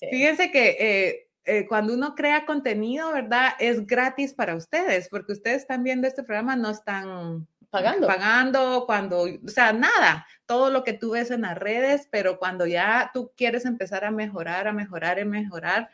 Fíjense 0.00 0.50
que 0.50 0.76
eh, 0.78 1.28
eh, 1.44 1.66
cuando 1.66 1.94
uno 1.94 2.14
crea 2.14 2.44
contenido, 2.44 3.12
¿verdad? 3.12 3.52
Es 3.58 3.86
gratis 3.86 4.34
para 4.34 4.54
ustedes, 4.54 5.08
porque 5.08 5.32
ustedes 5.32 5.62
están 5.62 5.82
viendo 5.82 6.06
este 6.06 6.22
programa, 6.22 6.56
no 6.56 6.70
están 6.70 7.48
pagando. 7.70 8.06
Pagando 8.06 8.84
cuando, 8.86 9.22
o 9.22 9.48
sea, 9.48 9.72
nada, 9.72 10.26
todo 10.46 10.70
lo 10.70 10.84
que 10.84 10.92
tú 10.92 11.12
ves 11.12 11.30
en 11.30 11.42
las 11.42 11.56
redes, 11.56 12.06
pero 12.10 12.38
cuando 12.38 12.66
ya 12.66 13.10
tú 13.14 13.32
quieres 13.36 13.64
empezar 13.64 14.04
a 14.04 14.10
mejorar, 14.10 14.68
a 14.68 14.72
mejorar, 14.72 15.18
a 15.18 15.24
mejorar, 15.24 15.90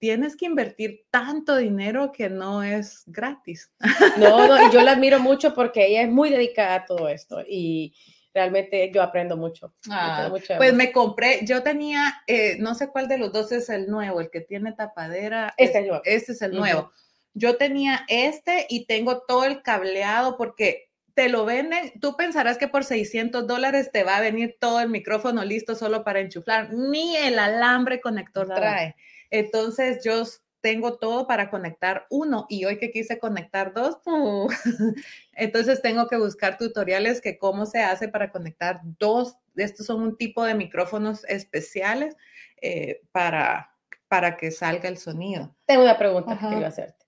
tienes 0.00 0.34
que 0.34 0.46
invertir 0.46 1.04
tanto 1.10 1.56
dinero 1.56 2.10
que 2.10 2.28
no 2.28 2.62
es 2.62 3.04
gratis. 3.06 3.70
No, 4.16 4.48
no, 4.48 4.68
y 4.68 4.72
yo 4.72 4.82
la 4.82 4.92
admiro 4.92 5.20
mucho 5.20 5.54
porque 5.54 5.86
ella 5.86 6.02
es 6.02 6.10
muy 6.10 6.30
dedicada 6.30 6.74
a 6.74 6.84
todo 6.84 7.08
esto 7.08 7.42
y 7.46 7.94
realmente 8.32 8.90
yo 8.92 9.02
aprendo 9.02 9.36
mucho. 9.36 9.74
Ah, 9.90 10.32
pues 10.56 10.74
me 10.74 10.92
compré, 10.92 11.40
yo 11.44 11.62
tenía, 11.62 12.22
eh, 12.26 12.56
no 12.58 12.74
sé 12.74 12.88
cuál 12.88 13.08
de 13.08 13.18
los 13.18 13.32
dos 13.32 13.52
es 13.52 13.68
el 13.68 13.88
nuevo, 13.88 14.20
el 14.20 14.30
que 14.30 14.40
tiene 14.40 14.72
tapadera. 14.72 15.54
Este 15.56 15.78
es, 15.78 15.86
nuevo. 15.86 16.02
Este 16.04 16.32
es 16.32 16.42
el 16.42 16.54
nuevo. 16.54 16.92
Yo 17.34 17.56
tenía 17.56 18.04
este 18.08 18.66
y 18.68 18.86
tengo 18.86 19.22
todo 19.22 19.44
el 19.44 19.62
cableado 19.62 20.36
porque 20.36 20.90
te 21.14 21.28
lo 21.28 21.44
venden, 21.44 21.92
tú 22.00 22.16
pensarás 22.16 22.56
que 22.56 22.68
por 22.68 22.84
600 22.84 23.46
dólares 23.46 23.90
te 23.92 24.04
va 24.04 24.16
a 24.16 24.20
venir 24.20 24.56
todo 24.60 24.80
el 24.80 24.88
micrófono 24.88 25.44
listo 25.44 25.74
solo 25.74 26.04
para 26.04 26.20
enchuflar, 26.20 26.72
ni 26.72 27.16
el 27.16 27.38
alambre 27.38 28.00
conector 28.00 28.46
trae. 28.46 28.96
Entonces 29.30 30.02
yo 30.04 30.24
tengo 30.60 30.98
todo 30.98 31.26
para 31.26 31.50
conectar 31.50 32.06
uno 32.10 32.46
y 32.48 32.64
hoy 32.64 32.78
que 32.78 32.90
quise 32.90 33.18
conectar 33.18 33.72
dos, 33.72 33.98
entonces 35.32 35.82
tengo 35.82 36.08
que 36.08 36.16
buscar 36.16 36.58
tutoriales 36.58 37.20
que 37.20 37.38
cómo 37.38 37.66
se 37.66 37.80
hace 37.80 38.08
para 38.08 38.30
conectar 38.30 38.80
dos. 38.98 39.36
Estos 39.56 39.86
son 39.86 40.02
un 40.02 40.16
tipo 40.16 40.44
de 40.44 40.54
micrófonos 40.54 41.24
especiales 41.24 42.16
eh, 42.60 43.02
para, 43.12 43.74
para 44.08 44.36
que 44.36 44.50
salga 44.50 44.88
el 44.88 44.98
sonido. 44.98 45.54
Tengo 45.66 45.82
una 45.82 45.98
pregunta 45.98 46.38
que 46.38 46.46
quiero 46.46 46.66
hacerte. 46.66 47.06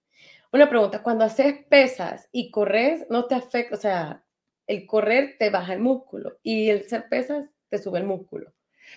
Una 0.53 0.69
pregunta, 0.69 1.03
cuando 1.03 1.25
haces 1.25 1.65
pesas 1.69 2.29
y 2.31 2.51
corres, 2.51 3.07
no 3.09 3.25
te 3.25 3.35
afecta, 3.35 3.75
o 3.75 3.79
sea, 3.79 4.23
el 4.67 4.87
correr 4.87 5.37
te 5.39 5.51
baja 5.51 5.73
el 5.73 5.81
músculo 5.81 6.39
y 6.43 6.69
el 6.69 6.85
hacer 6.85 7.09
pesas 7.09 7.49
te 7.71 7.79
sube 7.79 7.99
el 7.99 8.05
músculo. 8.05 8.53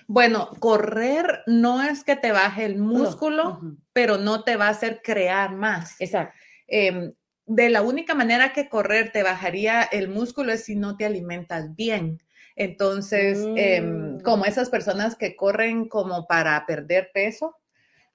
Bueno, 0.08 0.50
correr 0.60 1.44
no 1.48 1.82
es 1.84 2.04
que 2.04 2.16
te 2.16 2.32
baje 2.32 2.66
el 2.66 2.78
músculo, 2.78 3.62
pero 3.94 4.18
no 4.18 4.44
te 4.44 4.56
va 4.56 4.68
a 4.68 4.72
hacer 4.72 5.02
crear 5.04 5.56
más. 5.56 5.96
Exacto. 6.00 6.38
Em, 6.68 7.14
de 7.46 7.70
la 7.70 7.82
única 7.82 8.16
manera 8.16 8.54
que 8.54 8.70
correr 8.70 9.12
te 9.12 9.24
bajaría 9.24 9.84
el 9.84 10.10
músculo 10.10 10.52
es 10.52 10.66
si 10.66 10.76
no 10.76 10.98
te 10.98 11.06
alimentas 11.06 11.76
bien. 11.76 12.20
Entonces, 12.56 13.46
em, 13.56 14.20
como 14.22 14.44
mm. 14.44 14.48
esas 14.48 14.70
personas 14.70 15.16
que 15.16 15.36
corren 15.36 15.88
como 15.88 16.26
para 16.26 16.66
perder 16.66 17.12
peso, 17.14 17.56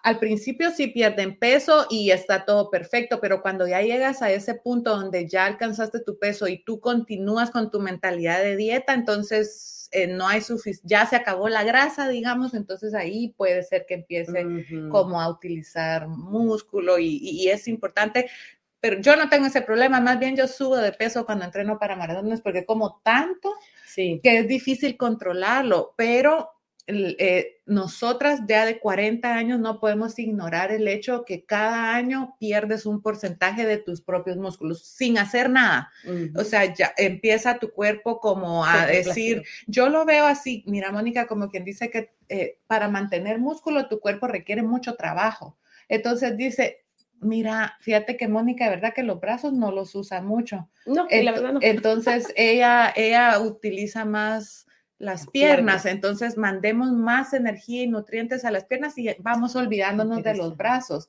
al 0.03 0.19
principio 0.19 0.71
sí 0.71 0.87
pierden 0.89 1.39
peso 1.39 1.87
y 1.91 2.11
está 2.11 2.45
todo 2.45 2.71
perfecto, 2.71 3.21
pero 3.21 3.43
cuando 3.43 3.67
ya 3.69 3.83
llegas 3.83 4.23
a 4.23 4.31
ese 4.31 4.55
punto 4.55 4.97
donde 4.97 5.29
ya 5.29 5.47
alcanzaste 5.47 6.01
tu 6.01 6.19
peso 6.19 6.49
y 6.49 6.63
tú 6.65 6.81
continúas 6.81 7.51
con 7.51 7.71
tu 7.71 7.81
mentalidad 7.81 8.43
de 8.43 8.57
dieta, 8.57 8.95
entonces 8.95 9.89
eh, 9.93 10.07
no 10.07 10.29
hay 10.29 10.41
suficiente, 10.41 10.89
ya 10.89 11.05
se 11.05 11.17
acabó 11.17 11.49
la 11.49 11.65
grasa, 11.65 12.09
digamos, 12.09 12.55
entonces 12.55 12.95
ahí 12.95 13.35
puede 13.37 13.63
ser 13.63 13.87
que 13.87 13.95
empiece 13.95 14.47
como 14.91 15.21
a 15.21 15.29
utilizar 15.29 16.07
músculo 16.09 16.99
y, 16.99 17.49
es 17.49 17.67
importante. 17.69 18.31
Pero 18.79 19.01
yo 19.01 19.15
no 19.17 19.29
tengo 19.29 19.47
ese 19.47 19.61
problema, 19.61 20.01
más 20.01 20.19
bien 20.19 20.37
yo 20.37 20.47
subo 20.49 20.77
de 20.77 20.93
peso 20.93 21.27
cuando 21.27 21.45
entreno 21.45 21.79
para 21.79 21.97
maratones 21.97 22.41
porque 22.41 22.65
como 22.65 23.03
tanto 23.05 23.53
sí. 23.85 24.21
que 24.23 24.39
es 24.39 24.49
difícil 24.49 24.97
controlarlo, 24.97 25.93
pero 25.97 26.49
eh, 26.87 27.60
nosotras 27.71 28.41
ya 28.49 28.67
de 28.67 28.81
40 28.81 29.33
años 29.33 29.61
no 29.61 29.79
podemos 29.79 30.19
ignorar 30.19 30.73
el 30.73 30.89
hecho 30.89 31.25
que 31.25 31.45
cada 31.45 31.95
año 31.95 32.35
pierdes 32.41 32.85
un 32.85 33.01
porcentaje 33.01 33.65
de 33.65 33.79
tus 33.79 34.01
propios 34.01 34.37
músculos 34.37 34.85
sin 34.85 35.19
hacer 35.19 35.49
nada. 35.49 35.93
O 36.35 36.43
sea, 36.43 36.75
ya 36.75 36.93
empieza 36.97 37.61
tu 37.61 37.71
cuerpo 37.71 38.19
como 38.19 38.65
a 38.65 38.87
decir, 38.87 39.45
yo 39.69 39.89
lo 39.89 40.05
veo 40.05 40.27
así, 40.27 40.65
mira 40.67 40.91
Mónica, 40.91 41.29
como 41.29 41.49
quien 41.49 41.65
dice 41.65 41.91
que 41.91 42.11
eh, 42.29 42.59
para 42.67 42.89
mantener 42.89 43.39
músculo 43.39 43.87
tu 43.87 44.01
cuerpo 44.01 44.27
requiere 44.27 44.65
mucho 44.65 44.97
trabajo. 44.97 45.57
Entonces 45.89 46.37
dice, 46.37 46.85
mira, 47.21 47.77
fíjate 47.81 48.17
que 48.17 48.27
Mónica, 48.27 48.65
de 48.65 48.71
verdad 48.71 48.95
que 48.95 49.05
los 49.05 49.21
brazos 49.21 49.53
no 49.53 49.71
los 49.71 49.95
usa 49.95 50.21
mucho. 50.21 50.69
No, 50.87 51.07
la 51.09 51.33
verdad 51.33 51.53
no. 51.53 51.61
Entonces 51.63 52.33
ella, 52.35 52.93
ella 52.97 53.39
utiliza 53.39 54.05
más 54.05 54.67
las 55.01 55.27
piernas. 55.27 55.87
Entonces, 55.87 56.37
mandemos 56.37 56.93
más 56.93 57.33
energía 57.33 57.83
y 57.83 57.89
nutrientes 57.89 58.45
a 58.45 58.51
las 58.51 58.67
piernas 58.67 58.97
y 58.99 59.09
vamos 59.19 59.57
olvidándonos 59.57 60.23
de 60.23 60.37
los 60.37 60.57
brazos. 60.57 61.09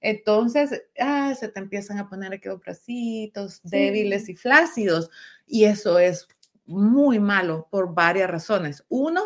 Entonces, 0.00 0.84
ah, 0.98 1.34
se 1.38 1.48
te 1.48 1.58
empiezan 1.58 1.98
a 1.98 2.08
poner 2.08 2.32
aquellos 2.32 2.60
bracitos 2.60 3.60
débiles 3.64 4.28
y 4.28 4.36
flácidos. 4.36 5.10
Y 5.44 5.64
eso 5.64 5.98
es 5.98 6.28
muy 6.64 7.18
malo 7.18 7.66
por 7.68 7.92
varias 7.94 8.30
razones. 8.30 8.84
Uno, 8.88 9.24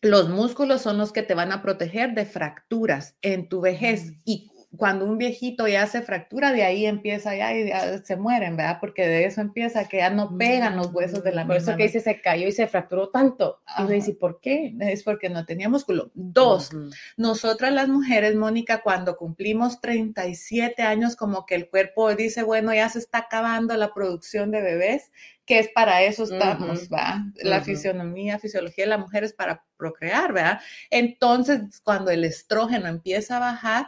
los 0.00 0.28
músculos 0.28 0.80
son 0.80 0.96
los 0.96 1.12
que 1.12 1.24
te 1.24 1.34
van 1.34 1.50
a 1.50 1.62
proteger 1.62 2.14
de 2.14 2.24
fracturas 2.24 3.16
en 3.20 3.48
tu 3.48 3.60
vejez. 3.60 4.12
Y 4.24 4.52
cuando 4.76 5.04
un 5.04 5.18
viejito 5.18 5.66
ya 5.66 5.86
se 5.88 6.00
fractura, 6.02 6.52
de 6.52 6.62
ahí 6.62 6.86
empieza 6.86 7.34
ya 7.34 7.52
y 7.52 7.70
se 8.04 8.16
mueren, 8.16 8.56
¿verdad? 8.56 8.78
Porque 8.80 9.06
de 9.06 9.24
eso 9.24 9.40
empieza 9.40 9.88
que 9.88 9.96
ya 9.96 10.10
no 10.10 10.36
pegan 10.38 10.76
los 10.76 10.92
huesos 10.92 11.24
de 11.24 11.32
la 11.32 11.44
Por 11.44 11.56
eso 11.56 11.76
que 11.76 11.84
dice 11.84 12.00
se 12.00 12.20
cayó 12.20 12.46
y 12.46 12.52
se 12.52 12.68
fracturó 12.68 13.08
tanto. 13.08 13.60
Y 13.78 13.82
me 13.82 13.94
dice, 13.94 14.12
¿por 14.14 14.40
qué? 14.40 14.72
Es 14.80 15.02
porque 15.02 15.28
no 15.28 15.44
tenía 15.44 15.68
músculo. 15.68 16.12
Dos, 16.14 16.70
nosotras 17.16 17.72
las 17.72 17.88
mujeres, 17.88 18.36
Mónica, 18.36 18.82
cuando 18.82 19.16
cumplimos 19.16 19.80
37 19.80 20.82
años, 20.82 21.16
como 21.16 21.46
que 21.46 21.56
el 21.56 21.68
cuerpo 21.68 22.14
dice, 22.14 22.44
bueno, 22.44 22.72
ya 22.72 22.88
se 22.88 23.00
está 23.00 23.18
acabando 23.18 23.76
la 23.76 23.92
producción 23.92 24.52
de 24.52 24.62
bebés, 24.62 25.10
que 25.46 25.58
es 25.58 25.68
para 25.74 26.02
eso 26.02 26.22
estamos, 26.22 26.88
¿va? 26.88 27.24
La 27.42 27.60
fisionomía, 27.60 28.38
fisiología 28.38 28.84
de 28.84 28.90
la 28.90 28.98
mujer 28.98 29.24
es 29.24 29.32
para 29.32 29.64
procrear, 29.76 30.32
¿verdad? 30.32 30.60
Entonces, 30.90 31.80
cuando 31.82 32.12
el 32.12 32.24
estrógeno 32.24 32.86
empieza 32.86 33.38
a 33.38 33.40
bajar, 33.40 33.86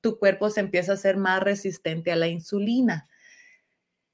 tu 0.00 0.18
cuerpo 0.18 0.50
se 0.50 0.60
empieza 0.60 0.92
a 0.92 0.96
ser 0.96 1.16
más 1.16 1.42
resistente 1.42 2.12
a 2.12 2.16
la 2.16 2.28
insulina. 2.28 3.08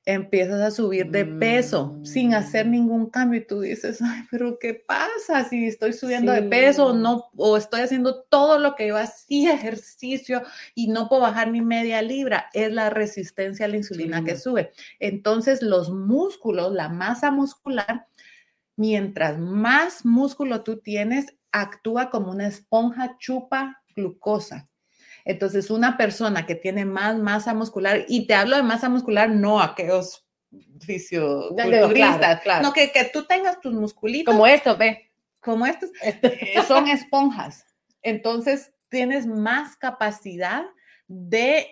Empiezas 0.07 0.61
a 0.61 0.71
subir 0.71 1.11
de 1.11 1.25
peso 1.25 1.99
sin 2.05 2.35
hacer 2.35 2.67
mm. 2.67 2.71
ningún 2.71 3.09
cambio 3.09 3.41
y 3.41 3.47
tú 3.47 3.61
dices, 3.61 4.03
ay, 4.03 4.25
pero 4.31 4.59
¿qué 4.59 4.75
pasa 4.75 5.49
si 5.49 5.67
estoy 5.67 5.95
subiendo 5.95 6.31
de 6.31 6.43
peso 6.43 6.89
o 6.89 6.93
no, 6.93 7.31
o 7.37 7.57
estoy 7.57 7.81
haciendo 7.81 8.23
todo 8.25 8.59
lo 8.59 8.75
que 8.75 8.89
yo 8.89 8.99
hacía, 8.99 9.55
ejercicio 9.55 10.43
y 10.75 10.89
no 10.89 11.09
puedo 11.09 11.23
bajar 11.23 11.51
ni 11.51 11.63
media 11.63 12.03
libra? 12.03 12.51
Es 12.53 12.71
la 12.71 12.91
resistencia 12.91 13.65
a 13.65 13.69
la 13.69 13.79
insulina 13.79 14.23
que 14.25 14.37
sube. 14.37 14.73
Entonces, 14.99 15.63
los 15.63 15.91
músculos, 15.91 16.75
la 16.75 16.91
masa 16.91 17.31
muscular, 17.31 18.07
mientras 18.77 19.39
más 19.39 20.05
músculo 20.05 20.63
tú 20.65 20.81
tienes, 20.81 21.35
actúa 21.51 22.11
como 22.11 22.31
una 22.31 22.49
esponja 22.49 23.17
chupa 23.19 23.83
glucosa. 23.97 24.69
Entonces, 25.25 25.71
una 25.71 25.97
persona 25.97 26.47
que 26.47 26.55
tiene 26.55 26.85
más 26.85 27.19
masa 27.19 27.55
muscular, 27.55 28.05
y 28.09 28.27
te 28.27 28.35
hablo 28.35 28.57
de 28.57 28.63
masa 28.63 28.89
muscular, 28.89 29.31
no 29.31 29.61
aquellos 29.61 30.27
fisioculturistas, 30.81 32.63
no, 32.63 32.73
que, 32.73 32.93
que 32.93 33.05
tú 33.05 33.25
tengas 33.25 33.61
tus 33.61 33.73
musculitos. 33.73 34.33
Como 34.33 34.47
esto, 34.47 34.77
ve. 34.77 35.11
Como 35.41 35.67
estos, 35.67 35.91
eh, 36.03 36.63
son 36.67 36.89
esponjas. 36.89 37.67
Entonces, 38.03 38.73
tienes 38.89 39.27
más 39.27 39.77
capacidad 39.77 40.65
de 41.07 41.69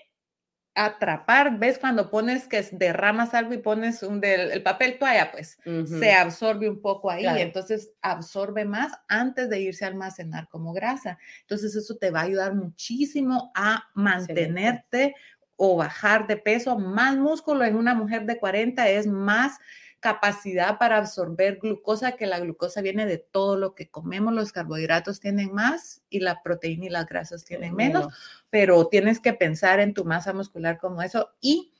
atrapar, 0.74 1.58
ves 1.58 1.78
cuando 1.78 2.10
pones 2.10 2.48
que 2.48 2.62
derramas 2.72 3.34
algo 3.34 3.52
y 3.52 3.58
pones 3.58 4.02
un 4.02 4.20
del 4.20 4.50
el 4.52 4.62
papel 4.62 4.98
toalla, 4.98 5.30
pues 5.30 5.58
se 5.86 6.12
absorbe 6.12 6.68
un 6.68 6.80
poco 6.80 7.10
ahí, 7.10 7.26
entonces 7.26 7.92
absorbe 8.00 8.64
más 8.64 8.92
antes 9.08 9.50
de 9.50 9.60
irse 9.60 9.84
a 9.84 9.88
almacenar 9.88 10.48
como 10.48 10.72
grasa. 10.72 11.18
Entonces 11.42 11.76
eso 11.76 11.96
te 11.96 12.10
va 12.10 12.20
a 12.20 12.24
ayudar 12.24 12.54
muchísimo 12.54 13.52
a 13.54 13.84
mantenerte 13.94 15.14
o 15.56 15.76
bajar 15.76 16.26
de 16.26 16.36
peso. 16.38 16.78
Más 16.78 17.16
músculo 17.16 17.64
en 17.64 17.76
una 17.76 17.94
mujer 17.94 18.24
de 18.24 18.38
40 18.38 18.88
es 18.88 19.06
más 19.06 19.58
capacidad 20.02 20.78
para 20.78 20.98
absorber 20.98 21.60
glucosa, 21.62 22.12
que 22.12 22.26
la 22.26 22.40
glucosa 22.40 22.82
viene 22.82 23.06
de 23.06 23.18
todo 23.18 23.56
lo 23.56 23.74
que 23.74 23.88
comemos, 23.88 24.34
los 24.34 24.52
carbohidratos 24.52 25.20
tienen 25.20 25.54
más 25.54 26.02
y 26.10 26.20
la 26.20 26.42
proteína 26.42 26.86
y 26.86 26.90
las 26.90 27.06
grasas 27.06 27.44
tienen 27.44 27.74
menos, 27.74 28.08
pero 28.50 28.88
tienes 28.88 29.20
que 29.20 29.32
pensar 29.32 29.78
en 29.78 29.94
tu 29.94 30.04
masa 30.04 30.32
muscular 30.32 30.78
como 30.78 31.00
eso. 31.02 31.30
Y 31.40 31.72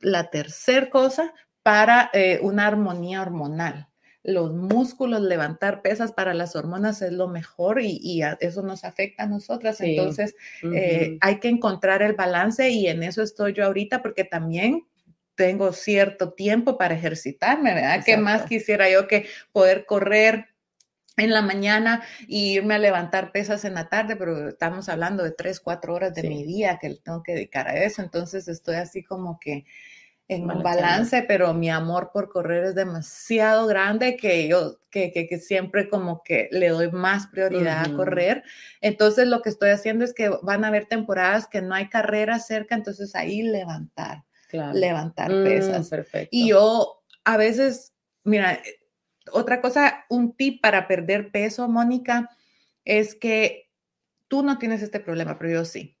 la 0.00 0.30
tercera 0.30 0.90
cosa, 0.90 1.32
para 1.62 2.10
eh, 2.12 2.40
una 2.42 2.66
armonía 2.66 3.22
hormonal. 3.22 3.88
Los 4.22 4.52
músculos, 4.52 5.22
levantar 5.22 5.80
pesas 5.80 6.12
para 6.12 6.34
las 6.34 6.56
hormonas 6.56 7.00
es 7.00 7.12
lo 7.12 7.28
mejor 7.28 7.80
y, 7.80 8.22
eso 8.40 8.62
nos 8.62 8.84
afecta 8.84 9.22
a 9.22 9.26
nosotras. 9.26 9.80
Entonces, 9.80 10.34
eh, 10.74 11.16
hay 11.20 11.38
que 11.38 11.48
encontrar 11.48 12.02
el 12.02 12.14
balance 12.14 12.68
y 12.68 12.88
en 12.88 13.02
eso 13.02 13.22
estoy 13.22 13.54
yo 13.54 13.64
ahorita 13.64 14.02
porque 14.02 14.24
también 14.24 14.86
tengo 15.40 15.72
cierto 15.72 16.34
tiempo 16.34 16.76
para 16.76 16.94
ejercitarme, 16.94 17.72
¿verdad? 17.72 18.02
¿Qué 18.04 18.18
más 18.18 18.44
quisiera 18.44 18.90
yo 18.90 19.08
que 19.08 19.26
poder 19.52 19.86
correr 19.86 20.48
en 21.16 21.30
la 21.30 21.40
mañana 21.40 22.02
y 22.28 22.56
irme 22.56 22.74
a 22.74 22.78
levantar 22.78 23.32
pesas 23.32 23.64
en 23.64 23.72
la 23.72 23.88
tarde, 23.88 24.16
pero 24.16 24.50
estamos 24.50 24.90
hablando 24.90 25.24
de 25.24 25.30
tres, 25.30 25.58
cuatro 25.58 25.94
horas 25.94 26.14
de 26.14 26.24
mi 26.24 26.44
día 26.44 26.78
que 26.78 26.94
tengo 27.02 27.22
que 27.22 27.32
dedicar 27.32 27.68
a 27.68 27.82
eso, 27.82 28.02
entonces 28.02 28.48
estoy 28.48 28.74
así 28.74 29.02
como 29.02 29.40
que 29.40 29.64
en 30.28 30.50
un 30.50 30.62
balance, 30.62 31.22
pero 31.22 31.54
mi 31.54 31.70
amor 31.70 32.10
por 32.12 32.28
correr 32.28 32.64
es 32.64 32.74
demasiado 32.74 33.66
grande 33.66 34.18
que 34.18 34.46
yo, 34.46 34.76
que, 34.90 35.10
que, 35.10 35.38
siempre 35.38 35.88
como 35.88 36.22
que 36.22 36.50
le 36.52 36.68
doy 36.68 36.92
más 36.92 37.28
prioridad 37.28 37.86
a 37.86 37.96
correr. 37.96 38.44
Entonces 38.82 39.26
lo 39.26 39.40
que 39.40 39.48
estoy 39.48 39.70
haciendo 39.70 40.04
es 40.04 40.12
que 40.12 40.28
van 40.42 40.64
a 40.64 40.68
haber 40.68 40.84
temporadas 40.84 41.46
que 41.46 41.62
no 41.62 41.74
hay 41.74 41.88
carrera 41.88 42.38
cerca, 42.40 42.74
entonces 42.74 43.16
ahí 43.16 43.40
levantar, 43.40 44.24
levantar 44.52 45.32
mm, 45.32 45.44
pesas. 45.44 45.90
Y 46.30 46.48
yo 46.48 47.02
a 47.24 47.36
veces, 47.36 47.94
mira, 48.24 48.60
otra 49.32 49.60
cosa, 49.60 50.04
un 50.08 50.34
tip 50.36 50.60
para 50.60 50.88
perder 50.88 51.30
peso, 51.30 51.68
Mónica, 51.68 52.30
es 52.84 53.14
que 53.14 53.70
tú 54.28 54.42
no 54.42 54.58
tienes 54.58 54.82
este 54.82 55.00
problema, 55.00 55.38
pero 55.38 55.50
yo 55.50 55.64
sí 55.64 55.96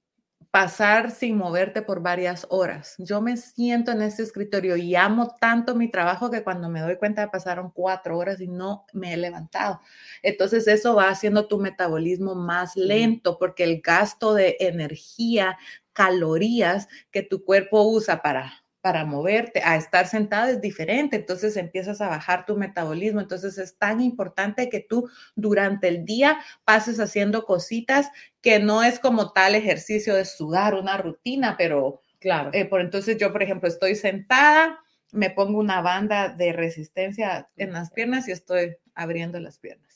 pasar 0.50 1.12
sin 1.12 1.36
moverte 1.36 1.82
por 1.82 2.02
varias 2.02 2.46
horas. 2.50 2.96
Yo 2.98 3.20
me 3.20 3.36
siento 3.36 3.92
en 3.92 4.02
ese 4.02 4.24
escritorio 4.24 4.76
y 4.76 4.96
amo 4.96 5.36
tanto 5.40 5.76
mi 5.76 5.88
trabajo 5.88 6.30
que 6.30 6.42
cuando 6.42 6.68
me 6.68 6.80
doy 6.80 6.96
cuenta 6.96 7.30
pasaron 7.30 7.70
cuatro 7.70 8.18
horas 8.18 8.40
y 8.40 8.48
no 8.48 8.84
me 8.92 9.14
he 9.14 9.16
levantado. 9.16 9.80
Entonces 10.22 10.66
eso 10.66 10.96
va 10.96 11.08
haciendo 11.08 11.46
tu 11.46 11.58
metabolismo 11.58 12.34
más 12.34 12.74
lento 12.74 13.38
porque 13.38 13.62
el 13.62 13.80
gasto 13.80 14.34
de 14.34 14.56
energía, 14.58 15.56
calorías 16.00 16.88
que 17.10 17.22
tu 17.22 17.44
cuerpo 17.44 17.82
usa 17.82 18.22
para 18.22 18.54
para 18.80 19.04
moverte, 19.04 19.60
a 19.62 19.76
estar 19.76 20.06
sentada 20.06 20.48
es 20.48 20.62
diferente, 20.62 21.16
entonces 21.16 21.58
empiezas 21.58 22.00
a 22.00 22.08
bajar 22.08 22.46
tu 22.46 22.56
metabolismo, 22.56 23.20
entonces 23.20 23.58
es 23.58 23.76
tan 23.76 24.00
importante 24.00 24.70
que 24.70 24.80
tú 24.80 25.10
durante 25.36 25.88
el 25.88 26.06
día 26.06 26.38
pases 26.64 26.98
haciendo 26.98 27.44
cositas 27.44 28.08
que 28.40 28.58
no 28.58 28.82
es 28.82 28.98
como 28.98 29.34
tal 29.34 29.54
ejercicio 29.54 30.14
de 30.14 30.24
sudar, 30.24 30.72
una 30.72 30.96
rutina, 30.96 31.56
pero 31.58 32.00
claro, 32.20 32.48
eh, 32.54 32.64
por 32.64 32.80
entonces 32.80 33.18
yo, 33.18 33.30
por 33.32 33.42
ejemplo, 33.42 33.68
estoy 33.68 33.96
sentada, 33.96 34.78
me 35.12 35.28
pongo 35.28 35.58
una 35.58 35.82
banda 35.82 36.30
de 36.30 36.54
resistencia 36.54 37.50
en 37.58 37.74
las 37.74 37.90
piernas 37.90 38.28
y 38.28 38.32
estoy 38.32 38.78
abriendo 38.94 39.38
las 39.40 39.58
piernas 39.58 39.89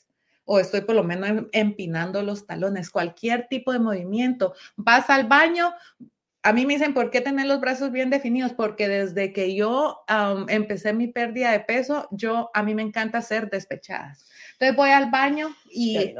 o 0.45 0.59
estoy 0.59 0.81
por 0.81 0.95
lo 0.95 1.03
menos 1.03 1.29
em, 1.29 1.47
empinando 1.51 2.21
los 2.21 2.45
talones, 2.45 2.89
cualquier 2.89 3.47
tipo 3.47 3.73
de 3.73 3.79
movimiento. 3.79 4.53
Vas 4.77 5.09
al 5.09 5.27
baño, 5.27 5.73
a 6.43 6.53
mí 6.53 6.65
me 6.65 6.75
dicen, 6.75 6.93
¿por 6.93 7.09
qué 7.09 7.21
tener 7.21 7.47
los 7.47 7.59
brazos 7.59 7.91
bien 7.91 8.11
definidos? 8.11 8.53
Porque 8.53 8.87
desde 8.87 9.33
que 9.33 9.55
yo 9.55 10.05
empecé 10.47 10.93
mi 10.93 11.07
pérdida 11.07 11.51
de 11.51 11.59
peso, 11.59 12.07
yo, 12.11 12.51
a 12.53 12.61
mí 12.61 12.75
me 12.75 12.83
encanta 12.83 13.23
ser 13.23 13.49
despechadas. 13.49 14.29
Entonces 14.53 14.77
voy 14.77 14.91
al 14.91 15.09
baño 15.09 15.49
y 15.71 16.13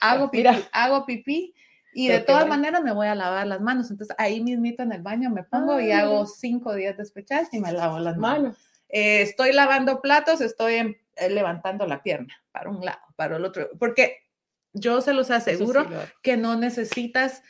hago, 0.00 0.30
pipí, 0.30 0.48
hago 0.72 1.04
pipí 1.04 1.54
y 1.92 2.08
de 2.08 2.20
todas 2.20 2.48
maneras 2.48 2.82
me 2.82 2.92
voy 2.92 3.06
a 3.06 3.14
lavar 3.14 3.46
las 3.46 3.60
manos. 3.60 3.90
Entonces 3.90 4.16
ahí 4.18 4.42
mismito 4.42 4.82
en 4.82 4.92
el 4.92 5.02
baño 5.02 5.28
me 5.28 5.44
pongo 5.44 5.78
y 5.78 5.92
hago 5.92 6.26
cinco 6.26 6.74
días 6.74 6.96
despechadas 6.96 7.52
y 7.52 7.60
me 7.60 7.72
lavo 7.72 7.98
las 7.98 8.16
manos. 8.16 8.56
Eh, 8.88 9.22
estoy 9.22 9.52
lavando 9.52 10.00
platos, 10.00 10.40
estoy 10.40 10.74
eh, 10.74 11.00
levantando 11.28 11.86
la 11.86 12.02
pierna 12.02 12.34
para 12.52 12.70
un 12.70 12.84
lado, 12.84 13.00
para 13.16 13.36
el 13.36 13.44
otro, 13.44 13.70
porque 13.78 14.18
yo 14.72 15.00
se 15.00 15.12
los 15.12 15.30
aseguro 15.30 15.86
que 16.22 16.36
no 16.36 16.56
necesitas 16.56 17.42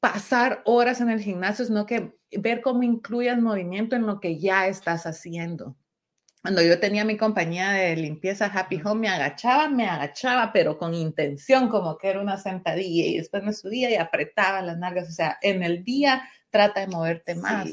pasar 0.00 0.62
horas 0.64 1.00
en 1.00 1.10
el 1.10 1.20
gimnasio, 1.20 1.64
sino 1.64 1.86
que 1.86 2.16
ver 2.32 2.60
cómo 2.60 2.82
incluyes 2.82 3.38
movimiento 3.38 3.96
en 3.96 4.06
lo 4.06 4.20
que 4.20 4.38
ya 4.38 4.66
estás 4.66 5.06
haciendo. 5.06 5.76
Cuando 6.42 6.62
yo 6.62 6.80
tenía 6.80 7.04
mi 7.04 7.18
compañía 7.18 7.70
de 7.72 7.94
limpieza 7.96 8.46
Happy 8.46 8.80
Home, 8.82 9.02
me 9.02 9.08
agachaba, 9.08 9.68
me 9.68 9.86
agachaba, 9.86 10.52
pero 10.52 10.78
con 10.78 10.94
intención, 10.94 11.68
como 11.68 11.98
que 11.98 12.08
era 12.08 12.20
una 12.20 12.38
sentadilla, 12.38 13.04
y 13.04 13.18
después 13.18 13.42
me 13.42 13.52
subía 13.52 13.90
y 13.90 13.96
apretaba 13.96 14.62
las 14.62 14.78
nalgas. 14.78 15.08
O 15.08 15.12
sea, 15.12 15.38
en 15.42 15.62
el 15.62 15.84
día 15.84 16.22
trata 16.48 16.80
de 16.80 16.86
moverte 16.86 17.34
más. 17.34 17.68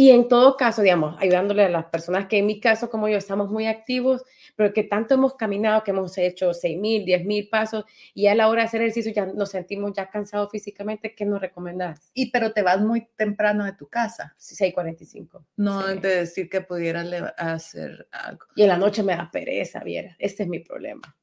Y 0.00 0.12
en 0.12 0.28
todo 0.28 0.56
caso, 0.56 0.80
digamos, 0.80 1.20
ayudándole 1.20 1.64
a 1.64 1.68
las 1.68 1.86
personas 1.86 2.28
que 2.28 2.38
en 2.38 2.46
mi 2.46 2.60
caso, 2.60 2.88
como 2.88 3.08
yo, 3.08 3.18
estamos 3.18 3.50
muy 3.50 3.66
activos, 3.66 4.22
pero 4.54 4.72
que 4.72 4.84
tanto 4.84 5.14
hemos 5.14 5.34
caminado, 5.34 5.82
que 5.82 5.90
hemos 5.90 6.16
hecho 6.18 6.50
6.000, 6.50 7.04
10.000 7.04 7.50
pasos, 7.50 7.84
y 8.14 8.28
a 8.28 8.36
la 8.36 8.48
hora 8.48 8.62
de 8.62 8.66
hacer 8.68 8.80
ejercicio 8.82 9.12
ya 9.12 9.26
nos 9.26 9.50
sentimos 9.50 9.92
ya 9.94 10.08
cansados 10.08 10.52
físicamente, 10.52 11.16
¿qué 11.16 11.24
nos 11.24 11.40
recomendás? 11.40 12.12
Y 12.14 12.30
pero 12.30 12.52
te 12.52 12.62
vas 12.62 12.80
muy 12.80 13.08
temprano 13.16 13.64
de 13.64 13.72
tu 13.72 13.88
casa. 13.88 14.36
6.45. 14.38 15.44
No 15.56 15.84
de 15.84 15.98
decir 15.98 16.48
que 16.48 16.60
pudieras 16.60 17.08
hacer 17.36 18.06
algo. 18.12 18.46
Y 18.54 18.62
en 18.62 18.68
la 18.68 18.78
noche 18.78 19.02
me 19.02 19.16
da 19.16 19.28
pereza, 19.32 19.80
viera. 19.80 20.14
Este 20.20 20.44
es 20.44 20.48
mi 20.48 20.60
problema. 20.60 21.16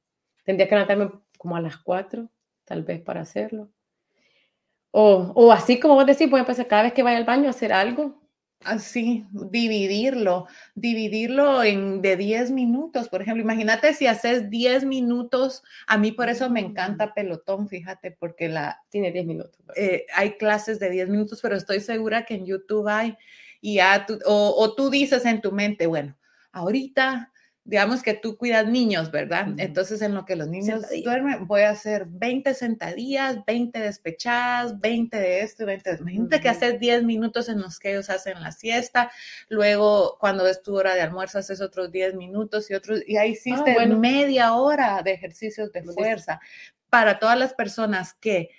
Tendría 0.43 0.67
que 0.67 0.75
levantarme 0.75 1.11
como 1.37 1.55
a 1.55 1.61
las 1.61 1.77
4, 1.77 2.29
tal 2.65 2.83
vez, 2.83 2.99
para 2.99 3.21
hacerlo. 3.21 3.69
O, 4.91 5.31
o 5.33 5.53
así 5.53 5.79
como 5.79 5.93
vos 5.93 6.05
decís, 6.05 6.29
voy 6.29 6.39
a 6.39 6.41
empezar 6.41 6.67
cada 6.67 6.83
vez 6.83 6.91
que 6.91 7.03
vaya 7.03 7.15
al 7.15 7.23
baño 7.23 7.47
a 7.47 7.51
hacer 7.51 7.71
algo, 7.71 8.24
Así, 8.63 9.25
dividirlo, 9.31 10.47
dividirlo 10.73 11.61
en 11.61 12.01
de 12.01 12.17
10 12.17 12.51
minutos, 12.51 13.09
por 13.09 13.21
ejemplo. 13.21 13.43
Imagínate 13.43 13.93
si 13.93 14.07
haces 14.07 14.49
10 14.49 14.85
minutos, 14.85 15.61
a 15.85 15.97
mí 15.97 16.11
por 16.11 16.29
eso 16.29 16.49
me 16.49 16.63
mm. 16.63 16.65
encanta 16.65 17.13
pelotón, 17.13 17.67
fíjate, 17.67 18.11
porque 18.11 18.49
la... 18.49 18.81
Tiene 18.89 19.11
10 19.11 19.25
minutos. 19.25 19.59
Eh, 19.75 20.05
hay 20.15 20.37
clases 20.37 20.79
de 20.79 20.89
10 20.89 21.09
minutos, 21.09 21.39
pero 21.41 21.55
estoy 21.55 21.79
segura 21.79 22.25
que 22.25 22.35
en 22.35 22.45
YouTube 22.45 22.87
hay, 22.87 23.15
y 23.61 23.75
ya 23.75 24.05
o, 24.25 24.55
o 24.57 24.73
tú 24.73 24.89
dices 24.89 25.25
en 25.25 25.41
tu 25.41 25.51
mente, 25.51 25.85
bueno, 25.85 26.17
ahorita 26.51 27.31
digamos 27.65 28.03
que 28.03 28.13
tú 28.13 28.37
cuidas 28.37 28.67
niños, 28.67 29.09
¿verdad? 29.09 29.47
Entonces, 29.57 29.99
en 30.03 30.13
lo 30.13 30.23
que 30.23 30.35
los 30.35 30.47
niños 30.47 30.83
duermen, 31.03 31.47
voy 31.47 31.63
a 31.63 31.71
hacer 31.71 32.05
20 32.07 32.53
sentadillas, 32.53 33.43
20 33.43 33.79
despechadas, 33.79 34.79
20 34.79 35.17
de 35.17 35.41
esto 35.41 35.63
y 35.63 35.65
20 35.65 35.89
de 35.89 35.97
Imagínate 35.97 36.41
que 36.41 36.49
haces 36.49 36.79
10 36.79 37.03
minutos 37.03 37.49
en 37.49 37.59
los 37.59 37.79
que 37.79 37.89
ellos 37.89 38.11
hacen 38.11 38.39
la 38.39 38.51
siesta, 38.51 39.11
luego 39.49 40.15
cuando 40.19 40.47
es 40.47 40.61
tu 40.61 40.77
hora 40.77 40.93
de 40.93 41.01
almuerzo 41.01 41.39
haces 41.39 41.59
otros 41.59 41.91
10 41.91 42.13
minutos 42.13 42.69
y 42.69 42.75
otros, 42.75 43.01
y 43.07 43.17
ahí 43.17 43.31
hiciste 43.31 43.75
ah, 43.79 43.85
media 43.87 44.53
hora 44.53 45.01
de 45.03 45.13
ejercicios 45.13 45.71
de 45.71 45.83
fuerza. 45.83 46.39
Para 46.91 47.17
todas 47.17 47.37
las 47.37 47.55
personas 47.55 48.13
que 48.13 48.51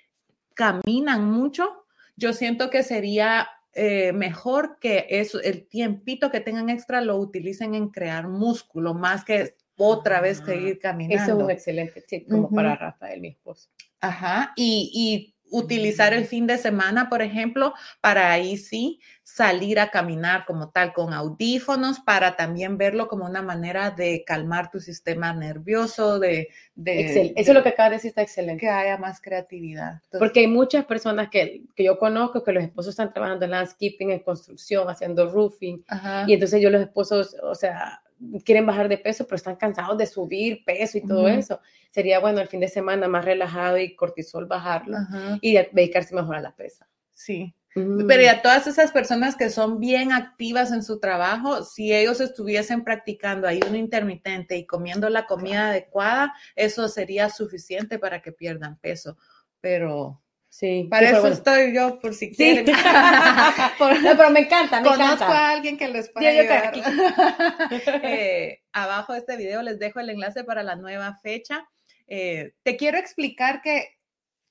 caminan 0.55 1.25
mucho, 1.25 1.87
yo 2.17 2.33
siento 2.33 2.71
que 2.71 2.83
sería 2.83 3.49
eh, 3.77 4.12
mejor 4.12 4.79
que 4.81 5.07
eso, 5.11 5.41
el 5.41 5.68
tiempito 5.68 6.31
que 6.31 6.41
tengan 6.41 6.70
extra 6.70 7.01
lo 7.01 7.16
utilicen 7.18 7.74
en 7.74 7.91
crear 7.91 8.27
músculo, 8.27 8.95
más 8.95 9.24
que 9.24 9.55
otra 9.77 10.20
vez 10.20 10.43
seguir 10.45 10.79
caminando. 10.79 11.22
Eso 11.22 11.39
es 11.39 11.45
un 11.45 11.51
excelente 11.51 12.01
tip, 12.01 12.29
como 12.29 12.51
para 12.51 12.74
Rafael, 12.74 13.20
mi 13.20 13.29
esposo. 13.29 13.68
Ajá, 14.01 14.53
y, 14.57 14.91
y 14.95 15.36
utilizar 15.51 16.12
el 16.12 16.26
fin 16.26 16.47
de 16.47 16.59
semana, 16.59 17.09
por 17.09 17.22
ejemplo, 17.22 17.74
para 18.01 18.30
ahí 18.30 18.57
sí 18.57 19.01
salir 19.22 19.80
a 19.80 19.90
caminar 19.90 20.44
como 20.47 20.70
tal 20.70 20.92
con 20.92 21.12
audífonos 21.12 22.01
para 22.01 22.36
también 22.36 22.78
verlo 22.78 23.09
como 23.09 23.26
una 23.26 23.42
manera 23.42 23.90
de 23.90 24.22
calmar 24.24 24.70
tu 24.70 24.80
sistema 24.80 25.32
nervioso, 25.32 26.18
de... 26.20 26.49
Eso 26.84 27.32
es 27.34 27.49
lo 27.49 27.62
que 27.62 27.70
acaba 27.70 27.90
de 27.90 27.97
decir, 27.97 28.11
está 28.11 28.22
excelente. 28.22 28.61
Que 28.61 28.68
haya 28.68 28.99
más 28.99 29.20
creatividad. 29.20 30.01
Porque 30.18 30.40
hay 30.40 30.47
muchas 30.47 30.84
personas 30.84 31.28
que, 31.28 31.62
que, 31.74 31.84
yo 31.84 31.99
conozco 31.99 32.44
que 32.44 32.53
los 32.53 32.62
esposos 32.62 32.90
están 32.90 33.12
trabajando 33.12 33.44
en 33.44 33.51
landscaping, 33.53 34.11
en 34.11 34.20
construcción, 34.20 34.88
haciendo 34.88 35.28
roofing, 35.30 35.84
y 36.26 36.32
entonces 36.32 36.62
yo 36.62 36.70
los 36.70 36.82
esposos, 36.82 37.36
o 37.42 37.55
sea, 37.55 38.01
quieren 38.45 38.67
bajar 38.67 38.89
de 38.89 38.99
peso, 38.99 39.25
pero 39.25 39.37
están 39.37 39.57
cansados 39.57 39.99
de 39.99 40.07
subir 40.07 40.64
peso 40.64 40.99
y 40.99 41.07
todo 41.07 41.29
eso. 41.29 41.61
Sería 41.91 42.19
bueno 42.19 42.41
el 42.41 42.49
fin 42.49 42.61
de 42.61 42.69
semana 42.69 43.09
más 43.09 43.25
relajado 43.25 43.79
y 43.79 43.95
cortisol 43.95 44.47
bajarlo 44.47 44.99
y 45.41 45.55
dedicarse 45.55 46.14
mejor 46.14 46.37
a 46.37 46.41
la 46.41 46.55
pesa. 46.55 46.89
Sí. 47.12 47.55
Pero 47.75 48.23
ya 48.23 48.41
todas 48.41 48.67
esas 48.67 48.91
personas 48.91 49.37
que 49.37 49.51
son 49.51 49.81
bien 49.81 50.11
activas 50.11 50.73
en 50.73 50.83
su 50.83 50.99
trabajo, 50.99 51.62
si 51.62 51.93
ellos 51.95 52.23
estuviesen 52.23 52.85
practicando 52.85 53.47
ayuno 53.47 53.77
intermitente 53.77 54.57
y 54.57 54.64
comiendo 54.64 55.11
la 55.11 55.27
comida 55.27 55.69
adecuada, 55.69 56.33
eso 56.55 56.89
sería 56.89 57.29
suficiente 57.29 57.99
para 57.99 58.23
que 58.23 58.33
pierdan 58.33 58.79
peso. 58.79 59.19
Pero 59.61 60.23
Sí. 60.59 60.87
Para 60.91 61.11
eso 61.11 61.27
estoy 61.27 61.75
yo, 61.75 61.99
por 62.01 62.15
si 62.15 62.35
quieren. 62.35 62.65
no, 64.05 64.17
pero 64.17 64.31
me 64.31 64.41
encanta, 64.41 64.81
me 64.81 64.89
Conozco 64.89 65.25
a 65.25 65.51
alguien 65.51 65.77
que 65.77 65.87
les 65.87 66.09
pueda 66.09 66.31
ayudar. 66.31 66.73
eh, 68.03 68.63
abajo 68.73 69.13
de 69.13 69.19
este 69.19 69.37
video 69.37 69.61
les 69.61 69.79
dejo 69.79 70.01
el 70.01 70.09
enlace 70.09 70.45
para 70.45 70.63
la 70.63 70.75
nueva 70.75 71.21
fecha. 71.23 71.69
Eh, 72.07 72.55
te 72.63 72.79
quiero 72.79 72.97
explicar 72.97 73.61
que 73.61 73.99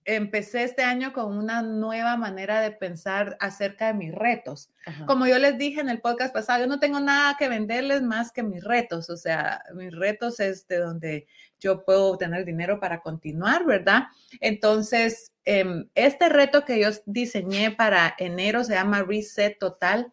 empecé 0.04 0.62
este 0.62 0.84
año 0.84 1.12
con 1.12 1.36
una 1.36 1.64
nueva 1.64 2.18
manera 2.18 2.62
de 2.62 2.70
pensar 2.70 3.36
acerca 3.40 3.88
de 3.88 3.96
mis 3.96 4.14
retos. 4.14 4.70
Como 5.08 5.26
yo 5.26 5.40
les 5.40 5.58
dije 5.58 5.82
en 5.82 5.90
el 5.90 6.02
podcast 6.02 6.32
pasado, 6.32 6.60
yo 6.60 6.68
no 6.68 6.80
tengo 6.80 7.00
nada 7.00 7.36
que 7.40 7.50
venderles 7.50 8.04
más 8.04 8.32
que 8.32 8.44
mis 8.44 8.64
retos. 8.64 9.10
O 9.10 9.18
sea, 9.18 9.64
mis 9.74 9.92
retos 9.92 10.40
es 10.40 10.68
de 10.68 10.78
donde 10.78 11.26
yo 11.60 11.84
puedo 11.84 12.12
obtener 12.12 12.46
dinero 12.46 12.80
para 12.80 13.02
continuar, 13.02 13.66
¿verdad? 13.66 14.04
Entonces, 14.40 15.32
em, 15.46 15.90
este 15.96 16.30
reto 16.30 16.66
que 16.66 16.80
yo 16.80 16.90
diseñé 17.06 17.72
para 17.72 18.16
enero 18.18 18.64
se 18.64 18.74
llama 18.74 19.04
Reset 19.04 19.58
Total. 19.60 20.12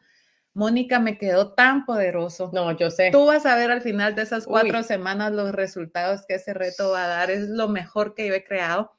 Mónica, 0.54 0.98
me 0.98 1.16
quedó 1.16 1.54
tan 1.54 1.86
poderoso. 1.86 2.50
No, 2.52 2.76
yo 2.76 2.90
sé. 2.90 3.10
Tú 3.10 3.26
vas 3.26 3.46
a 3.46 3.56
ver 3.56 3.70
al 3.70 3.80
final 3.80 4.14
de 4.14 4.22
esas 4.22 4.44
cuatro 4.44 4.82
semanas 4.82 5.32
los 5.32 5.52
resultados 5.52 6.26
que 6.28 6.34
ese 6.34 6.52
reto 6.52 6.90
va 6.90 7.04
a 7.04 7.08
dar. 7.08 7.30
Es 7.30 7.48
lo 7.48 7.68
mejor 7.68 8.14
que 8.14 8.26
yo 8.26 8.34
he 8.34 8.44
creado. 8.44 8.92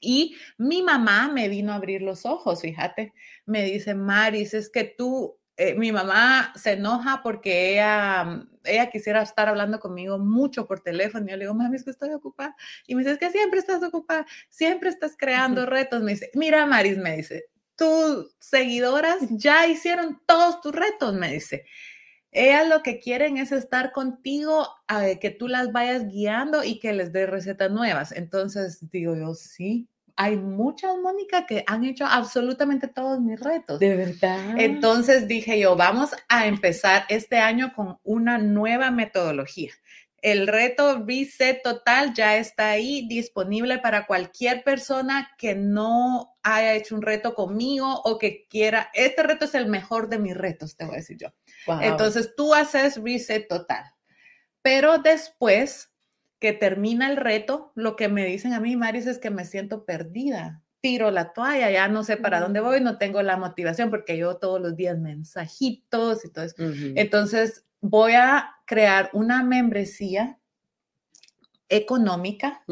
Y 0.00 0.36
mi 0.58 0.82
mamá 0.82 1.30
me 1.32 1.48
vino 1.48 1.72
a 1.72 1.76
abrir 1.76 2.02
los 2.02 2.26
ojos, 2.26 2.62
fíjate. 2.62 3.12
Me 3.44 3.62
dice, 3.62 3.94
Maris, 3.94 4.54
es 4.54 4.68
que 4.68 4.84
tú 4.84 5.38
eh, 5.56 5.74
mi 5.74 5.90
mamá 5.90 6.52
se 6.54 6.72
enoja 6.72 7.22
porque 7.22 7.72
ella, 7.72 8.46
ella 8.64 8.90
quisiera 8.90 9.22
estar 9.22 9.48
hablando 9.48 9.80
conmigo 9.80 10.18
mucho 10.18 10.66
por 10.66 10.80
teléfono. 10.80 11.24
Y 11.26 11.30
yo 11.30 11.36
le 11.36 11.44
digo, 11.44 11.54
mami, 11.54 11.76
es 11.76 11.84
que 11.84 11.90
estoy 11.90 12.10
ocupada. 12.10 12.54
Y 12.86 12.94
me 12.94 13.00
dice, 13.00 13.12
es 13.12 13.18
que 13.18 13.30
siempre 13.30 13.60
estás 13.60 13.82
ocupada, 13.82 14.26
siempre 14.50 14.90
estás 14.90 15.16
creando 15.16 15.64
retos. 15.64 16.02
Me 16.02 16.12
dice, 16.12 16.30
mira, 16.34 16.66
Maris, 16.66 16.98
me 16.98 17.16
dice, 17.16 17.46
tus 17.74 18.36
seguidoras 18.38 19.18
ya 19.30 19.66
hicieron 19.66 20.20
todos 20.26 20.60
tus 20.60 20.72
retos, 20.72 21.14
me 21.14 21.32
dice. 21.32 21.64
Ellas 22.32 22.68
lo 22.68 22.82
que 22.82 23.00
quieren 23.00 23.38
es 23.38 23.50
estar 23.50 23.92
contigo, 23.92 24.68
a 24.88 25.06
que 25.18 25.30
tú 25.30 25.48
las 25.48 25.72
vayas 25.72 26.06
guiando 26.06 26.64
y 26.64 26.80
que 26.80 26.92
les 26.92 27.12
dé 27.12 27.26
recetas 27.26 27.70
nuevas. 27.70 28.12
Entonces 28.12 28.90
digo 28.90 29.16
yo, 29.16 29.32
sí, 29.34 29.88
hay 30.16 30.36
muchas, 30.36 30.96
Mónica, 30.96 31.46
que 31.46 31.62
han 31.66 31.84
hecho 31.84 32.06
absolutamente 32.06 32.88
todos 32.88 33.20
mis 33.20 33.38
retos. 33.38 33.78
De 33.78 33.94
verdad. 33.94 34.58
Entonces 34.58 35.28
dije 35.28 35.58
yo, 35.60 35.76
vamos 35.76 36.10
a 36.28 36.46
empezar 36.46 37.04
este 37.10 37.38
año 37.38 37.72
con 37.74 37.98
una 38.02 38.38
nueva 38.38 38.90
metodología. 38.90 39.72
El 40.22 40.46
reto 40.46 41.04
Reset 41.06 41.62
Total 41.62 42.14
ya 42.14 42.36
está 42.38 42.70
ahí 42.70 43.06
disponible 43.06 43.78
para 43.78 44.06
cualquier 44.06 44.64
persona 44.64 45.30
que 45.38 45.54
no 45.54 46.34
haya 46.42 46.74
hecho 46.74 46.96
un 46.96 47.02
reto 47.02 47.34
conmigo 47.34 48.00
o 48.02 48.18
que 48.18 48.46
quiera. 48.48 48.90
Este 48.94 49.22
reto 49.22 49.44
es 49.44 49.54
el 49.54 49.66
mejor 49.66 50.08
de 50.08 50.18
mis 50.18 50.36
retos, 50.36 50.76
te 50.76 50.86
voy 50.86 50.94
a 50.94 50.98
decir 50.98 51.18
yo. 51.18 51.28
Entonces 51.80 52.34
tú 52.34 52.54
haces 52.54 53.00
Reset 53.02 53.46
Total. 53.46 53.84
Pero 54.62 54.98
después 54.98 55.92
que 56.38 56.52
termina 56.52 57.08
el 57.10 57.16
reto, 57.16 57.72
lo 57.74 57.96
que 57.96 58.08
me 58.08 58.24
dicen 58.24 58.52
a 58.52 58.60
mí, 58.60 58.76
Maris, 58.76 59.06
es 59.06 59.18
que 59.18 59.30
me 59.30 59.44
siento 59.44 59.84
perdida. 59.84 60.62
Tiro 60.80 61.10
la 61.10 61.32
toalla, 61.32 61.70
ya 61.70 61.88
no 61.88 62.04
sé 62.04 62.16
para 62.16 62.40
dónde 62.40 62.60
voy, 62.60 62.80
no 62.80 62.98
tengo 62.98 63.22
la 63.22 63.36
motivación 63.36 63.90
porque 63.90 64.16
yo 64.18 64.36
todos 64.36 64.60
los 64.60 64.76
días 64.76 64.98
mensajitos 64.98 66.24
y 66.24 66.30
todo 66.30 66.44
eso. 66.44 66.54
Entonces, 66.94 67.64
voy 67.80 68.12
a 68.12 68.50
crear 68.66 69.10
una 69.12 69.42
membresía 69.42 70.38
económica 71.68 72.62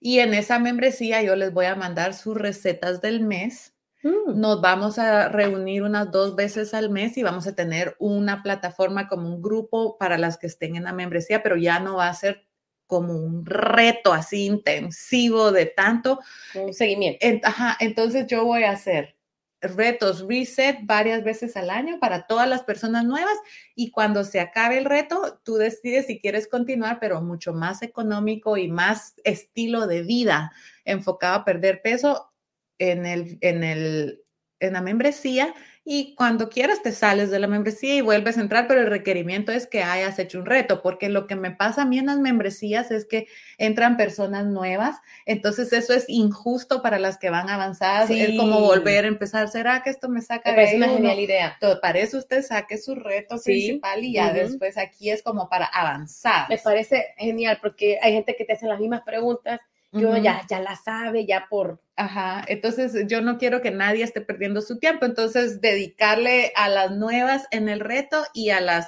y 0.00 0.18
en 0.20 0.34
esa 0.34 0.58
membresía 0.58 1.22
yo 1.22 1.36
les 1.36 1.52
voy 1.52 1.66
a 1.66 1.76
mandar 1.76 2.14
sus 2.14 2.36
recetas 2.36 3.00
del 3.00 3.20
mes. 3.20 3.74
Mm. 4.02 4.40
Nos 4.40 4.60
vamos 4.60 4.98
a 4.98 5.28
reunir 5.28 5.82
unas 5.82 6.10
dos 6.10 6.34
veces 6.34 6.72
al 6.74 6.90
mes 6.90 7.16
y 7.18 7.22
vamos 7.22 7.46
a 7.46 7.54
tener 7.54 7.94
una 7.98 8.42
plataforma 8.42 9.08
como 9.08 9.28
un 9.28 9.42
grupo 9.42 9.98
para 9.98 10.18
las 10.18 10.38
que 10.38 10.46
estén 10.46 10.76
en 10.76 10.84
la 10.84 10.92
membresía, 10.92 11.42
pero 11.42 11.56
ya 11.56 11.78
no 11.78 11.96
va 11.96 12.08
a 12.08 12.14
ser 12.14 12.47
como 12.88 13.12
un 13.12 13.46
reto 13.46 14.12
así 14.12 14.46
intensivo 14.46 15.52
de 15.52 15.66
tanto. 15.66 16.18
Un 16.54 16.74
seguimiento. 16.74 17.24
ajá, 17.44 17.76
entonces 17.78 18.26
yo 18.26 18.44
voy 18.44 18.64
a 18.64 18.72
hacer 18.72 19.14
retos 19.60 20.26
reset 20.26 20.78
varias 20.82 21.24
veces 21.24 21.56
al 21.56 21.70
año 21.70 21.98
para 22.00 22.26
todas 22.26 22.48
las 22.48 22.62
personas 22.62 23.04
nuevas 23.04 23.36
y 23.74 23.90
cuando 23.90 24.24
se 24.24 24.40
acabe 24.40 24.78
el 24.78 24.84
reto, 24.84 25.40
tú 25.44 25.56
decides 25.56 26.06
si 26.06 26.20
quieres 26.20 26.48
continuar, 26.48 26.98
pero 27.00 27.20
mucho 27.20 27.52
más 27.52 27.82
económico 27.82 28.56
y 28.56 28.68
más 28.68 29.14
estilo 29.24 29.86
de 29.86 30.02
vida 30.02 30.52
enfocado 30.84 31.36
a 31.36 31.44
perder 31.44 31.82
peso 31.82 32.32
en 32.78 33.04
el, 33.04 33.38
en 33.40 33.64
el, 33.64 34.22
en 34.60 34.72
la 34.72 34.80
membresía 34.80 35.54
y 35.90 36.14
cuando 36.16 36.50
quieras 36.50 36.82
te 36.82 36.92
sales 36.92 37.30
de 37.30 37.38
la 37.38 37.46
membresía 37.46 37.94
y 37.94 38.02
vuelves 38.02 38.36
a 38.36 38.42
entrar, 38.42 38.68
pero 38.68 38.82
el 38.82 38.88
requerimiento 38.88 39.52
es 39.52 39.66
que 39.66 39.82
hayas 39.82 40.18
hecho 40.18 40.38
un 40.38 40.44
reto, 40.44 40.82
porque 40.82 41.08
lo 41.08 41.26
que 41.26 41.34
me 41.34 41.50
pasa 41.50 41.80
a 41.80 41.84
mí 41.86 41.98
en 41.98 42.04
las 42.04 42.18
membresías 42.18 42.90
es 42.90 43.06
que 43.06 43.26
entran 43.56 43.96
personas 43.96 44.44
nuevas, 44.44 44.96
entonces 45.24 45.72
eso 45.72 45.94
es 45.94 46.04
injusto 46.08 46.82
para 46.82 46.98
las 46.98 47.16
que 47.16 47.30
van 47.30 47.48
avanzadas, 47.48 48.10
es 48.10 48.36
como 48.36 48.60
volver 48.60 49.06
a 49.06 49.08
empezar, 49.08 49.48
¿será 49.48 49.82
que 49.82 49.88
esto 49.88 50.10
me 50.10 50.20
saca? 50.20 50.52
Me 50.52 50.76
una 50.76 50.88
genial 50.88 51.20
idea. 51.20 51.58
Para 51.80 52.00
eso 52.00 52.18
usted 52.18 52.42
saque 52.42 52.76
su 52.76 52.94
reto 52.94 53.40
principal 53.42 54.04
y 54.04 54.12
ya 54.12 54.30
después 54.34 54.76
aquí 54.76 55.08
es 55.08 55.22
como 55.22 55.48
para 55.48 55.64
avanzar. 55.64 56.50
Me 56.50 56.58
parece 56.58 57.14
genial 57.16 57.60
porque 57.62 57.98
hay 58.02 58.12
gente 58.12 58.36
que 58.36 58.44
te 58.44 58.52
hace 58.52 58.66
las 58.66 58.78
mismas 58.78 59.04
preguntas 59.06 59.58
que 59.92 60.04
uno 60.04 60.18
ya, 60.18 60.42
ya 60.48 60.60
la 60.60 60.76
sabe, 60.76 61.26
ya 61.26 61.46
por... 61.48 61.80
Ajá, 61.96 62.44
entonces 62.46 63.06
yo 63.08 63.20
no 63.20 63.38
quiero 63.38 63.60
que 63.60 63.70
nadie 63.70 64.04
esté 64.04 64.20
perdiendo 64.20 64.60
su 64.60 64.78
tiempo, 64.78 65.06
entonces 65.06 65.60
dedicarle 65.60 66.52
a 66.54 66.68
las 66.68 66.92
nuevas 66.92 67.46
en 67.50 67.68
el 67.68 67.80
reto 67.80 68.24
y 68.34 68.50
a 68.50 68.60
las 68.60 68.86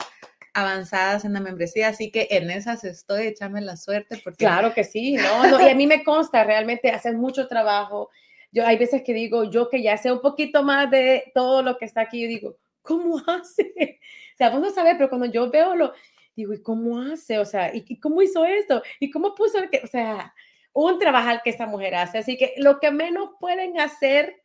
avanzadas 0.53 1.25
en 1.25 1.33
la 1.33 1.41
membresía, 1.41 1.89
así 1.89 2.11
que 2.11 2.29
en 2.31 2.51
esas 2.51 2.85
estoy, 2.85 3.27
échame 3.27 3.61
la 3.61 3.77
suerte. 3.77 4.21
Porque... 4.23 4.45
Claro 4.45 4.75
que 4.75 4.85
sí, 4.85 5.17
no, 5.17 5.61
y 5.61 5.69
a 5.69 5.75
mí 5.75 5.87
me 5.87 6.05
consta 6.05 6.45
realmente 6.45 6.91
hacer 6.91 7.17
mucho 7.17 7.49
trabajo. 7.49 8.11
Yo 8.53 8.67
hay 8.67 8.77
veces 8.77 9.03
que 9.03 9.15
digo, 9.15 9.45
yo 9.45 9.69
que 9.69 9.83
ya 9.83 9.97
sé 9.97 10.13
un 10.13 10.21
poquito 10.21 10.63
más 10.63 10.91
de 10.91 11.31
todo 11.35 11.63
lo 11.63 11.79
que 11.79 11.85
está 11.85 12.03
aquí, 12.03 12.23
yo 12.23 12.29
digo, 12.29 12.57
¿cómo 12.83 13.19
hace? 13.27 14.01
O 14.35 14.37
sea, 14.37 14.51
vos 14.51 14.61
no 14.61 14.71
sabés, 14.71 14.95
pero 14.97 15.09
cuando 15.09 15.27
yo 15.27 15.51
veo 15.51 15.75
lo, 15.77 15.93
digo, 16.35 16.53
¿y 16.53 16.63
cómo 16.63 17.01
hace? 17.01 17.39
O 17.39 17.45
sea, 17.45 17.71
¿y 17.75 17.99
cómo 18.01 18.23
hizo 18.23 18.45
esto? 18.45 18.83
¿Y 18.99 19.11
cómo 19.11 19.35
puso 19.35 19.59
el 19.59 19.71
que? 19.71 19.81
O 19.85 19.87
sea, 19.87 20.35
un 20.73 20.99
trabajar 20.99 21.43
que 21.43 21.51
esta 21.51 21.67
mujer 21.67 21.95
hace. 21.95 22.19
Así 22.19 22.37
que 22.37 22.55
lo 22.59 22.81
que 22.81 22.91
menos 22.91 23.31
pueden 23.39 23.79
hacer 23.81 24.41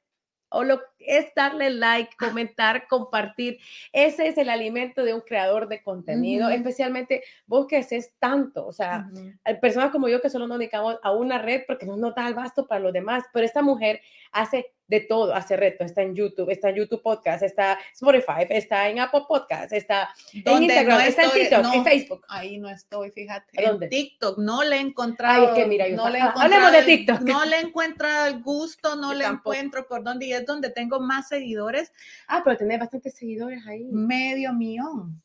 o 0.49 0.63
lo 0.63 0.79
es 0.99 1.33
darle 1.35 1.69
like, 1.69 2.15
comentar, 2.17 2.87
compartir. 2.87 3.59
Ese 3.91 4.27
es 4.27 4.37
el 4.37 4.49
alimento 4.49 5.03
de 5.03 5.13
un 5.13 5.21
creador 5.21 5.67
de 5.67 5.83
contenido, 5.83 6.49
especialmente 6.49 7.23
vos 7.45 7.67
que 7.67 7.77
haces 7.77 8.13
tanto. 8.19 8.65
O 8.65 8.71
sea, 8.71 9.09
hay 9.43 9.59
personas 9.59 9.91
como 9.91 10.07
yo 10.07 10.21
que 10.21 10.29
solo 10.29 10.47
nos 10.47 10.59
dedicamos 10.59 10.97
a 11.03 11.11
una 11.11 11.39
red 11.39 11.63
porque 11.67 11.85
no 11.85 11.97
nos 11.97 12.15
da 12.15 12.27
el 12.27 12.35
basto 12.35 12.67
para 12.67 12.79
los 12.79 12.93
demás, 12.93 13.23
pero 13.33 13.45
esta 13.45 13.61
mujer 13.61 14.01
hace 14.31 14.73
de 14.87 14.99
todo, 15.01 15.33
hace 15.33 15.57
reto, 15.57 15.83
está 15.83 16.01
en 16.01 16.15
YouTube, 16.15 16.49
está 16.49 16.69
en 16.69 16.75
YouTube 16.75 17.01
Podcast, 17.01 17.43
está 17.43 17.79
Spotify, 17.93 18.45
está 18.49 18.87
en 18.89 18.99
Apple 18.99 19.23
Podcast, 19.27 19.73
está 19.73 20.09
en 20.33 20.63
Instagram, 20.63 21.01
está 21.01 21.23
en 21.23 21.31
TikTok, 21.31 21.73
en 21.73 21.83
Facebook. 21.83 22.25
Ahí 22.27 22.57
no 22.57 22.69
estoy, 22.69 23.11
fíjate. 23.11 23.63
En 23.63 23.89
TikTok 23.89 24.37
no 24.37 24.63
le 24.63 24.77
he 24.77 24.79
encontrado. 24.79 25.49
Ay, 25.49 25.55
que 25.55 25.65
mira, 25.67 25.87
yo 25.87 25.95
no 25.95 26.09
le 26.09 26.19
hablemos 26.35 26.71
de 26.71 26.83
TikTok. 26.83 27.21
No 27.21 27.45
le 27.45 27.57
he 27.57 27.61
encontrado 27.61 28.27
el 28.27 28.41
gusto, 28.41 28.95
no 28.95 29.13
le 29.13 29.25
encuentro 29.25 29.87
por 29.87 30.03
dónde 30.03 30.27
y 30.27 30.33
es 30.33 30.45
donde 30.45 30.69
tengo 30.69 30.99
más 30.99 31.27
seguidores. 31.29 31.91
Ah, 32.27 32.41
pero 32.43 32.57
tenés 32.57 32.79
bastantes 32.79 33.15
seguidores 33.15 33.65
ahí. 33.65 33.85
Medio 33.85 34.53
millón. 34.53 35.21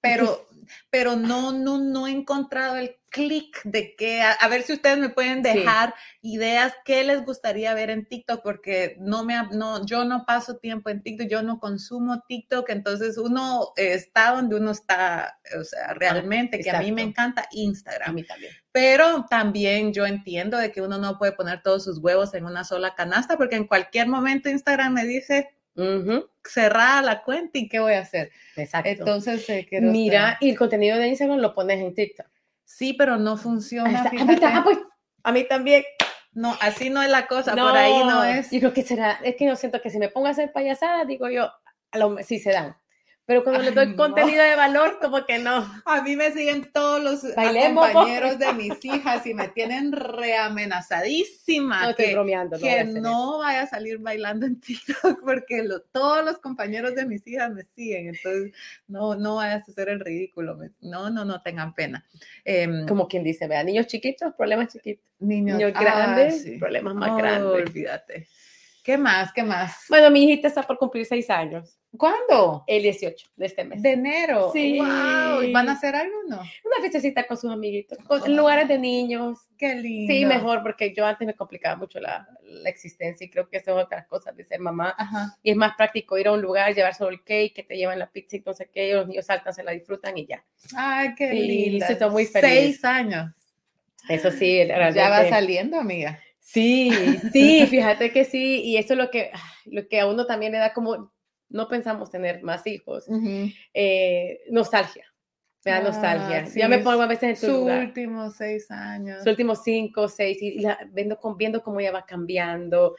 Pero, 0.00 0.46
pero 0.90 1.16
no, 1.16 1.52
no, 1.52 1.78
no 1.78 2.06
he 2.06 2.10
encontrado 2.10 2.76
el 2.76 2.96
clic 3.10 3.62
de 3.64 3.94
que, 3.96 4.22
a, 4.22 4.48
ver 4.48 4.62
si 4.62 4.74
ustedes 4.74 4.98
me 4.98 5.08
pueden 5.08 5.42
dejar 5.42 5.94
ideas 6.20 6.74
qué 6.84 7.04
les 7.04 7.24
gustaría 7.24 7.74
ver 7.74 7.90
en 7.90 8.06
TikTok, 8.06 8.42
porque 8.42 8.96
no 9.00 9.24
me, 9.24 9.34
no, 9.52 9.84
yo 9.86 10.04
no 10.04 10.24
paso 10.26 10.56
tiempo 10.56 10.90
en 10.90 11.02
TikTok, 11.02 11.28
yo 11.28 11.42
no 11.42 11.58
consumo 11.58 12.22
TikTok, 12.28 12.68
entonces 12.70 13.18
uno 13.18 13.72
está 13.76 14.32
donde 14.32 14.56
uno 14.56 14.70
está, 14.70 15.38
o 15.58 15.64
sea, 15.64 15.94
realmente, 15.94 16.60
que 16.60 16.70
a 16.70 16.80
mí 16.80 16.92
me 16.92 17.02
encanta 17.02 17.46
Instagram. 17.50 18.10
A 18.10 18.12
mí 18.12 18.24
también. 18.24 18.52
Pero 18.72 19.24
también 19.28 19.92
yo 19.92 20.06
entiendo 20.06 20.58
de 20.58 20.70
que 20.70 20.82
uno 20.82 20.98
no 20.98 21.18
puede 21.18 21.32
poner 21.32 21.62
todos 21.62 21.84
sus 21.84 21.98
huevos 21.98 22.34
en 22.34 22.44
una 22.44 22.64
sola 22.64 22.94
canasta, 22.94 23.36
porque 23.36 23.56
en 23.56 23.66
cualquier 23.66 24.08
momento 24.08 24.48
Instagram 24.48 24.92
me 24.92 25.04
dice, 25.04 25.48
cerrada 26.44 27.02
la 27.02 27.22
cuenta 27.22 27.58
y 27.58 27.68
qué 27.68 27.78
voy 27.78 27.94
a 27.94 28.00
hacer. 28.00 28.30
Exacto. 28.56 28.88
Entonces, 28.88 29.48
eh, 29.48 29.66
mira, 29.80 30.38
y 30.40 30.50
el 30.50 30.58
contenido 30.58 30.98
de 30.98 31.08
Instagram 31.08 31.38
lo 31.38 31.54
pones 31.54 31.80
en 31.80 31.94
TikTok. 31.94 32.26
Sí, 32.64 32.92
pero 32.94 33.16
no 33.16 33.36
funciona. 33.36 34.02
A 34.02 34.10
mí, 34.10 34.36
ah, 34.42 34.60
pues, 34.64 34.78
a 35.22 35.32
mí 35.32 35.44
también. 35.44 35.84
No, 36.32 36.56
así 36.60 36.90
no 36.90 37.02
es 37.02 37.10
la 37.10 37.26
cosa, 37.26 37.52
por 37.52 37.76
ahí 37.76 38.04
no 38.04 38.22
es. 38.22 38.50
Yo 38.50 38.60
creo 38.60 38.72
que 38.72 38.82
será, 38.82 39.18
es 39.24 39.36
que 39.36 39.46
no 39.46 39.56
siento 39.56 39.80
que 39.80 39.90
si 39.90 39.98
me 39.98 40.08
pongo 40.08 40.26
a 40.26 40.30
hacer 40.30 40.52
payasadas, 40.52 41.06
digo 41.06 41.28
yo, 41.28 41.50
a 41.90 41.98
lo, 41.98 42.18
sí 42.22 42.38
se 42.38 42.52
dan 42.52 42.76
pero 43.28 43.44
cuando 43.44 43.62
le 43.62 43.72
doy 43.72 43.94
contenido 43.94 44.42
de 44.42 44.56
valor, 44.56 44.98
como 45.02 45.26
que 45.26 45.38
no. 45.38 45.70
A 45.84 46.00
mí 46.00 46.16
me 46.16 46.32
siguen 46.32 46.72
todos 46.72 47.02
los 47.02 47.34
compañeros 47.74 48.38
de 48.38 48.54
mis 48.54 48.82
hijas 48.82 49.26
y 49.26 49.34
me 49.34 49.48
tienen 49.48 49.92
reamenazadísima. 49.92 51.82
No 51.82 51.90
estoy 51.90 52.14
bromeando. 52.14 52.56
No 52.56 52.62
que 52.62 52.84
no 52.86 53.38
vaya 53.40 53.64
a 53.64 53.66
salir 53.66 53.98
bailando 53.98 54.46
en 54.46 54.58
TikTok 54.58 55.20
porque 55.26 55.62
todos 55.92 56.24
los 56.24 56.38
compañeros 56.38 56.94
de 56.94 57.04
mis 57.04 57.26
hijas 57.26 57.52
me 57.52 57.64
siguen. 57.64 58.14
Entonces, 58.14 58.54
no, 58.86 59.14
no 59.14 59.36
vayas 59.36 59.68
a 59.68 59.72
hacer 59.72 59.90
el 59.90 60.00
ridículo. 60.00 60.58
No, 60.80 61.10
no, 61.10 61.26
no 61.26 61.42
tengan 61.42 61.74
pena. 61.74 62.06
Em, 62.46 62.88
como 62.88 63.08
quien 63.08 63.24
dice, 63.24 63.46
vea, 63.46 63.62
niños 63.62 63.88
chiquitos, 63.88 64.32
problemas 64.36 64.72
chiquitos. 64.72 65.04
Niños, 65.18 65.58
grandes, 65.74 66.46
ah, 66.46 66.56
problemas 66.58 66.94
más 66.94 67.18
grandes. 67.18 67.68
Olvídate. 67.68 68.26
¿Qué 68.88 68.96
más? 68.96 69.34
¿Qué 69.34 69.42
más? 69.42 69.84
Bueno, 69.90 70.10
mi 70.10 70.24
hijita 70.24 70.48
está 70.48 70.62
por 70.62 70.78
cumplir 70.78 71.04
seis 71.04 71.28
años. 71.28 71.78
¿Cuándo? 71.94 72.64
El 72.66 72.84
18 72.84 73.28
de 73.36 73.44
este 73.44 73.62
mes. 73.62 73.82
De 73.82 73.92
enero. 73.92 74.50
Sí. 74.50 74.78
Wow. 74.78 75.52
¿Van 75.52 75.68
a 75.68 75.72
hacer 75.72 75.94
algo 75.94 76.16
no? 76.26 76.36
Una 76.38 76.80
fiestecita 76.80 77.26
con 77.26 77.36
sus 77.36 77.50
amiguitos, 77.50 77.98
en 78.24 78.34
lugares 78.34 78.66
de 78.66 78.78
niños. 78.78 79.40
Qué 79.58 79.74
lindo. 79.74 80.10
Sí, 80.10 80.24
mejor, 80.24 80.62
porque 80.62 80.94
yo 80.94 81.04
antes 81.04 81.26
me 81.26 81.34
complicaba 81.34 81.76
mucho 81.76 82.00
la, 82.00 82.26
la 82.42 82.70
existencia 82.70 83.26
y 83.26 83.28
creo 83.28 83.50
que 83.50 83.60
son 83.60 83.76
otras 83.76 84.06
cosas 84.06 84.34
de 84.34 84.42
ser 84.42 84.58
mamá. 84.58 84.94
Ajá. 84.96 85.36
Y 85.42 85.50
es 85.50 85.56
más 85.58 85.76
práctico 85.76 86.16
ir 86.16 86.28
a 86.28 86.32
un 86.32 86.40
lugar, 86.40 86.74
llevar 86.74 86.94
solo 86.94 87.10
el 87.10 87.22
cake, 87.22 87.52
que 87.52 87.64
te 87.64 87.76
llevan 87.76 87.98
la 87.98 88.10
pizza 88.10 88.36
y 88.36 88.42
no 88.46 88.54
sé 88.54 88.70
qué, 88.72 88.94
los 88.94 89.06
niños 89.06 89.26
saltan, 89.26 89.52
se 89.52 89.64
la 89.64 89.72
disfrutan 89.72 90.16
y 90.16 90.24
ya. 90.24 90.42
Ay, 90.74 91.14
qué 91.14 91.30
lindo. 91.34 91.84
Estoy 91.86 92.08
muy 92.08 92.24
feliz. 92.24 92.50
Seis 92.50 92.84
años. 92.86 93.32
Eso 94.08 94.30
sí, 94.30 94.64
realmente. 94.64 94.98
Ya 94.98 95.10
va 95.10 95.28
saliendo, 95.28 95.78
amiga. 95.78 96.18
Sí, 96.48 96.90
sí, 97.32 97.66
fíjate 97.66 98.10
que 98.10 98.24
sí, 98.24 98.62
y 98.62 98.78
eso 98.78 98.94
es 98.94 98.98
lo 98.98 99.10
que, 99.10 99.30
lo 99.66 99.86
que 99.86 100.00
a 100.00 100.06
uno 100.06 100.24
también 100.24 100.52
le 100.52 100.58
da 100.58 100.72
como, 100.72 101.12
no 101.50 101.68
pensamos 101.68 102.10
tener 102.10 102.42
más 102.42 102.66
hijos, 102.66 103.04
eh, 103.74 104.40
nostalgia. 104.50 105.04
Me 105.62 105.72
da 105.72 105.82
nostalgia. 105.82 106.44
Ah, 106.46 106.50
ya 106.54 106.68
me 106.68 106.78
pongo 106.78 107.02
a 107.02 107.06
veces 107.06 107.42
en 107.42 107.48
tu 107.50 107.54
Sus 107.54 107.70
últimos 107.70 108.36
seis 108.36 108.70
años. 108.70 109.18
Sus 109.18 109.26
últimos 109.26 109.62
cinco, 109.62 110.08
seis, 110.08 110.40
y 110.40 110.60
la, 110.60 110.78
viendo, 110.90 111.18
viendo 111.36 111.62
cómo 111.62 111.80
ella 111.80 111.92
va 111.92 112.06
cambiando. 112.06 112.96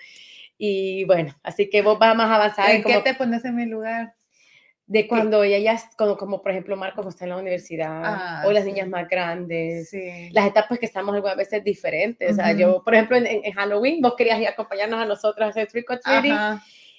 Y 0.55 1.05
bueno, 1.05 1.35
así 1.41 1.71
que 1.71 1.81
vos 1.81 1.97
vas 1.97 2.15
más 2.15 2.29
avanzada. 2.29 2.71
¿En 2.71 2.83
qué 2.83 2.99
te 2.99 3.15
pones 3.15 3.43
en 3.45 3.55
mi 3.55 3.65
lugar? 3.65 4.13
De 4.89 5.07
cuando 5.07 5.43
ella 5.43 5.59
ya, 5.59 5.79
como, 5.95 6.17
como 6.17 6.41
por 6.41 6.51
ejemplo 6.51 6.75
Marcos 6.75 7.05
está 7.05 7.25
en 7.25 7.29
la 7.29 7.37
universidad, 7.37 8.01
ah, 8.03 8.43
o 8.47 8.51
las 8.51 8.65
niñas 8.65 8.89
más 8.89 9.07
grandes, 9.07 9.91
las 10.31 10.47
etapas 10.47 10.79
que 10.79 10.87
estamos 10.87 11.13
algunas 11.13 11.37
veces 11.37 11.63
diferentes. 11.63 12.31
O 12.31 12.33
sea, 12.33 12.53
yo, 12.53 12.81
por 12.83 12.95
ejemplo, 12.95 13.15
en, 13.17 13.53
Halloween, 13.53 14.01
vos 14.01 14.15
querías 14.17 14.39
ir 14.39 14.47
a 14.47 14.51
acompañarnos 14.51 14.99
a 14.99 15.05
nosotros 15.05 15.45
a 15.45 15.49
hacer 15.49 15.67
trick 15.67 15.91
or 15.91 15.99
treating, 15.99 16.35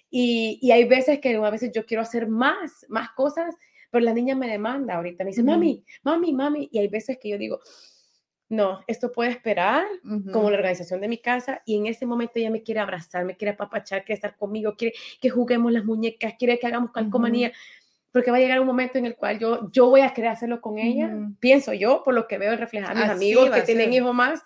y, 0.09 0.61
y, 0.63 0.71
hay 0.71 0.85
veces 0.85 1.19
que 1.19 1.35
a 1.35 1.51
veces 1.51 1.73
yo 1.73 1.85
quiero 1.85 2.03
hacer 2.03 2.29
más, 2.29 2.87
más 2.89 3.11
cosas, 3.11 3.57
pero 3.91 4.05
la 4.05 4.15
niña 4.15 4.37
me 4.37 4.49
demanda 4.49 4.95
ahorita, 4.95 5.25
me 5.25 5.31
dice, 5.31 5.43
mami, 5.43 5.85
mami, 6.05 6.33
mami, 6.33 6.69
y 6.71 6.79
hay 6.79 6.87
veces 6.87 7.19
que 7.21 7.29
yo 7.29 7.39
digo, 7.39 7.59
no, 8.51 8.81
esto 8.89 9.13
puede 9.13 9.31
esperar, 9.31 9.87
como 10.33 10.51
la 10.51 10.57
organización 10.57 11.01
de 11.01 11.07
mi 11.07 11.19
casa, 11.19 11.63
y 11.65 11.77
en 11.77 11.87
ese 11.87 12.05
momento 12.05 12.33
ella 12.35 12.51
me 12.51 12.65
quiere 12.65 12.81
abrazar, 12.81 13.25
me 13.25 13.37
quiere 13.37 13.53
apapachar, 13.53 14.05
quiere 14.05 14.17
estar 14.17 14.37
conmigo, 14.37 14.75
quiere 14.77 14.95
que 15.21 15.31
juguemos 15.31 15.71
las 15.71 15.85
muñecas, 15.85 16.35
quiere 16.37 16.59
que 16.59 16.67
hagamos 16.67 16.91
calcomanía 16.91 17.53
porque 18.13 18.31
va 18.31 18.39
a 18.39 18.41
llegar 18.41 18.61
un 18.61 18.67
momento 18.67 18.99
en 18.99 19.07
el 19.07 19.17
cual 19.17 19.39
yo, 19.39 19.71
yo 19.71 19.89
voy 19.89 20.01
a 20.01 20.13
querer 20.13 20.31
hacerlo 20.31 20.61
con 20.61 20.79
ella, 20.79 21.11
pienso 21.39 21.73
yo, 21.73 22.03
por 22.05 22.15
lo 22.15 22.27
que 22.27 22.39
veo 22.39 22.57
reflejar 22.57 22.97
a 22.97 23.01
mis 23.01 23.11
amigos 23.11 23.51
que 23.51 23.63
tienen 23.63 23.93
hijos 23.93 24.15
más, 24.15 24.43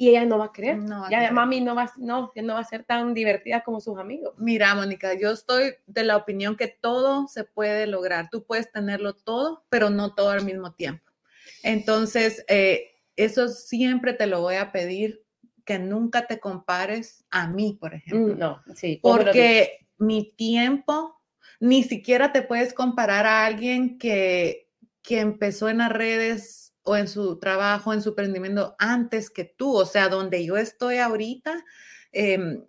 y 0.00 0.08
ella 0.08 0.24
no 0.24 0.38
va 0.38 0.46
a 0.46 0.52
querer. 0.52 0.78
ya 1.10 1.30
mami 1.30 1.60
no 1.60 1.74
va, 1.74 1.92
no, 1.98 2.32
no 2.34 2.54
va 2.54 2.60
a 2.60 2.64
ser 2.64 2.84
tan 2.84 3.12
divertida 3.12 3.62
como 3.62 3.80
sus 3.80 3.98
amigos. 3.98 4.32
Mira, 4.38 4.74
Mónica, 4.74 5.12
yo 5.12 5.30
estoy 5.30 5.74
de 5.86 6.04
la 6.04 6.16
opinión 6.16 6.56
que 6.56 6.68
todo 6.68 7.28
se 7.28 7.44
puede 7.44 7.86
lograr. 7.86 8.30
Tú 8.30 8.42
puedes 8.44 8.72
tenerlo 8.72 9.12
todo, 9.12 9.66
pero 9.68 9.90
no 9.90 10.14
todo 10.14 10.30
al 10.30 10.42
mismo 10.42 10.72
tiempo. 10.72 11.04
Entonces, 11.62 12.46
eh, 12.48 12.92
eso 13.14 13.48
siempre 13.48 14.14
te 14.14 14.26
lo 14.26 14.40
voy 14.40 14.54
a 14.54 14.72
pedir, 14.72 15.22
que 15.66 15.78
nunca 15.78 16.26
te 16.26 16.40
compares 16.40 17.26
a 17.30 17.46
mí, 17.46 17.76
por 17.78 17.92
ejemplo. 17.92 18.34
Mm, 18.34 18.38
no, 18.38 18.62
sí. 18.74 19.00
Porque 19.02 19.86
mi 19.98 20.32
tiempo 20.32 21.19
ni 21.60 21.82
siquiera 21.82 22.32
te 22.32 22.42
puedes 22.42 22.74
comparar 22.74 23.26
a 23.26 23.46
alguien 23.46 23.98
que, 23.98 24.68
que 25.02 25.20
empezó 25.20 25.68
en 25.68 25.78
las 25.78 25.92
redes 25.92 26.72
o 26.82 26.96
en 26.96 27.08
su 27.08 27.38
trabajo, 27.38 27.92
en 27.92 28.02
su 28.02 28.10
emprendimiento 28.10 28.74
antes 28.78 29.30
que 29.30 29.44
tú, 29.44 29.76
o 29.76 29.86
sea, 29.86 30.08
donde 30.08 30.44
yo 30.44 30.56
estoy 30.56 30.98
ahorita. 30.98 31.64
Em, 32.12 32.64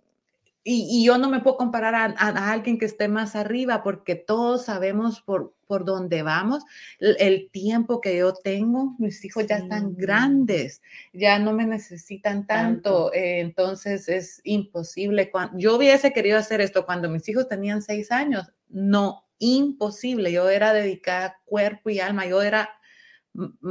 y, 0.64 1.04
yo 1.04 1.18
no 1.18 1.28
me 1.28 1.40
puedo 1.40 1.56
comparar 1.56 2.14
a, 2.16 2.52
alguien 2.52 2.78
que 2.78 2.84
esté 2.84 3.08
más 3.08 3.34
arriba 3.34 3.82
porque 3.82 4.14
todos 4.14 4.66
sabemos 4.66 5.20
por, 5.20 5.54
por 5.72 5.86
dónde 5.86 6.22
vamos, 6.22 6.64
el, 6.98 7.48
tiempo 7.50 8.02
que 8.02 8.18
yo 8.18 8.34
tengo, 8.34 8.94
mis 8.98 9.24
hijos 9.24 9.46
ya 9.46 9.56
están 9.56 9.96
grandes, 9.96 10.82
ya 11.14 11.38
no 11.38 11.54
me 11.54 11.64
necesitan 11.64 12.46
tanto, 12.46 13.10
eh, 13.14 13.40
entonces 13.40 14.06
es 14.10 14.42
imposible. 14.44 15.32
yo 15.54 15.76
hubiese 15.76 16.12
querido 16.12 16.36
hacer 16.36 16.60
esto 16.60 16.84
cuando 16.84 17.08
mis 17.08 17.26
hijos 17.26 17.48
tenían 17.48 17.80
seis 17.80 18.12
años, 18.12 18.52
no, 18.68 19.24
imposible, 19.38 20.30
yo 20.30 20.50
era 20.50 20.74
dedicada 20.74 21.40
cuerpo 21.46 21.88
y 21.88 22.00
alma, 22.00 22.26
yo 22.26 22.42
era 22.42 22.68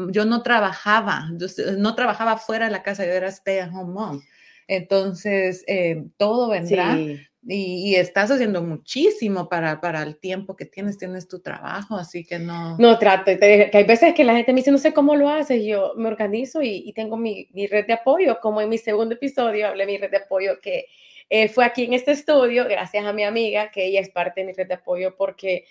yo 0.09 0.25
no 0.25 0.41
trabajaba, 0.41 1.29
no 1.77 1.93
trabajaba 1.93 2.37
fuera 2.37 2.65
de 2.65 2.71
la 2.71 2.81
casa, 2.81 3.05
yo 3.05 3.11
era 3.11 3.27
stay 3.27 3.59
at 3.59 3.71
home 3.71 3.93
mom. 3.93 4.21
Entonces, 4.67 5.63
eh, 5.67 6.03
todo 6.17 6.49
vendrá. 6.49 6.97
Y, 7.43 7.95
estás 7.95 8.29
haciendo 8.29 8.61
muchísimo 8.61 9.49
para, 9.49 9.81
para 9.81 10.03
el 10.03 10.17
tiempo 10.17 10.55
que 10.55 10.65
tienes, 10.65 10.99
tienes 10.99 11.27
tu 11.27 11.39
trabajo, 11.39 11.95
así 11.95 12.23
que 12.23 12.37
no. 12.37 12.77
No, 12.77 12.99
trato, 12.99 13.31
que 13.39 13.71
hay 13.73 13.83
veces 13.83 14.13
que 14.13 14.23
la 14.23 14.35
gente 14.35 14.53
me 14.53 14.59
dice, 14.59 14.71
no 14.71 14.77
sé 14.77 14.93
cómo 14.93 15.15
lo 15.15 15.27
haces, 15.27 15.63
yo 15.63 15.93
me 15.95 16.07
organizo 16.07 16.61
y, 16.61 16.93
tengo 16.93 17.17
mi, 17.17 17.47
mi, 17.53 17.65
red 17.65 17.87
de 17.87 17.93
apoyo, 17.93 18.39
como 18.39 18.61
en 18.61 18.69
mi 18.69 18.77
segundo 18.77 19.15
episodio 19.15 19.67
hablé 19.67 19.87
de 19.87 19.91
mi 19.91 19.97
red 19.97 20.11
de 20.11 20.17
apoyo, 20.17 20.59
que 20.61 20.85
eh, 21.29 21.47
fue 21.47 21.65
aquí 21.65 21.85
en 21.85 21.93
este 21.93 22.11
estudio, 22.11 22.65
gracias 22.65 23.05
a 23.05 23.13
mi 23.13 23.23
amiga, 23.23 23.71
que 23.71 23.85
ella 23.85 24.01
es 24.01 24.09
parte 24.09 24.41
de 24.41 24.47
mi 24.47 24.53
red 24.53 24.67
de 24.67 24.75
apoyo, 24.75 25.15
porque 25.15 25.65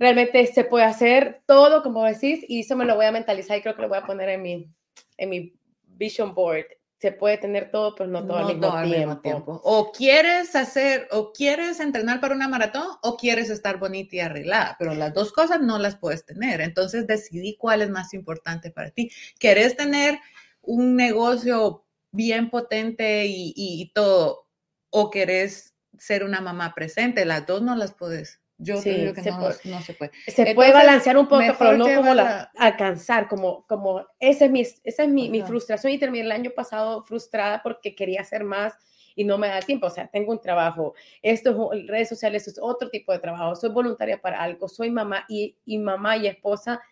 realmente 0.00 0.44
se 0.46 0.64
puede 0.64 0.84
hacer 0.84 1.42
todo, 1.46 1.84
como 1.84 2.04
decís, 2.04 2.44
y 2.48 2.60
eso 2.60 2.74
me 2.74 2.84
lo 2.84 2.96
voy 2.96 3.06
a 3.06 3.12
mentalizar 3.12 3.56
y 3.56 3.62
creo 3.62 3.76
que 3.76 3.82
lo 3.82 3.88
voy 3.88 3.98
a 3.98 4.06
poner 4.06 4.30
en 4.30 4.42
mi, 4.42 4.68
en 5.16 5.28
mi 5.28 5.54
vision 5.84 6.34
board 6.34 6.66
se 6.98 7.12
puede 7.12 7.38
tener 7.38 7.70
todo, 7.70 7.94
pero 7.94 8.10
no 8.10 8.26
todo, 8.26 8.36
al, 8.72 8.88
mismo 8.88 9.20
tiempo. 9.20 9.60
O 9.62 9.92
quieres 9.92 10.56
hacer, 10.56 11.06
o 11.12 11.32
quieres 11.32 11.78
entrenar 11.78 12.20
para 12.20 12.34
una 12.34 12.48
maratón, 12.48 12.88
o 13.02 13.16
quieres 13.16 13.50
estar 13.50 13.78
bonita 13.78 14.16
y 14.16 14.20
arreglada, 14.20 14.74
pero 14.78 14.94
las 14.94 15.14
dos 15.14 15.32
cosas 15.32 15.60
no 15.60 15.78
las 15.78 15.96
puedes 15.96 16.24
tener. 16.24 16.60
Entonces 16.60 17.06
decidí 17.06 17.56
cuál 17.56 17.82
es 17.82 17.90
más 17.90 18.14
importante 18.14 18.72
para 18.72 18.90
ti. 18.90 19.10
¿Quieres 19.38 19.76
tener 19.76 20.18
un 20.60 20.96
negocio 20.96 21.86
bien 22.10 22.50
potente 22.50 23.26
y, 23.26 23.52
y 23.54 23.92
todo? 23.94 24.48
¿O 24.90 25.10
querés 25.10 25.76
ser 25.96 26.24
una 26.24 26.40
mamá 26.40 26.74
presente? 26.74 27.24
Las 27.24 27.46
dos 27.46 27.62
no 27.62 27.76
las 27.76 27.94
puedes 27.94 28.40
yo 28.58 28.82
creo 28.82 29.14
que 29.14 29.22
no, 29.64 29.80
se 29.80 29.94
puede. 29.94 30.10
Se 30.26 30.54
puede 30.54 30.72
balancear 30.72 31.16
un 31.16 31.28
poco, 31.28 31.44
pero 31.58 31.76
no 31.76 31.84
como 31.94 32.12
la, 32.12 32.50
alcanzar, 32.56 33.28
como, 33.28 33.64
como 33.66 34.04
esa 34.18 34.46
es 34.46 34.50
mi, 34.50 34.60
esa 34.60 35.02
es 35.04 35.08
mi, 35.08 35.30
mi, 35.30 35.42
frustración 35.42 35.92
y 35.92 35.98
terminé 35.98 36.24
el 36.24 36.32
año 36.32 36.50
pasado 36.50 37.02
frustrada 37.04 37.62
porque 37.62 37.94
quería 37.94 38.22
hacer 38.22 38.42
más 38.42 38.74
y 39.14 39.24
no 39.24 39.38
me 39.38 39.48
da 39.48 39.60
tiempo. 39.60 39.86
O 39.86 39.90
sea, 39.90 40.08
tengo 40.08 40.32
un 40.32 40.40
trabajo, 40.40 40.94
esto 41.22 41.72
es 41.72 41.86
redes 41.86 42.08
sociales, 42.08 42.48
es 42.48 42.58
otro 42.60 42.90
tipo 42.90 43.12
de 43.12 43.20
trabajo, 43.20 43.54
soy 43.54 43.70
voluntaria 43.70 44.20
para 44.20 44.42
algo, 44.42 44.68
soy 44.68 44.90
mamá 44.90 45.24
y, 45.28 45.56
y 45.64 45.78
mamá 45.78 46.16
y 46.16 46.26
esposa 46.26 46.82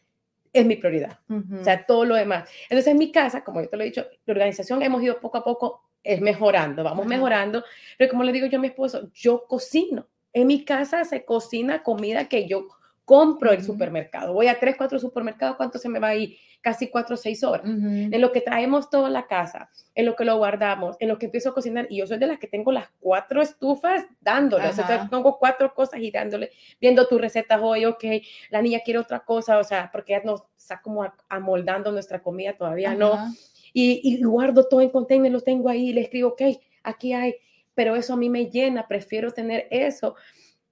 es 0.52 0.64
mi 0.64 0.76
prioridad. 0.76 1.18
O 1.28 1.64
sea, 1.64 1.84
todo 1.84 2.04
lo 2.04 2.14
demás. 2.14 2.48
Entonces, 2.64 2.92
en 2.92 2.98
mi 2.98 3.12
casa, 3.12 3.44
como 3.44 3.60
yo 3.60 3.68
te 3.68 3.76
lo 3.76 3.82
he 3.82 3.86
dicho, 3.86 4.06
la 4.24 4.32
organización 4.32 4.82
hemos 4.82 5.02
ido 5.02 5.20
poco 5.20 5.38
a 5.38 5.44
poco 5.44 5.82
es 6.02 6.20
mejorando, 6.20 6.84
vamos 6.84 7.06
mejorando, 7.06 7.64
pero 7.98 8.10
como 8.10 8.22
le 8.22 8.32
digo 8.32 8.46
yo 8.46 8.58
a 8.58 8.60
mi 8.60 8.68
esposo, 8.68 9.10
yo 9.12 9.44
cocino. 9.46 10.06
En 10.36 10.46
mi 10.48 10.66
casa 10.66 11.02
se 11.06 11.24
cocina 11.24 11.82
comida 11.82 12.28
que 12.28 12.46
yo 12.46 12.68
compro 13.06 13.52
el 13.52 13.64
supermercado. 13.64 14.34
Voy 14.34 14.48
a 14.48 14.60
tres, 14.60 14.74
cuatro 14.76 14.98
supermercados, 14.98 15.56
¿cuánto 15.56 15.78
se 15.78 15.88
me 15.88 15.98
va 15.98 16.08
ahí? 16.08 16.36
Casi 16.60 16.88
cuatro, 16.88 17.16
seis 17.16 17.42
horas. 17.42 17.64
En 17.64 18.20
lo 18.20 18.32
que 18.32 18.42
traemos 18.42 18.90
toda 18.90 19.08
la 19.08 19.26
casa, 19.28 19.70
en 19.94 20.04
lo 20.04 20.14
que 20.14 20.26
lo 20.26 20.36
guardamos, 20.36 20.96
en 21.00 21.08
lo 21.08 21.16
que 21.16 21.24
empiezo 21.24 21.48
a 21.48 21.54
cocinar. 21.54 21.86
Y 21.88 22.00
yo 22.00 22.06
soy 22.06 22.18
de 22.18 22.26
las 22.26 22.38
que 22.38 22.48
tengo 22.48 22.70
las 22.70 22.86
cuatro 23.00 23.40
estufas 23.40 24.04
dándole. 24.20 24.68
O 24.68 24.72
sea, 24.74 25.08
tengo 25.08 25.38
cuatro 25.38 25.72
cosas 25.72 26.00
y 26.00 26.10
dándole, 26.10 26.50
viendo 26.82 27.08
tus 27.08 27.18
recetas 27.18 27.58
hoy, 27.62 27.86
ok, 27.86 28.04
la 28.50 28.60
niña 28.60 28.80
quiere 28.84 29.00
otra 29.00 29.20
cosa, 29.20 29.56
o 29.56 29.64
sea, 29.64 29.88
porque 29.90 30.12
ya 30.12 30.22
nos 30.22 30.42
está 30.58 30.82
como 30.82 31.10
amoldando 31.30 31.92
nuestra 31.92 32.20
comida, 32.20 32.52
todavía 32.52 32.94
no. 32.94 33.32
Y, 33.72 34.02
y, 34.02 34.22
guardo 34.22 34.68
todo 34.68 34.82
en 34.82 34.90
container, 34.90 35.32
lo 35.32 35.40
tengo 35.40 35.70
ahí, 35.70 35.94
le 35.94 36.02
escribo, 36.02 36.28
ok, 36.28 36.42
aquí 36.82 37.14
hay 37.14 37.36
pero 37.76 37.94
eso 37.94 38.14
a 38.14 38.16
mí 38.16 38.28
me 38.28 38.50
llena, 38.50 38.88
prefiero 38.88 39.30
tener 39.30 39.68
eso 39.70 40.16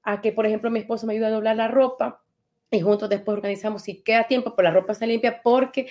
a 0.02 0.20
que, 0.20 0.32
por 0.32 0.46
ejemplo, 0.46 0.70
mi 0.70 0.80
esposo 0.80 1.06
me 1.06 1.12
ayuda 1.12 1.28
a 1.28 1.32
doblar 1.32 1.54
la 1.54 1.68
ropa 1.68 2.24
y 2.70 2.80
juntos 2.80 3.08
después 3.08 3.36
organizamos 3.36 3.82
si 3.82 4.02
queda 4.02 4.26
tiempo, 4.26 4.56
pues 4.56 4.64
la 4.64 4.72
ropa 4.72 4.94
se 4.94 5.06
limpia 5.06 5.42
porque 5.42 5.88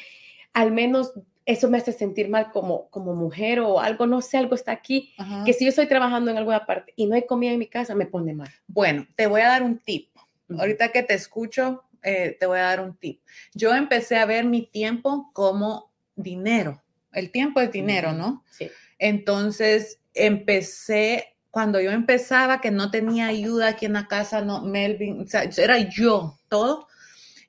al 0.51 0.71
menos 0.71 1.13
eso 1.45 1.69
me 1.69 1.77
hace 1.77 1.91
sentir 1.91 2.29
mal 2.29 2.51
como, 2.51 2.89
como 2.89 3.13
mujer 3.15 3.59
o 3.59 3.79
algo, 3.79 4.07
no 4.07 4.21
sé, 4.21 4.37
algo 4.37 4.55
está 4.55 4.71
aquí, 4.71 5.13
que 5.45 5.53
si 5.53 5.65
yo 5.65 5.69
estoy 5.69 5.87
trabajando 5.87 6.31
en 6.31 6.37
alguna 6.37 6.65
parte 6.65 6.93
y 6.95 7.05
no 7.05 7.15
hay 7.15 7.25
comida 7.25 7.51
en 7.51 7.59
mi 7.59 7.67
casa, 7.67 7.95
me 7.95 8.05
pone 8.05 8.33
mal. 8.33 8.49
Bueno, 8.67 9.05
te 9.15 9.27
voy 9.27 9.41
a 9.41 9.47
dar 9.47 9.63
un 9.63 9.77
tip. 9.77 10.09
Ahorita 10.57 10.89
que 10.89 11.03
te 11.03 11.13
escucho, 11.13 11.83
eh, 12.01 12.37
te 12.39 12.45
voy 12.45 12.59
a 12.59 12.63
dar 12.63 12.81
un 12.81 12.95
tip. 12.95 13.21
Yo 13.53 13.73
empecé 13.75 14.17
a 14.17 14.25
ver 14.25 14.45
mi 14.45 14.65
tiempo 14.65 15.31
como 15.33 15.91
dinero. 16.15 16.81
El 17.11 17.31
tiempo 17.31 17.59
es 17.59 17.71
dinero, 17.71 18.13
¿no? 18.13 18.43
Sí. 18.49 18.69
Entonces, 18.97 19.99
empecé, 20.13 21.35
cuando 21.51 21.79
yo 21.79 21.91
empezaba, 21.91 22.61
que 22.61 22.71
no 22.71 22.91
tenía 22.91 23.27
ayuda 23.27 23.69
aquí 23.69 23.85
en 23.85 23.93
la 23.93 24.07
casa, 24.07 24.41
no, 24.41 24.61
Melvin, 24.61 25.21
o 25.21 25.27
sea, 25.27 25.43
era 25.57 25.77
yo 25.77 26.37
todo, 26.49 26.87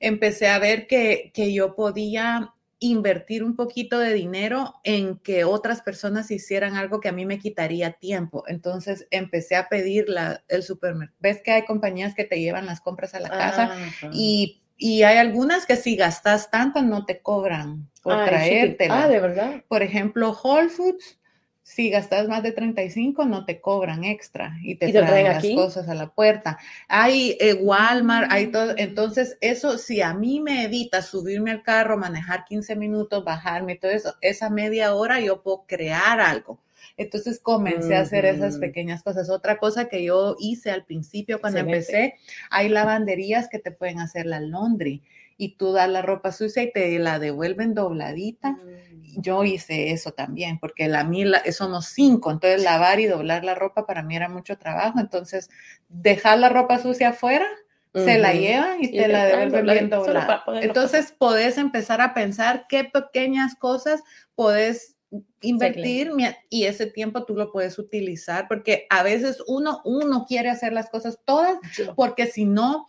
empecé 0.01 0.49
a 0.49 0.59
ver 0.59 0.87
que, 0.87 1.31
que 1.35 1.53
yo 1.53 1.75
podía 1.75 2.55
invertir 2.79 3.43
un 3.43 3.57
poquito 3.57 3.99
de 3.99 4.13
dinero 4.13 4.75
en 4.85 5.19
que 5.19 5.45
otras 5.45 5.81
personas 5.81 6.31
hicieran 6.31 6.77
algo 6.77 7.01
que 7.01 7.09
a 7.09 7.13
mí 7.13 7.25
me 7.25 7.39
quitaría 7.39 7.93
tiempo. 7.93 8.45
Entonces 8.47 9.07
empecé 9.11 9.57
a 9.57 9.69
pedir 9.69 10.09
la, 10.09 10.45
el 10.49 10.63
supermercado. 10.63 11.17
Ves 11.21 11.41
que 11.43 11.53
hay 11.53 11.65
compañías 11.65 12.15
que 12.15 12.25
te 12.25 12.41
llevan 12.41 12.67
las 12.67 12.81
compras 12.81 13.15
a 13.15 13.21
la 13.21 13.31
casa 13.31 13.75
y, 14.13 14.63
y, 14.77 15.03
hay 15.03 15.17
algunas 15.17 15.67
que 15.67 15.77
si 15.77 15.97
gastas 15.97 16.51
tanto 16.51 16.83
no 16.83 17.07
te 17.07 17.23
cobran 17.23 17.89
por 18.03 18.25
traértela. 18.25 19.05
Ah, 19.05 19.09
de 19.09 19.21
verdad. 19.21 19.65
Por 19.69 19.83
ejemplo, 19.83 20.39
Whole 20.43 20.69
Foods 20.69 21.19
si 21.65 21.89
gastas 21.89 22.29
más 22.29 22.43
de 22.43 22.53
35 22.53 23.25
no 23.25 23.47
te 23.47 23.63
cobran 23.63 24.05
extra 24.05 24.59
y 24.63 24.75
te, 24.75 24.93
traen, 24.93 25.29
las 25.29 25.47
cosas 25.55 25.89
a 25.89 25.95
la 25.95 26.11
puerta. 26.11 26.59
Hay 26.89 27.39
eh, 27.41 27.55
Walmart, 27.55 28.31
hay 28.31 28.49
todo. 28.49 28.75
Entonces, 28.77 29.39
eso 29.41 29.79
si 29.79 30.03
a 30.03 30.13
mí 30.13 30.41
me 30.41 30.65
evita 30.65 31.01
subirme 31.01 31.51
al 31.51 31.63
carro, 31.63 31.97
manejar 31.97 32.45
15 32.45 32.77
minutos, 32.77 33.25
bajarme, 33.25 33.77
todo 33.77 33.93
eso, 33.93 34.15
esa 34.21 34.51
media 34.51 34.95
hora 34.95 35.21
yo 35.21 35.43
puedo 35.43 35.65
crear 35.67 36.21
algo. 36.21 36.61
Entonces 36.99 37.41
comencé 37.41 37.97
a 37.97 38.03
hacer 38.03 38.27
esas 38.27 38.59
pequeñas 38.59 39.03
cosas. 39.03 39.31
Otra 39.31 39.57
cosa 39.57 39.89
que 39.89 40.05
yo 40.05 40.37
hice 40.39 40.71
al 40.71 40.85
principio 40.85 41.41
cuando 41.41 41.61
empecé, 41.61 42.17
hay 42.51 42.69
lavanderías 42.69 43.49
que 43.49 43.59
te 43.59 43.71
pueden 43.71 44.01
hacer 44.01 44.27
la 44.27 44.39
laundry 44.39 45.03
y 45.37 45.57
tú 45.57 45.73
das 45.73 45.89
la 45.89 46.03
ropa 46.03 46.33
sucia 46.33 46.63
y 46.63 46.73
te 46.73 46.99
la 46.99 47.19
devuelven 47.19 47.75
dobladita. 47.75 48.53
Mm. 48.53 49.21
Yo 49.21 49.45
hice 49.45 49.93
eso 49.93 50.13
también, 50.13 50.59
porque 50.59 50.89
la 50.89 51.05
mí 51.05 51.25
somos 51.53 51.87
cinco, 51.87 52.31
entonces 52.31 52.65
lavar 52.65 52.99
y 53.01 53.07
doblar 53.07 53.45
la 53.45 53.55
ropa 53.55 53.87
para 53.87 54.03
mí 54.03 54.17
era 54.17 54.29
mucho 54.29 54.59
trabajo. 54.59 54.99
Entonces, 54.99 55.51
dejar 55.89 56.39
la 56.39 56.49
ropa 56.49 56.79
sucia 56.79 57.11
afuera, 57.11 57.47
se 57.95 58.19
la 58.19 58.33
llevan 58.33 58.83
y, 58.83 58.91
te 58.91 59.07
la 59.07 59.25
devuelven 59.25 59.67
bien 59.67 59.91
doblada. 59.91 60.43
Entonces, 60.61 61.15
podés 61.17 61.59
empezar 61.59 62.01
a 62.01 62.13
pensar 62.13 62.67
qué 62.69 62.83
pequeñas 62.83 63.55
cosas 63.55 64.03
podés 64.35 64.94
invertir 65.41 66.11
y 66.49 66.65
ese 66.65 66.87
tiempo 66.87 67.25
tú 67.25 67.35
lo 67.35 67.53
puedes 67.53 67.79
utilizar 67.79 68.49
porque 68.49 68.87
a 68.91 69.03
veces 69.03 69.43
uno, 69.47 69.81
uno 69.85 70.25
quiere 70.27 70.51
hacer 70.51 70.73
las 70.73 70.91
cosas 70.91 71.19
todas 71.25 71.59
porque 71.97 72.27
si 72.27 72.45
no, 72.45 72.87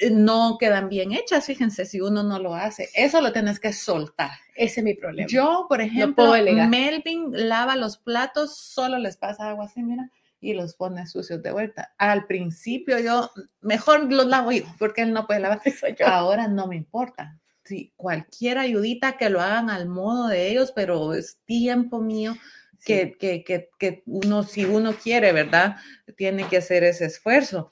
eh, 0.00 0.10
no 0.10 0.56
quedan 0.58 0.88
bien 0.88 1.12
hechas, 1.12 1.46
fíjense, 1.46 1.84
si 1.84 2.00
uno 2.00 2.22
no 2.22 2.38
lo 2.38 2.54
hace, 2.54 2.88
eso 2.94 3.20
lo 3.20 3.32
tienes 3.32 3.60
que 3.60 3.72
soltar. 3.72 4.30
Ese 4.54 4.80
es 4.80 4.84
mi 4.84 4.94
problema. 4.94 5.28
Yo, 5.28 5.66
por 5.68 5.80
ejemplo, 5.80 6.32
Melvin 6.68 7.30
lava 7.32 7.76
los 7.76 7.98
platos, 7.98 8.56
solo 8.56 8.98
les 8.98 9.16
pasa 9.16 9.50
agua 9.50 9.66
así, 9.66 9.82
mira, 9.82 10.10
y 10.40 10.54
los 10.54 10.74
pone 10.74 11.06
sucios 11.06 11.42
de 11.42 11.52
vuelta. 11.52 11.94
Al 11.98 12.26
principio 12.26 12.98
yo, 12.98 13.30
mejor 13.60 14.10
los 14.12 14.26
lavo 14.26 14.52
yo 14.52 14.64
porque 14.78 15.02
él 15.02 15.12
no 15.12 15.26
puede 15.26 15.40
lavar. 15.40 15.60
Ahora 16.06 16.48
no 16.48 16.66
me 16.66 16.76
importa 16.76 17.38
sí, 17.66 17.92
cualquier 17.96 18.58
ayudita 18.58 19.16
que 19.16 19.30
lo 19.30 19.40
hagan 19.40 19.70
al 19.70 19.86
modo 19.88 20.28
de 20.28 20.48
ellos, 20.48 20.72
pero 20.74 21.14
es 21.14 21.38
tiempo 21.44 22.00
mío 22.00 22.36
que, 22.84 23.16
que, 23.18 23.44
que, 23.78 24.02
uno, 24.06 24.44
si 24.44 24.64
uno 24.64 24.94
quiere, 24.94 25.32
¿verdad? 25.32 25.76
Tiene 26.16 26.48
que 26.48 26.58
hacer 26.58 26.84
ese 26.84 27.06
esfuerzo. 27.06 27.70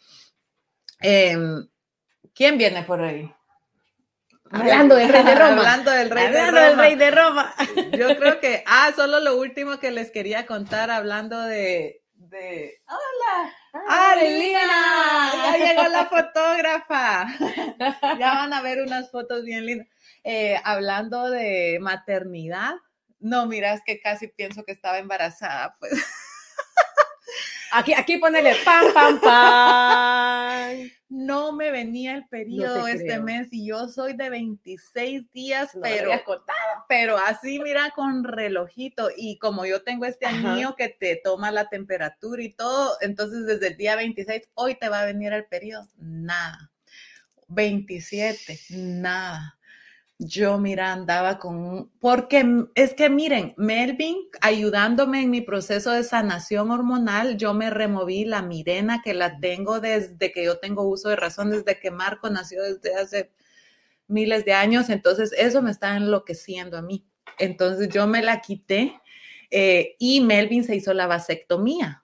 Em, 1.00 1.66
¿Quién 2.34 2.58
viene 2.58 2.82
por 2.82 3.00
ahí? 3.00 3.32
Hablando 4.50 4.96
del 4.96 5.08
rey 5.08 5.22
de 5.24 5.34
Roma. 5.34 5.56
Hablando 5.58 5.90
del 5.90 6.10
rey, 6.10 6.32
de, 6.32 6.46
Roma. 6.50 6.60
del 6.60 6.76
rey 6.76 6.94
de 6.96 7.10
Roma. 7.10 7.54
Yo 7.96 8.16
creo 8.16 8.40
que, 8.40 8.64
ah, 8.66 8.92
solo 8.94 9.20
lo 9.20 9.36
último 9.38 9.78
que 9.78 9.90
les 9.90 10.10
quería 10.10 10.46
contar 10.46 10.90
hablando 10.90 11.40
de, 11.40 12.03
de, 12.34 12.82
hola, 12.88 13.54
¡Ah, 13.88 14.16
Ya 14.16 15.56
llegó 15.56 15.88
la 15.88 16.06
fotógrafa. 16.06 17.26
ya 18.18 18.34
van 18.34 18.52
a 18.52 18.60
ver 18.60 18.82
unas 18.82 19.10
fotos 19.10 19.44
bien 19.44 19.66
lindas. 19.66 19.88
Eh, 20.24 20.60
hablando 20.64 21.30
de 21.30 21.78
maternidad. 21.80 22.74
No, 23.20 23.46
mira, 23.46 23.72
es 23.72 23.82
que 23.86 24.00
casi 24.00 24.28
pienso 24.28 24.64
que 24.64 24.72
estaba 24.72 24.98
embarazada, 24.98 25.76
pues. 25.78 25.92
Aquí, 27.76 27.92
aquí 27.92 28.18
ponele 28.18 28.54
pam, 28.64 28.94
pam, 28.94 29.20
pam. 29.20 30.90
No 31.08 31.52
me 31.52 31.72
venía 31.72 32.14
el 32.14 32.26
periodo 32.28 32.86
este 32.86 33.18
mes 33.18 33.48
y 33.50 33.66
yo 33.66 33.88
soy 33.88 34.12
de 34.14 34.30
26 34.30 35.32
días, 35.32 35.70
pero, 35.82 36.10
pero 36.88 37.18
así, 37.18 37.58
mira, 37.58 37.90
con 37.90 38.22
relojito. 38.22 39.10
Y 39.16 39.38
como 39.38 39.66
yo 39.66 39.82
tengo 39.82 40.04
este 40.04 40.26
anillo 40.26 40.76
que 40.76 40.88
te 40.88 41.20
toma 41.22 41.50
la 41.50 41.68
temperatura 41.68 42.42
y 42.42 42.52
todo, 42.52 42.96
entonces 43.00 43.44
desde 43.44 43.68
el 43.68 43.76
día 43.76 43.96
26, 43.96 44.50
hoy 44.54 44.76
te 44.76 44.88
va 44.88 45.00
a 45.00 45.06
venir 45.06 45.32
el 45.32 45.44
periodo. 45.44 45.88
Nada. 45.98 46.70
27, 47.48 48.58
nada 48.70 49.53
yo, 50.18 50.58
mira, 50.58 50.92
andaba 50.92 51.38
con, 51.38 51.90
porque 51.98 52.66
es 52.74 52.94
que 52.94 53.10
miren, 53.10 53.54
Melvin 53.56 54.16
ayudándome 54.40 55.22
en 55.22 55.30
mi 55.30 55.40
proceso 55.40 55.90
de 55.90 56.04
sanación 56.04 56.70
hormonal, 56.70 57.36
yo 57.36 57.52
me 57.52 57.70
removí 57.70 58.24
la 58.24 58.40
mirena 58.42 59.02
que 59.02 59.12
la 59.12 59.40
tengo 59.40 59.80
desde 59.80 60.30
que 60.32 60.44
yo 60.44 60.58
tengo 60.58 60.88
uso 60.88 61.08
de 61.08 61.16
razón, 61.16 61.50
desde 61.50 61.80
que 61.80 61.90
Marco 61.90 62.30
nació 62.30 62.62
desde 62.62 62.94
hace 62.94 63.32
miles 64.06 64.44
de 64.44 64.52
años, 64.52 64.88
entonces 64.88 65.32
eso 65.36 65.62
me 65.62 65.70
está 65.70 65.96
enloqueciendo 65.96 66.78
a 66.78 66.82
mí. 66.82 67.04
Entonces 67.38 67.88
yo 67.88 68.06
me 68.06 68.22
la 68.22 68.40
quité 68.40 69.00
eh, 69.50 69.96
y 69.98 70.20
Melvin 70.20 70.62
se 70.62 70.76
hizo 70.76 70.94
la 70.94 71.06
vasectomía. 71.06 72.03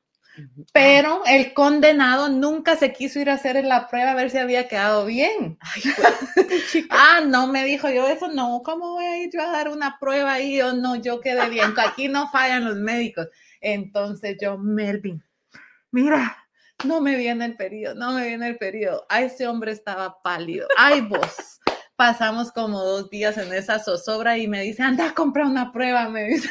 Pero 0.73 1.23
el 1.27 1.53
condenado 1.55 2.29
nunca 2.29 2.77
se 2.77 2.93
quiso 2.93 3.19
ir 3.19 3.31
a 3.31 3.35
hacer 3.35 3.65
la 3.65 3.89
prueba 3.89 4.13
a 4.13 4.15
ver 4.15 4.31
si 4.31 4.39
había 4.39 4.69
quedado 4.69 5.07
bien. 5.07 5.59
ah, 6.91 7.21
no, 7.27 7.47
me 7.47 7.65
dijo 7.65 7.89
yo, 7.91 8.09
eso 8.09 8.29
no, 8.29 8.63
¿cómo 8.65 8.95
voy 8.95 9.05
a 9.05 9.19
ir 9.19 9.31
yo 9.33 9.43
a 9.43 9.51
dar 9.51 9.69
una 9.69 9.99
prueba 9.99 10.35
ahí? 10.35 10.61
O 10.61 10.73
no, 10.73 10.97
yo 10.97 11.21
quedé 11.21 11.49
bien, 11.49 11.75
aquí 11.79 12.09
no 12.09 12.29
fallan 12.31 12.65
los 12.65 12.77
médicos. 12.77 13.29
Entonces 13.61 14.37
yo, 14.41 14.59
Melvin, 14.59 15.23
mira, 15.91 16.37
no 16.85 17.01
me 17.01 17.17
viene 17.17 17.45
el 17.45 17.57
periodo, 17.57 17.95
no 17.95 18.13
me 18.13 18.27
viene 18.27 18.49
el 18.49 18.57
periodo. 18.57 19.07
A 19.09 19.23
ese 19.23 19.47
hombre 19.47 19.73
estaba 19.73 20.23
pálido. 20.23 20.69
Ay, 20.77 21.03
vos. 21.03 21.61
Pasamos 21.97 22.51
como 22.53 22.83
dos 22.83 23.11
días 23.11 23.37
en 23.37 23.53
esa 23.53 23.79
zozobra 23.79 24.39
y 24.39 24.49
me 24.49 24.63
dice, 24.63 24.83
anda 24.83 25.09
a 25.09 25.15
comprar 25.15 25.45
una 25.47 25.73
prueba, 25.73 26.09
me 26.09 26.25
dice. 26.25 26.49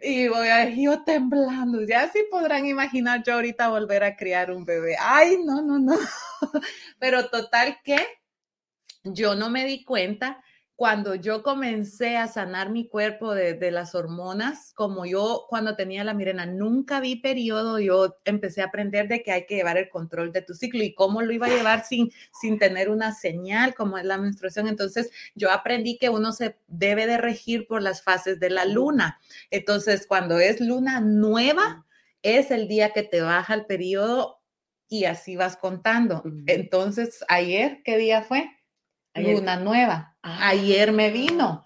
Y 0.00 0.28
voy 0.28 0.48
a 0.48 0.64
yo 0.64 1.02
temblando, 1.04 1.82
ya 1.82 2.08
sí 2.12 2.24
podrán 2.30 2.66
imaginar 2.66 3.22
yo 3.24 3.34
ahorita 3.34 3.68
volver 3.68 4.04
a 4.04 4.16
criar 4.16 4.50
un 4.50 4.64
bebé. 4.64 4.96
Ay, 4.98 5.38
no, 5.44 5.60
no, 5.60 5.78
no. 5.78 5.96
Pero 7.00 7.28
total 7.28 7.78
que 7.82 7.98
yo 9.02 9.34
no 9.34 9.50
me 9.50 9.64
di 9.64 9.84
cuenta 9.84 10.42
cuando 10.78 11.16
yo 11.16 11.42
comencé 11.42 12.16
a 12.16 12.28
sanar 12.28 12.70
mi 12.70 12.86
cuerpo 12.86 13.34
de, 13.34 13.58
las 13.72 13.96
hormonas, 13.96 14.72
como 14.76 15.06
yo 15.06 15.46
cuando 15.48 15.74
tenía 15.74 16.04
la 16.04 16.14
mirena 16.14 16.46
nunca 16.46 17.00
vi 17.00 17.16
periodo, 17.16 17.80
yo 17.80 18.16
empecé 18.24 18.62
a 18.62 18.66
aprender 18.66 19.08
de 19.08 19.24
que 19.24 19.32
hay 19.32 19.44
que 19.44 19.56
llevar 19.56 19.76
el 19.76 19.88
control 19.88 20.30
de 20.30 20.42
tu 20.42 20.54
ciclo 20.54 20.84
y 20.84 20.94
cómo 20.94 21.20
lo 21.20 21.32
iba 21.32 21.48
a 21.48 21.50
llevar 21.50 21.84
sin, 21.84 22.12
sin 22.40 22.60
tener 22.60 22.90
una 22.90 23.12
señal 23.12 23.74
como 23.74 23.98
es 23.98 24.04
la 24.04 24.18
menstruación. 24.18 24.68
Entonces 24.68 25.10
yo 25.34 25.50
aprendí 25.50 25.98
que 25.98 26.10
uno 26.10 26.30
se 26.30 26.56
debe 26.68 27.08
de 27.08 27.18
regir 27.18 27.66
por 27.66 27.82
las 27.82 28.04
fases 28.04 28.38
de 28.38 28.50
la 28.50 28.64
luna. 28.64 29.18
Entonces 29.50 30.06
cuando 30.06 30.38
es 30.38 30.60
luna 30.60 31.00
nueva, 31.00 31.86
es 32.22 32.52
el 32.52 32.68
día 32.68 32.92
que 32.92 33.02
te 33.02 33.20
baja 33.20 33.52
el 33.54 33.66
periodo 33.66 34.44
y 34.88 35.06
así 35.06 35.34
vas 35.34 35.56
contando. 35.56 36.22
Entonces, 36.46 37.24
ayer, 37.26 37.82
¿qué 37.84 37.98
día 37.98 38.22
fue? 38.22 38.57
Luna 39.18 39.56
nueva. 39.56 40.16
Ayer 40.22 40.92
me 40.92 41.10
vino. 41.10 41.64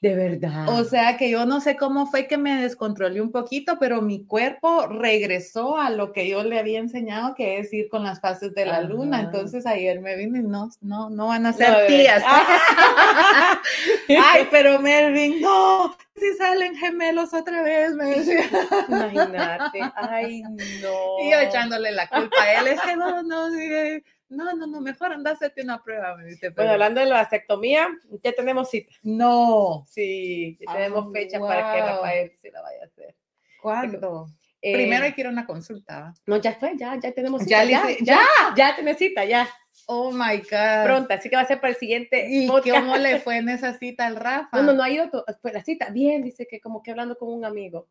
De 0.00 0.14
verdad. 0.14 0.66
O 0.70 0.84
sea 0.84 1.18
que 1.18 1.28
yo 1.28 1.44
no 1.44 1.60
sé 1.60 1.76
cómo 1.76 2.06
fue 2.06 2.26
que 2.26 2.38
me 2.38 2.62
descontrolé 2.62 3.20
un 3.20 3.30
poquito, 3.30 3.76
pero 3.78 4.00
mi 4.00 4.24
cuerpo 4.24 4.86
regresó 4.86 5.76
a 5.76 5.90
lo 5.90 6.14
que 6.14 6.26
yo 6.26 6.42
le 6.42 6.58
había 6.58 6.78
enseñado, 6.78 7.34
que 7.34 7.58
es 7.58 7.70
ir 7.74 7.90
con 7.90 8.04
las 8.04 8.18
fases 8.18 8.54
de 8.54 8.64
la 8.64 8.80
luna. 8.80 9.20
Entonces 9.20 9.66
ayer 9.66 10.00
me 10.00 10.16
vino 10.16 10.38
y 10.38 10.42
no, 10.42 10.70
no, 10.80 11.10
no 11.10 11.26
van 11.26 11.44
a 11.44 11.52
ser 11.52 11.86
tías. 11.86 12.22
Ay, 14.08 14.48
pero 14.50 14.78
Melvin, 14.78 15.42
no, 15.42 15.94
si 16.16 16.34
salen 16.38 16.74
gemelos 16.76 17.34
otra 17.34 17.62
vez, 17.62 17.92
me 17.92 18.06
decía. 18.06 18.48
Imagínate. 18.88 19.80
Ay, 19.96 20.42
no. 20.80 20.90
Y 21.22 21.30
yo 21.30 21.38
echándole 21.40 21.92
la 21.92 22.08
culpa 22.08 22.42
a 22.42 22.60
él, 22.60 22.68
es 22.68 22.80
que 22.80 22.96
no, 22.96 23.22
no, 23.22 23.50
sigue 23.50 24.02
no, 24.30 24.54
no, 24.54 24.66
no, 24.66 24.80
mejor 24.80 25.12
anda 25.12 25.30
a 25.30 25.34
hacerte 25.34 25.62
una 25.62 25.82
prueba, 25.82 26.16
me 26.16 26.24
dice. 26.24 26.50
Bueno, 26.50 26.72
hablando 26.72 27.00
de 27.00 27.06
la 27.06 27.16
vasectomía, 27.16 27.88
ya 28.22 28.32
tenemos 28.32 28.70
cita. 28.70 28.92
No. 29.02 29.84
Sí, 29.88 30.56
ya 30.60 30.72
tenemos 30.72 31.12
fecha 31.12 31.40
para 31.40 31.74
que 31.74 31.80
Rafael 31.80 32.32
se 32.40 32.50
la 32.50 32.62
vaya 32.62 32.82
a 32.82 32.86
hacer. 32.86 33.16
¿Cuándo? 33.60 34.28
Eh, 34.62 34.74
Primero 34.74 35.04
hay 35.04 35.12
que 35.12 35.22
ir 35.22 35.26
a 35.26 35.30
una 35.30 35.46
consulta. 35.46 36.14
No, 36.26 36.36
ya 36.36 36.54
fue, 36.54 36.76
ya, 36.76 36.98
ya 37.00 37.12
tenemos 37.12 37.42
cita. 37.42 37.64
Ya, 37.64 37.88
ya, 37.88 37.96
ya, 38.00 38.20
ya, 38.56 38.76
tenés 38.76 38.98
cita, 38.98 39.24
ya. 39.24 39.48
Oh 39.86 40.12
my 40.12 40.38
God. 40.38 40.84
Pronto, 40.84 41.14
así 41.14 41.28
que 41.28 41.36
va 41.36 41.42
a 41.42 41.46
ser 41.46 41.60
para 41.60 41.72
el 41.72 41.78
siguiente. 41.78 42.26
¿Y 42.28 42.46
cómo 42.46 42.96
le 42.96 43.20
fue 43.20 43.38
en 43.38 43.48
esa 43.48 43.78
cita 43.78 44.06
al 44.06 44.16
Rafa? 44.16 44.56
No, 44.56 44.62
no, 44.62 44.72
no 44.74 44.82
ha 44.82 44.90
ido, 44.90 45.10
pues 45.42 45.54
la 45.54 45.64
cita, 45.64 45.90
bien, 45.90 46.22
dice 46.22 46.46
que 46.46 46.60
como 46.60 46.82
que 46.82 46.90
hablando 46.90 47.16
con 47.16 47.32
un 47.32 47.44
amigo. 47.44 47.88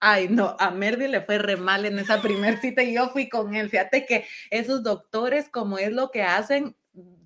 Ay, 0.00 0.28
no, 0.28 0.56
a 0.58 0.70
Mervyn 0.70 1.10
le 1.10 1.22
fue 1.22 1.38
re 1.38 1.56
mal 1.56 1.86
en 1.86 1.98
esa 1.98 2.20
primer 2.20 2.60
cita 2.60 2.82
y 2.82 2.94
yo 2.94 3.08
fui 3.08 3.28
con 3.28 3.54
él. 3.54 3.70
Fíjate 3.70 4.04
que 4.04 4.26
esos 4.50 4.82
doctores, 4.82 5.48
como 5.48 5.78
es 5.78 5.90
lo 5.92 6.10
que 6.10 6.22
hacen 6.22 6.76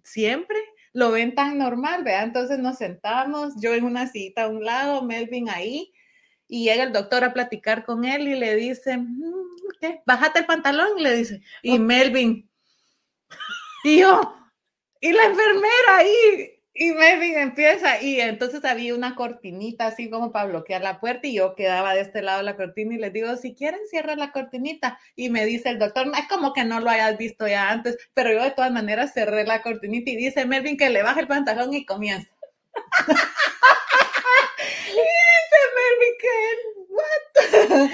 siempre, 0.05 0.57
lo 0.93 1.11
ven 1.11 1.35
tan 1.35 1.59
normal, 1.59 2.05
¿verdad? 2.05 2.25
Entonces 2.25 2.59
nos 2.59 2.79
sentamos, 2.79 3.55
yo 3.61 3.75
en 3.75 3.85
una 3.85 4.07
cita 4.07 4.45
a 4.45 4.49
un 4.49 4.65
lado, 4.65 5.03
Melvin 5.03 5.49
ahí, 5.49 5.93
y 6.49 6.65
llega 6.65 6.85
el 6.85 6.93
doctor 6.93 7.25
a 7.25 7.33
platicar 7.33 7.85
con 7.85 8.05
él 8.05 8.29
y 8.29 8.35
le 8.35 8.57
dice, 8.57 8.97
mm, 8.97 9.33
¿qué? 9.81 10.03
Bájate 10.07 10.41
el 10.41 10.47
pantalón, 10.47 11.03
le 11.03 11.17
dice. 11.17 11.43
Y 11.63 11.79
Melvin, 11.79 12.49
y 13.85 14.01
yo, 14.01 14.21
y 15.01 15.13
la 15.13 15.25
enfermera 15.25 15.97
ahí, 15.97 16.60
y 16.73 16.93
Melvin 16.93 17.37
empieza, 17.37 18.01
y 18.01 18.21
entonces 18.21 18.65
había 18.65 18.95
una 18.95 19.17
cortinita 19.17 19.87
así 19.87 20.09
como 20.09 20.31
para 20.31 20.47
bloquear 20.47 20.83
la 20.83 21.01
puerta, 21.01 21.27
y 21.27 21.35
yo 21.35 21.55
quedaba 21.57 21.95
de 21.95 22.03
este 22.03 22.23
lado 22.23 22.39
de 22.39 22.45
la 22.45 22.57
cortina 22.57 22.95
y 22.95 22.99
les 22.99 23.13
digo, 23.13 23.37
si 23.37 23.55
quieren, 23.55 23.81
cierra 23.91 24.15
la 24.15 24.31
cortinita. 24.31 24.99
Y 25.17 25.31
me 25.31 25.45
dice 25.47 25.69
el 25.69 25.79
doctor, 25.79 26.07
es 26.17 26.29
como 26.29 26.53
que 26.53 26.65
no 26.65 26.81
lo 26.81 26.91
hayas 26.91 27.19
visto 27.19 27.49
ya 27.49 27.71
antes, 27.71 27.97
pero 28.15 28.33
yo 28.33 28.43
de 28.43 28.53
todas 28.53 28.71
maneras 28.71 29.13
cerré 29.13 29.45
la 29.45 29.63
cortinita 29.63 30.11
y 30.11 30.17
dice 30.17 30.47
Melvin 30.47 30.77
que 30.77 30.91
le 30.91 31.03
baja 31.03 31.21
el 31.21 31.27
pantalón 31.27 31.75
y 31.75 31.85
comienza. 31.85 32.31
y 34.89 34.93
dice 34.93 35.61
Melvin 35.77 36.15
que 36.21 36.29
¿what? 36.89 37.91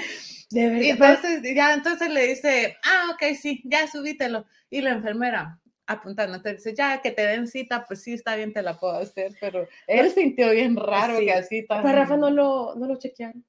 De 0.49 0.69
verdad. 0.69 0.81
Y 0.81 0.89
entonces, 0.91 1.55
ya, 1.55 1.73
entonces 1.73 2.09
le 2.09 2.27
dice, 2.27 2.77
ah, 2.83 3.11
ok, 3.11 3.35
sí, 3.35 3.61
ya 3.65 3.87
subítelo. 3.87 4.45
Y 4.69 4.81
la 4.81 4.91
enfermera, 4.91 5.59
apuntando, 5.87 6.41
te 6.41 6.53
dice, 6.53 6.75
ya 6.75 7.01
que 7.01 7.11
te 7.11 7.25
den 7.25 7.47
cita, 7.47 7.85
pues 7.87 8.01
sí, 8.01 8.13
está 8.13 8.35
bien, 8.35 8.53
te 8.53 8.61
la 8.61 8.77
puedo 8.77 8.97
hacer, 8.97 9.33
pero 9.39 9.67
él 9.87 10.11
sintió 10.11 10.51
bien 10.51 10.75
raro 10.75 11.19
que 11.19 11.31
así 11.31 11.65
tan... 11.65 11.81
Pues 11.81 11.95
Rafa 11.95 12.17
no 12.17 12.29
lo, 12.29 12.75
no 12.75 12.85
lo 12.85 12.99
chequearon. 12.99 13.43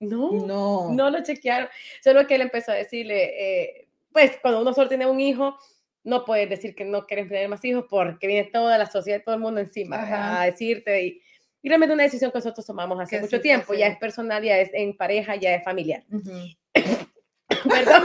No, 0.00 0.32
no, 0.32 0.92
no 0.92 1.10
lo 1.10 1.22
chequearon. 1.22 1.68
Solo 2.02 2.26
que 2.26 2.34
él 2.34 2.42
empezó 2.42 2.72
a 2.72 2.74
decirle, 2.74 3.32
eh, 3.38 3.88
pues 4.12 4.38
cuando 4.42 4.60
uno 4.60 4.74
solo 4.74 4.88
tiene 4.88 5.06
un 5.06 5.20
hijo, 5.20 5.56
no 6.04 6.24
puedes 6.24 6.48
decir 6.50 6.74
que 6.74 6.84
no 6.84 7.06
quieres 7.06 7.28
tener 7.28 7.48
más 7.48 7.64
hijos 7.64 7.86
porque 7.88 8.26
viene 8.26 8.50
toda 8.50 8.76
la 8.76 8.86
sociedad, 8.86 9.22
todo 9.24 9.34
el 9.34 9.40
mundo 9.40 9.60
encima 9.60 10.40
a 10.40 10.44
decirte 10.44 11.02
y, 11.02 11.22
y, 11.62 11.68
realmente 11.68 11.94
una 11.94 12.02
decisión 12.02 12.30
que 12.30 12.38
nosotros 12.38 12.66
tomamos 12.66 13.00
hace 13.00 13.20
mucho 13.20 13.40
tiempo, 13.40 13.72
ya 13.72 13.86
es 13.86 13.96
personal, 13.96 14.42
ya 14.42 14.58
es 14.58 14.70
en 14.74 14.94
pareja, 14.96 15.34
ya 15.36 15.54
es 15.54 15.64
familiar. 15.64 16.04
Perdón, 17.48 18.04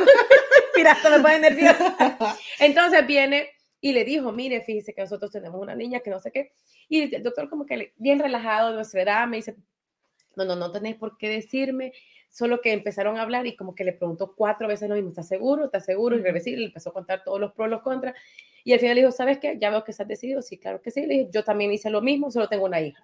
mira, 0.76 0.98
me 1.10 1.20
pone 1.20 1.40
nerviosa. 1.40 2.38
Entonces 2.60 3.06
viene 3.06 3.50
y 3.82 3.94
le 3.94 4.04
dijo, 4.04 4.32
mire, 4.32 4.62
fíjese 4.62 4.94
que 4.94 5.02
nosotros 5.02 5.32
tenemos 5.32 5.62
una 5.62 5.76
niña 5.76 6.00
que 6.02 6.10
no 6.10 6.20
sé 6.20 6.32
qué. 6.32 6.52
Y 6.88 7.16
el 7.16 7.24
doctor 7.24 7.50
como 7.50 7.66
que 7.66 7.94
bien 7.98 8.20
relajado 8.20 8.70
de 8.70 8.76
nuestra 8.76 9.02
edad 9.02 9.28
me 9.28 9.38
dice, 9.38 9.56
no, 10.36 10.46
no, 10.46 10.56
no 10.56 10.72
tenés 10.72 10.96
por 10.96 11.18
qué 11.18 11.30
decirme, 11.30 11.94
solo 12.30 12.62
que 12.62 12.72
empezaron 12.72 13.18
a 13.18 13.24
hablar 13.24 13.48
y 13.48 13.56
como 13.56 13.76
que 13.76 13.84
le 13.84 13.94
preguntó 13.94 14.34
cuatro 14.36 14.68
veces 14.68 14.90
lo 14.90 14.96
mismo, 14.96 15.10
¿estás 15.10 15.28
seguro? 15.28 15.66
¿Estás 15.66 15.86
seguro? 15.86 16.16
Y 16.18 16.22
le 16.22 16.66
empezó 16.66 16.90
a 16.90 16.94
contar 16.94 17.24
todos 17.24 17.40
los 17.40 17.54
pros, 17.54 17.70
los 17.70 17.82
contras. 17.82 18.16
Y 18.64 18.74
al 18.74 18.80
final 18.80 18.96
le 18.96 19.02
dijo, 19.02 19.12
¿sabes 19.12 19.40
qué? 19.40 19.58
Ya 19.60 19.70
veo 19.70 19.84
que 19.84 19.92
estás 19.92 20.08
decidido. 20.08 20.42
Sí, 20.42 20.58
claro 20.58 20.82
que 20.82 20.92
sí. 20.92 21.02
Le 21.02 21.14
dije, 21.14 21.30
yo 21.32 21.44
también 21.44 21.72
hice 21.72 21.90
lo 21.90 22.02
mismo, 22.02 22.30
solo 22.30 22.48
tengo 22.50 22.66
una 22.66 22.82
hija. 22.82 23.04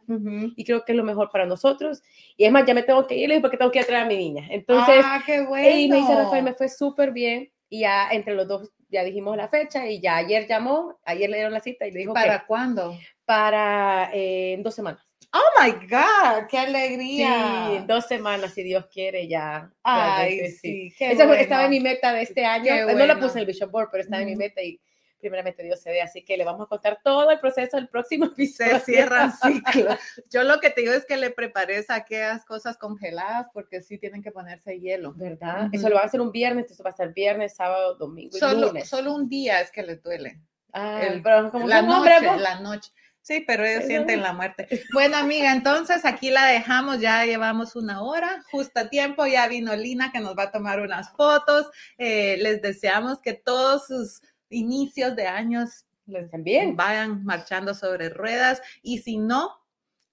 Y 0.55 0.63
creo 0.63 0.83
que 0.83 0.91
es 0.91 0.97
lo 0.97 1.03
mejor 1.03 1.29
para 1.31 1.45
nosotros. 1.45 2.03
Y 2.37 2.45
es 2.45 2.51
más, 2.51 2.65
ya 2.65 2.73
me 2.73 2.83
tengo 2.83 3.07
que 3.07 3.15
ir, 3.15 3.29
le 3.29 3.35
dije, 3.35 3.41
porque 3.41 3.57
tengo 3.57 3.71
que 3.71 3.79
ir 3.79 3.83
a 3.83 3.87
traer 3.87 4.03
a 4.03 4.07
mi 4.07 4.17
niña. 4.17 4.47
Entonces, 4.49 5.03
ah, 5.03 5.23
qué 5.25 5.41
bueno. 5.45 5.69
y 5.69 5.87
me 5.87 5.97
dice, 5.97 6.13
Rafael, 6.13 6.43
me 6.43 6.53
fue 6.53 6.69
súper 6.69 7.11
bien. 7.11 7.49
Y 7.69 7.81
ya 7.81 8.09
entre 8.11 8.35
los 8.35 8.47
dos 8.47 8.71
ya 8.89 9.03
dijimos 9.03 9.35
la 9.35 9.47
fecha 9.47 9.87
y 9.87 9.99
ya 9.99 10.17
ayer 10.17 10.47
llamó, 10.47 10.99
ayer 11.03 11.29
le 11.29 11.37
dieron 11.37 11.53
la 11.53 11.59
cita 11.59 11.87
y 11.87 11.91
le 11.91 11.99
dijo 11.99 12.13
¿Para 12.13 12.45
cuándo? 12.45 12.97
Para 13.25 14.09
eh, 14.13 14.57
dos 14.59 14.75
semanas. 14.75 15.01
Oh 15.33 15.61
my 15.61 15.71
God, 15.87 16.47
qué 16.49 16.57
alegría. 16.59 17.67
Sí, 17.69 17.83
dos 17.85 18.05
semanas, 18.07 18.53
si 18.53 18.63
Dios 18.63 18.85
quiere, 18.87 19.27
ya. 19.27 19.69
Ay, 19.83 20.49
sí. 20.51 20.93
Eso 20.97 21.33
estaba 21.33 21.65
en 21.65 21.71
mi 21.71 21.81
meta 21.81 22.13
de 22.13 22.21
este 22.21 22.45
año. 22.45 22.73
No 22.93 23.05
lo 23.05 23.19
puse 23.19 23.33
en 23.33 23.39
el 23.39 23.45
Bishop 23.45 23.69
Board, 23.69 23.89
pero 23.91 24.03
estaba 24.03 24.21
en 24.21 24.29
mi 24.29 24.35
meta 24.37 24.61
y 24.61 24.79
primeramente 25.25 25.63
Dios 25.63 25.81
se 25.81 25.89
dé. 25.89 26.03
Así 26.03 26.23
que 26.23 26.37
le 26.37 26.45
vamos 26.45 26.65
a 26.65 26.69
contar 26.69 26.99
todo 27.03 27.31
el 27.31 27.39
proceso 27.39 27.77
del 27.77 27.87
próximo 27.87 28.25
episodio. 28.25 28.77
Se 28.77 28.85
cierra 28.85 29.31
ciclo. 29.31 29.97
Yo 30.29 30.43
lo 30.43 30.59
que 30.59 30.69
te 30.69 30.81
digo 30.81 30.93
es 30.93 31.03
que 31.05 31.17
le 31.17 31.31
prepares 31.31 31.89
aquellas 31.89 32.45
cosas 32.45 32.77
congeladas 32.77 33.47
porque 33.53 33.81
sí 33.81 33.97
tienen 33.97 34.21
que 34.21 34.31
ponerse 34.31 34.79
hielo. 34.79 35.13
¿Verdad? 35.15 35.69
Eso 35.71 35.89
lo 35.89 35.95
va 35.95 36.01
a 36.01 36.05
hacer 36.05 36.21
un 36.21 36.31
viernes, 36.31 36.69
eso 36.69 36.83
va 36.83 36.91
a 36.91 36.95
ser 36.95 37.11
viernes, 37.13 37.55
sábado, 37.55 37.95
domingo 37.95 38.37
y 38.37 38.39
solo, 38.39 38.67
lunes. 38.67 38.87
Solo 38.87 39.15
un 39.15 39.27
día 39.27 39.61
es 39.61 39.71
que 39.71 39.81
les 39.81 40.03
duele. 40.03 40.39
Ah, 40.71 41.01
el, 41.01 41.23
pero 41.23 41.49
como 41.49 41.67
la 41.67 41.81
noche, 41.81 42.21
la 42.21 42.59
noche. 42.59 42.91
Sí, 43.25 43.43
pero 43.47 43.65
ellos 43.65 43.85
sienten 43.85 44.21
la 44.21 44.33
muerte. 44.33 44.67
Bueno, 44.93 45.17
amiga, 45.17 45.51
entonces 45.51 46.05
aquí 46.05 46.29
la 46.29 46.45
dejamos, 46.45 46.99
ya 46.99 47.25
llevamos 47.25 47.75
una 47.75 48.03
hora, 48.03 48.43
justo 48.51 48.81
a 48.81 48.89
tiempo, 48.89 49.25
ya 49.25 49.47
vino 49.47 49.75
Lina 49.75 50.11
que 50.11 50.19
nos 50.19 50.37
va 50.37 50.43
a 50.43 50.51
tomar 50.51 50.79
unas 50.79 51.09
fotos. 51.09 51.71
Eh, 51.97 52.37
les 52.39 52.61
deseamos 52.61 53.19
que 53.21 53.33
todos 53.33 53.87
sus 53.87 54.21
inicios 54.49 55.15
de 55.15 55.27
años 55.27 55.85
les 56.07 56.29
también 56.29 56.75
vayan 56.75 57.23
marchando 57.23 57.73
sobre 57.73 58.09
ruedas 58.09 58.61
y 58.83 58.99
si 58.99 59.17
no, 59.17 59.51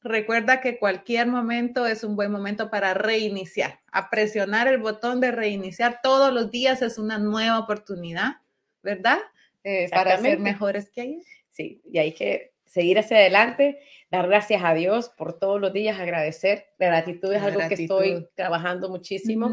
recuerda 0.03 0.61
que 0.61 0.79
cualquier 0.79 1.27
momento 1.27 1.87
es 1.87 2.03
un 2.03 2.17
buen 2.17 2.33
momento 2.33 2.71
para 2.71 2.95
reiniciar. 2.95 3.81
A 3.93 4.11
presionar 4.11 4.69
el 4.69 4.79
botón 4.79 5.21
de 5.21 5.31
reiniciar 5.31 6.01
todos 6.03 6.33
los 6.33 6.51
días 6.51 6.83
es 6.83 6.99
una 6.99 7.19
nueva 7.19 7.59
oportunidad, 7.59 8.37
¿verdad? 8.83 9.19
Eh, 9.65 9.89
para 9.91 10.19
ser 10.19 10.39
mejores 10.41 10.91
que 10.91 11.03
ayer. 11.03 11.23
Sí, 11.51 11.83
y 11.91 11.99
hay 11.99 12.13
que 12.13 12.53
seguir 12.67 12.99
hacia 12.99 13.19
adelante, 13.19 13.79
dar 14.11 14.27
gracias 14.27 14.63
a 14.65 14.73
Dios 14.73 15.11
por 15.11 15.39
todos 15.39 15.61
los 15.61 15.73
días, 15.73 16.01
agradecer. 16.01 16.69
La 16.79 16.87
gratitud 16.87 17.33
es 17.33 17.43
algo 17.43 17.61
que 17.69 17.75
estoy 17.75 18.29
trabajando 18.35 18.89
muchísimo. 18.89 19.51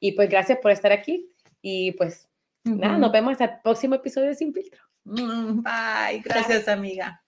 Y 0.00 0.12
pues 0.12 0.30
gracias 0.30 0.58
por 0.58 0.70
estar 0.70 0.90
aquí. 0.90 1.30
Y 1.60 1.92
pues 1.92 2.31
nada, 2.64 2.98
nos 2.98 3.12
vemos 3.12 3.32
hasta 3.32 3.44
el 3.44 3.60
próximo 3.62 3.94
episodio 3.94 4.28
de 4.28 4.34
Sin 4.34 4.52
Filtro. 4.52 4.80
Mm, 5.04 5.62
bye, 5.62 6.20
gracias 6.24 6.68
amiga. 6.68 7.21